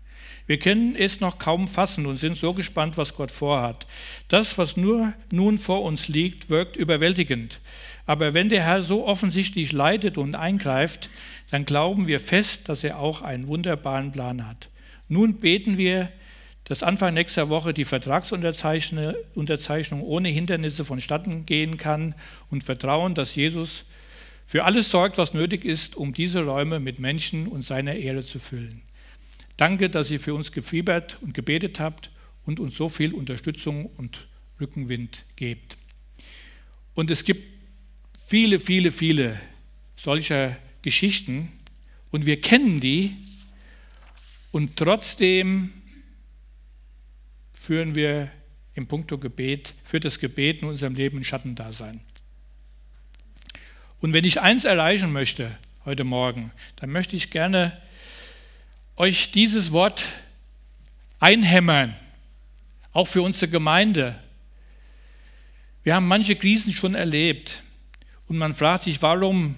Wir 0.46 0.58
können 0.58 0.94
es 0.94 1.20
noch 1.20 1.38
kaum 1.38 1.66
fassen 1.66 2.06
und 2.06 2.18
sind 2.18 2.36
so 2.36 2.52
gespannt, 2.52 2.98
was 2.98 3.14
Gott 3.14 3.30
vorhat. 3.30 3.86
Das, 4.28 4.58
was 4.58 4.76
nur 4.76 5.14
nun 5.32 5.56
vor 5.56 5.82
uns 5.82 6.06
liegt, 6.08 6.50
wirkt 6.50 6.76
überwältigend. 6.76 7.60
Aber 8.04 8.34
wenn 8.34 8.50
der 8.50 8.62
Herr 8.62 8.82
so 8.82 9.06
offensichtlich 9.06 9.72
leitet 9.72 10.18
und 10.18 10.34
eingreift, 10.34 11.08
dann 11.50 11.64
glauben 11.64 12.06
wir 12.06 12.20
fest, 12.20 12.68
dass 12.68 12.84
er 12.84 12.98
auch 12.98 13.22
einen 13.22 13.46
wunderbaren 13.46 14.12
Plan 14.12 14.46
hat. 14.46 14.68
Nun 15.08 15.40
beten 15.40 15.78
wir, 15.78 16.10
dass 16.64 16.82
Anfang 16.82 17.14
nächster 17.14 17.50
Woche 17.50 17.74
die 17.74 17.84
Vertragsunterzeichnung 17.84 20.02
ohne 20.02 20.30
Hindernisse 20.30 20.84
vonstatten 20.84 21.46
gehen 21.46 21.76
kann 21.76 22.14
und 22.50 22.64
vertrauen, 22.64 23.14
dass 23.14 23.34
Jesus 23.34 23.84
für 24.46 24.64
alles 24.64 24.90
sorgt, 24.90 25.18
was 25.18 25.34
nötig 25.34 25.64
ist, 25.64 25.96
um 25.96 26.14
diese 26.14 26.44
Räume 26.44 26.80
mit 26.80 26.98
Menschen 26.98 27.48
und 27.48 27.62
seiner 27.62 27.94
Ehre 27.94 28.22
zu 28.22 28.38
füllen. 28.38 28.82
Danke, 29.56 29.88
dass 29.88 30.10
ihr 30.10 30.20
für 30.20 30.34
uns 30.34 30.52
gefiebert 30.52 31.18
und 31.20 31.34
gebetet 31.34 31.80
habt 31.80 32.10
und 32.44 32.60
uns 32.60 32.76
so 32.76 32.88
viel 32.88 33.14
Unterstützung 33.14 33.86
und 33.86 34.26
Rückenwind 34.60 35.24
gebt. 35.36 35.76
Und 36.94 37.10
es 37.10 37.24
gibt 37.24 37.44
viele, 38.26 38.58
viele, 38.58 38.90
viele 38.90 39.40
solcher 39.96 40.56
Geschichten 40.82 41.52
und 42.10 42.26
wir 42.26 42.40
kennen 42.40 42.80
die 42.80 43.16
und 44.52 44.76
trotzdem 44.76 45.72
führen 47.64 47.94
wir 47.94 48.30
im 48.74 48.86
Punkto 48.86 49.16
Gebet, 49.16 49.72
führt 49.84 50.04
das 50.04 50.18
Gebet 50.18 50.60
in 50.60 50.68
unserem 50.68 50.94
Leben 50.94 51.16
ein 51.16 51.24
Schattendasein. 51.24 52.00
Und 54.02 54.12
wenn 54.12 54.24
ich 54.24 54.42
eins 54.42 54.64
erreichen 54.64 55.12
möchte 55.12 55.56
heute 55.86 56.04
Morgen, 56.04 56.52
dann 56.76 56.90
möchte 56.90 57.16
ich 57.16 57.30
gerne 57.30 57.80
euch 58.96 59.30
dieses 59.30 59.72
Wort 59.72 60.04
einhämmern, 61.20 61.96
auch 62.92 63.08
für 63.08 63.22
unsere 63.22 63.50
Gemeinde. 63.50 64.14
Wir 65.84 65.94
haben 65.94 66.06
manche 66.06 66.36
Krisen 66.36 66.74
schon 66.74 66.94
erlebt 66.94 67.62
und 68.28 68.36
man 68.36 68.52
fragt 68.52 68.82
sich, 68.82 69.00
warum 69.00 69.54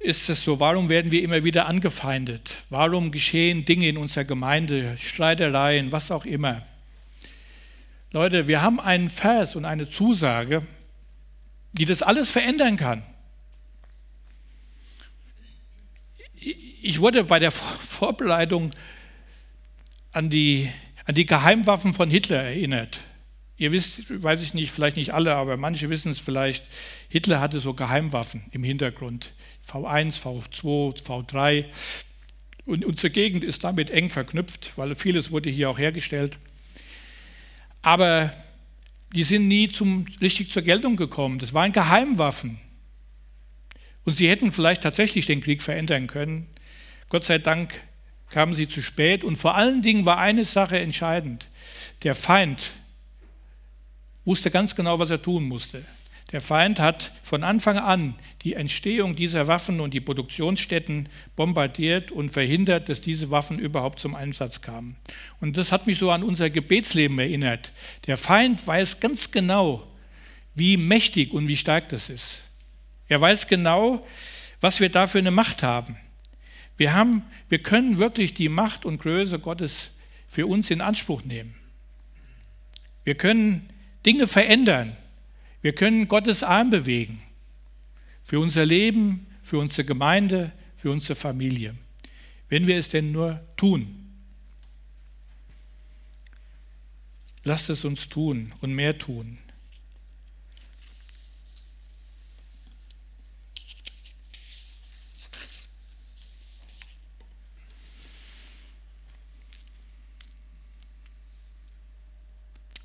ist 0.00 0.28
es 0.28 0.42
so? 0.42 0.58
Warum 0.58 0.88
werden 0.88 1.12
wir 1.12 1.22
immer 1.22 1.44
wieder 1.44 1.66
angefeindet? 1.66 2.56
Warum 2.70 3.12
geschehen 3.12 3.64
Dinge 3.64 3.88
in 3.88 3.98
unserer 3.98 4.24
Gemeinde, 4.24 4.96
Streitereien, 4.98 5.92
was 5.92 6.10
auch 6.10 6.24
immer? 6.24 6.66
Leute, 8.12 8.46
wir 8.46 8.62
haben 8.62 8.78
einen 8.78 9.08
Vers 9.08 9.56
und 9.56 9.64
eine 9.64 9.88
Zusage, 9.88 10.66
die 11.72 11.86
das 11.86 12.02
alles 12.02 12.30
verändern 12.30 12.76
kann. 12.76 13.02
ich 16.82 17.00
wurde 17.00 17.24
bei 17.24 17.38
der 17.38 17.52
Vorbereitung 17.52 18.72
an 20.12 20.28
die, 20.28 20.68
an 21.04 21.14
die 21.14 21.26
Geheimwaffen 21.26 21.94
von 21.94 22.10
Hitler 22.10 22.42
erinnert. 22.42 23.00
Ihr 23.56 23.70
wisst, 23.70 24.22
weiß 24.22 24.42
ich 24.42 24.54
nicht, 24.54 24.72
vielleicht 24.72 24.96
nicht 24.96 25.14
alle, 25.14 25.34
aber 25.34 25.56
manche 25.56 25.88
wissen 25.88 26.10
es 26.10 26.18
vielleicht, 26.18 26.66
Hitler 27.08 27.40
hatte 27.40 27.60
so 27.60 27.74
Geheimwaffen 27.74 28.42
im 28.50 28.64
Hintergrund. 28.64 29.32
V1, 29.70 30.20
V2, 30.20 31.00
V3. 31.02 31.66
Und 32.66 32.84
unsere 32.84 33.10
Gegend 33.10 33.44
ist 33.44 33.62
damit 33.62 33.90
eng 33.90 34.10
verknüpft, 34.10 34.72
weil 34.76 34.94
vieles 34.96 35.30
wurde 35.30 35.50
hier 35.50 35.70
auch 35.70 35.78
hergestellt. 35.78 36.38
Aber 37.82 38.32
die 39.14 39.24
sind 39.24 39.48
nie 39.48 39.68
zum, 39.68 40.06
richtig 40.20 40.50
zur 40.50 40.62
Geltung 40.62 40.96
gekommen. 40.96 41.38
Das 41.38 41.52
waren 41.52 41.72
Geheimwaffen. 41.72 42.58
Und 44.04 44.14
sie 44.14 44.28
hätten 44.28 44.50
vielleicht 44.50 44.82
tatsächlich 44.82 45.26
den 45.26 45.40
Krieg 45.40 45.62
verändern 45.62 46.06
können. 46.06 46.46
Gott 47.08 47.24
sei 47.24 47.38
Dank 47.38 47.80
kamen 48.30 48.54
sie 48.54 48.66
zu 48.66 48.82
spät. 48.82 49.22
Und 49.22 49.36
vor 49.36 49.54
allen 49.54 49.82
Dingen 49.82 50.06
war 50.06 50.18
eine 50.18 50.44
Sache 50.44 50.78
entscheidend. 50.78 51.48
Der 52.02 52.14
Feind 52.14 52.72
wusste 54.24 54.50
ganz 54.50 54.74
genau, 54.74 54.98
was 54.98 55.10
er 55.10 55.20
tun 55.20 55.44
musste. 55.44 55.84
Der 56.32 56.40
Feind 56.40 56.80
hat 56.80 57.12
von 57.22 57.44
Anfang 57.44 57.76
an 57.76 58.14
die 58.40 58.54
Entstehung 58.54 59.14
dieser 59.14 59.48
Waffen 59.48 59.80
und 59.80 59.92
die 59.92 60.00
Produktionsstätten 60.00 61.10
bombardiert 61.36 62.10
und 62.10 62.30
verhindert, 62.30 62.88
dass 62.88 63.02
diese 63.02 63.30
Waffen 63.30 63.58
überhaupt 63.58 63.98
zum 63.98 64.14
Einsatz 64.14 64.62
kamen. 64.62 64.96
Und 65.40 65.58
das 65.58 65.72
hat 65.72 65.86
mich 65.86 65.98
so 65.98 66.10
an 66.10 66.22
unser 66.22 66.48
Gebetsleben 66.48 67.18
erinnert. 67.18 67.72
Der 68.06 68.16
Feind 68.16 68.66
weiß 68.66 69.00
ganz 69.00 69.30
genau, 69.30 69.86
wie 70.54 70.78
mächtig 70.78 71.32
und 71.34 71.48
wie 71.48 71.56
stark 71.56 71.90
das 71.90 72.08
ist. 72.08 72.38
Er 73.08 73.20
weiß 73.20 73.46
genau, 73.46 74.06
was 74.62 74.80
wir 74.80 74.88
da 74.88 75.06
für 75.06 75.18
eine 75.18 75.30
Macht 75.30 75.62
haben. 75.62 75.96
Wir, 76.78 76.94
haben, 76.94 77.24
wir 77.50 77.58
können 77.58 77.98
wirklich 77.98 78.32
die 78.32 78.48
Macht 78.48 78.86
und 78.86 78.98
Größe 78.98 79.38
Gottes 79.38 79.90
für 80.28 80.46
uns 80.46 80.70
in 80.70 80.80
Anspruch 80.80 81.24
nehmen. 81.24 81.54
Wir 83.04 83.16
können 83.16 83.68
Dinge 84.06 84.26
verändern. 84.26 84.96
Wir 85.62 85.72
können 85.74 86.08
Gottes 86.08 86.42
Arm 86.42 86.70
bewegen. 86.70 87.22
Für 88.22 88.40
unser 88.40 88.66
Leben, 88.66 89.26
für 89.42 89.58
unsere 89.58 89.84
Gemeinde, 89.84 90.52
für 90.76 90.90
unsere 90.90 91.14
Familie. 91.14 91.76
Wenn 92.48 92.66
wir 92.66 92.76
es 92.76 92.88
denn 92.88 93.12
nur 93.12 93.40
tun. 93.56 93.98
Lasst 97.44 97.70
es 97.70 97.84
uns 97.84 98.08
tun 98.08 98.52
und 98.60 98.74
mehr 98.74 98.98
tun. 98.98 99.38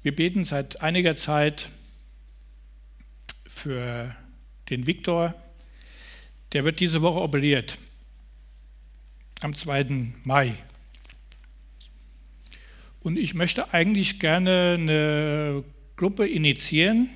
Wir 0.02 0.16
beten 0.16 0.44
seit 0.46 0.82
einiger 0.82 1.16
Zeit 1.18 1.70
für 3.58 4.16
den 4.70 4.88
Viktor. 4.88 5.34
Der 6.54 6.64
wird 6.64 6.80
diese 6.80 7.02
Woche 7.02 7.20
operiert, 7.20 7.78
am 9.42 9.54
2. 9.54 10.14
Mai. 10.24 10.54
Und 13.02 13.18
ich 13.18 13.34
möchte 13.34 13.74
eigentlich 13.74 14.20
gerne 14.20 14.78
eine 14.80 15.64
Gruppe 15.96 16.28
initiieren. 16.28 17.10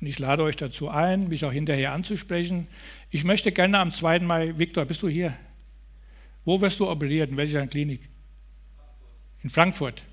Und 0.00 0.06
ich 0.06 0.18
lade 0.18 0.42
euch 0.42 0.56
dazu 0.56 0.88
ein, 0.88 1.28
mich 1.28 1.44
auch 1.44 1.52
hinterher 1.52 1.92
anzusprechen. 1.92 2.66
Ich 3.10 3.24
möchte 3.24 3.52
gerne 3.52 3.78
am 3.78 3.90
2. 3.90 4.20
Mai, 4.20 4.58
Viktor, 4.58 4.84
bist 4.84 5.02
du 5.02 5.08
hier? 5.08 5.36
Wo 6.44 6.60
wirst 6.60 6.80
du 6.80 6.88
operiert? 6.88 7.30
In 7.30 7.36
welcher 7.36 7.66
Klinik? 7.66 8.00
In 9.42 9.50
Frankfurt. 9.50 10.04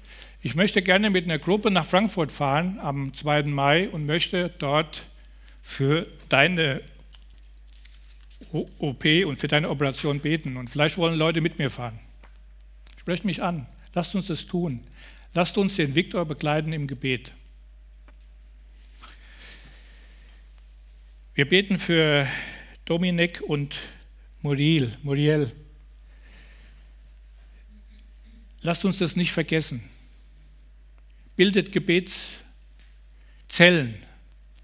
Ich 0.42 0.56
möchte 0.56 0.82
gerne 0.82 1.10
mit 1.10 1.26
einer 1.26 1.40
Gruppe 1.40 1.72
nach 1.72 1.86
Frankfurt 1.86 2.32
fahren 2.32 2.80
am 2.82 3.14
2. 3.14 3.44
Mai 3.44 3.90
und 3.90 4.06
möchte 4.06 4.50
dort 4.60 5.06
für 5.64 6.08
deine 6.30 6.84
OP 8.52 9.06
und 9.26 9.38
für 9.38 9.48
deine 9.48 9.72
Operation 9.72 10.20
beten. 10.20 10.58
Und 10.58 10.70
vielleicht 10.70 10.98
wollen 10.98 11.16
Leute 11.16 11.42
mit 11.42 11.58
mir 11.58 11.72
fahren. 11.72 12.00
Sprecht 12.98 13.26
mich 13.26 13.42
an. 13.42 13.66
Lasst 13.96 14.14
uns 14.14 14.28
das 14.28 14.46
tun. 14.46 14.82
Lasst 15.34 15.58
uns 15.58 15.76
den 15.76 15.96
Viktor 15.96 16.24
begleiten 16.26 16.72
im 16.72 16.86
Gebet. 16.86 17.34
Wir 21.34 21.50
beten 21.50 21.80
für 21.80 22.28
Dominik 22.86 23.42
und 23.42 23.80
Muriel. 24.44 24.96
Muriel. 25.02 25.52
Lasst 28.62 28.86
uns 28.86 29.00
das 29.00 29.16
nicht 29.16 29.32
vergessen 29.32 29.82
bildet 31.36 31.72
Gebetszellen, 31.72 33.96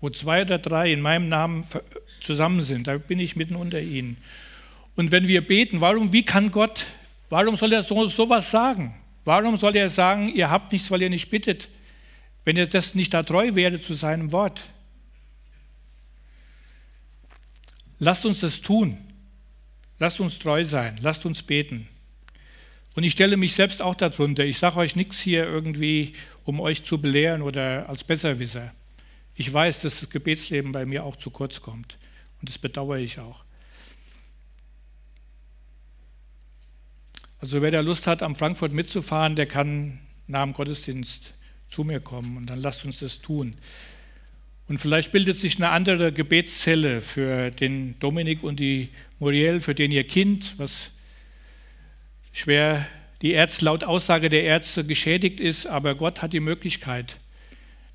wo 0.01 0.09
zwei 0.09 0.41
oder 0.43 0.59
drei 0.59 0.91
in 0.91 1.01
meinem 1.01 1.27
Namen 1.27 1.65
zusammen 2.19 2.63
sind. 2.63 2.87
Da 2.87 2.97
bin 2.97 3.19
ich 3.19 3.35
mitten 3.35 3.55
unter 3.55 3.81
ihnen. 3.81 4.17
Und 4.95 5.11
wenn 5.11 5.27
wir 5.27 5.45
beten, 5.45 5.81
warum, 5.81 6.13
wie 6.13 6.23
kann 6.23 6.51
Gott, 6.51 6.87
warum 7.29 7.55
soll 7.55 7.73
er 7.73 7.83
so 7.83 8.07
sowas 8.07 8.51
sagen? 8.51 8.95
Warum 9.25 9.57
soll 9.57 9.75
er 9.75 9.89
sagen, 9.89 10.33
ihr 10.33 10.49
habt 10.49 10.71
nichts, 10.71 10.89
weil 10.91 11.01
ihr 11.01 11.09
nicht 11.09 11.29
bittet, 11.29 11.69
wenn 12.45 12.57
ihr 12.57 12.67
das 12.67 12.95
nicht 12.95 13.13
da 13.13 13.23
treu 13.23 13.55
werdet 13.55 13.83
zu 13.83 13.93
seinem 13.93 14.31
Wort? 14.31 14.69
Lasst 17.99 18.25
uns 18.25 18.39
das 18.39 18.61
tun. 18.61 18.97
Lasst 19.99 20.21
uns 20.21 20.39
treu 20.39 20.63
sein. 20.63 20.97
Lasst 21.01 21.25
uns 21.25 21.43
beten. 21.43 21.87
Und 22.95 23.03
ich 23.03 23.11
stelle 23.11 23.37
mich 23.37 23.53
selbst 23.53 23.81
auch 23.81 23.95
darunter. 23.95 24.45
Ich 24.45 24.57
sage 24.57 24.77
euch 24.77 24.95
nichts 24.95 25.19
hier 25.19 25.43
irgendwie, 25.43 26.13
um 26.45 26.59
euch 26.59 26.83
zu 26.83 27.01
belehren 27.01 27.41
oder 27.41 27.87
als 27.87 28.03
Besserwisser. 28.03 28.73
Ich 29.39 29.53
weiß, 29.53 29.83
dass 29.83 30.01
das 30.01 30.09
Gebetsleben 30.09 30.73
bei 30.73 30.85
mir 30.85 31.05
auch 31.05 31.15
zu 31.15 31.29
kurz 31.29 31.61
kommt. 31.61 31.97
Und 32.41 32.49
das 32.49 32.57
bedauere 32.57 32.97
ich 32.97 33.19
auch. 33.19 33.45
Also 37.39 37.61
wer 37.61 37.71
da 37.71 37.79
Lust 37.79 38.05
hat, 38.05 38.21
am 38.21 38.35
Frankfurt 38.35 38.73
mitzufahren, 38.73 39.37
der 39.37 39.45
kann 39.45 40.01
nach 40.27 40.43
dem 40.43 40.51
Gottesdienst 40.51 41.33
zu 41.69 41.85
mir 41.85 42.01
kommen 42.01 42.35
und 42.35 42.49
dann 42.49 42.59
lasst 42.59 42.83
uns 42.83 42.99
das 42.99 43.19
tun. 43.19 43.55
Und 44.67 44.77
vielleicht 44.77 45.13
bildet 45.13 45.37
sich 45.37 45.55
eine 45.55 45.69
andere 45.69 46.11
Gebetszelle 46.11 46.99
für 46.99 47.49
den 47.49 47.97
Dominik 47.99 48.43
und 48.43 48.59
die 48.59 48.89
Muriel, 49.19 49.61
für 49.61 49.73
den 49.73 49.91
ihr 49.91 50.05
Kind, 50.05 50.55
was 50.57 50.91
schwer 52.33 52.85
die 53.21 53.31
Ärzte 53.31 53.63
laut 53.63 53.85
Aussage 53.85 54.27
der 54.27 54.43
Ärzte 54.43 54.83
geschädigt 54.83 55.39
ist, 55.39 55.65
aber 55.65 55.95
Gott 55.95 56.21
hat 56.21 56.33
die 56.33 56.41
Möglichkeit, 56.41 57.21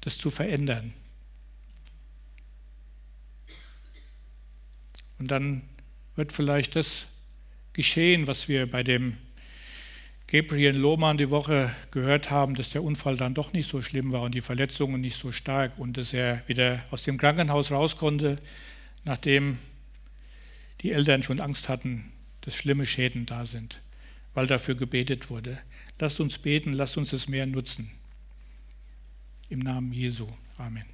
das 0.00 0.16
zu 0.16 0.30
verändern. 0.30 0.94
Und 5.24 5.30
dann 5.30 5.62
wird 6.16 6.34
vielleicht 6.34 6.76
das 6.76 7.06
geschehen, 7.72 8.26
was 8.26 8.46
wir 8.46 8.70
bei 8.70 8.82
dem 8.82 9.16
Gabriel 10.26 10.76
Lohmann 10.76 11.16
die 11.16 11.30
Woche 11.30 11.74
gehört 11.92 12.30
haben, 12.30 12.54
dass 12.54 12.68
der 12.68 12.84
Unfall 12.84 13.16
dann 13.16 13.32
doch 13.32 13.54
nicht 13.54 13.66
so 13.66 13.80
schlimm 13.80 14.12
war 14.12 14.20
und 14.20 14.34
die 14.34 14.42
Verletzungen 14.42 15.00
nicht 15.00 15.16
so 15.16 15.32
stark 15.32 15.78
und 15.78 15.96
dass 15.96 16.12
er 16.12 16.46
wieder 16.46 16.84
aus 16.90 17.04
dem 17.04 17.16
Krankenhaus 17.16 17.72
raus 17.72 17.96
konnte, 17.96 18.36
nachdem 19.04 19.56
die 20.82 20.92
Eltern 20.92 21.22
schon 21.22 21.40
Angst 21.40 21.70
hatten, 21.70 22.12
dass 22.42 22.54
schlimme 22.54 22.84
Schäden 22.84 23.24
da 23.24 23.46
sind 23.46 23.80
weil 24.34 24.46
dafür 24.46 24.74
gebetet 24.74 25.30
wurde. 25.30 25.58
Lasst 25.98 26.20
uns 26.20 26.38
beten, 26.38 26.72
lasst 26.72 26.98
uns 26.98 27.12
es 27.12 27.28
mehr 27.28 27.46
nutzen. 27.46 27.90
Im 29.48 29.60
Namen 29.60 29.92
Jesu. 29.92 30.28
Amen. 30.58 30.93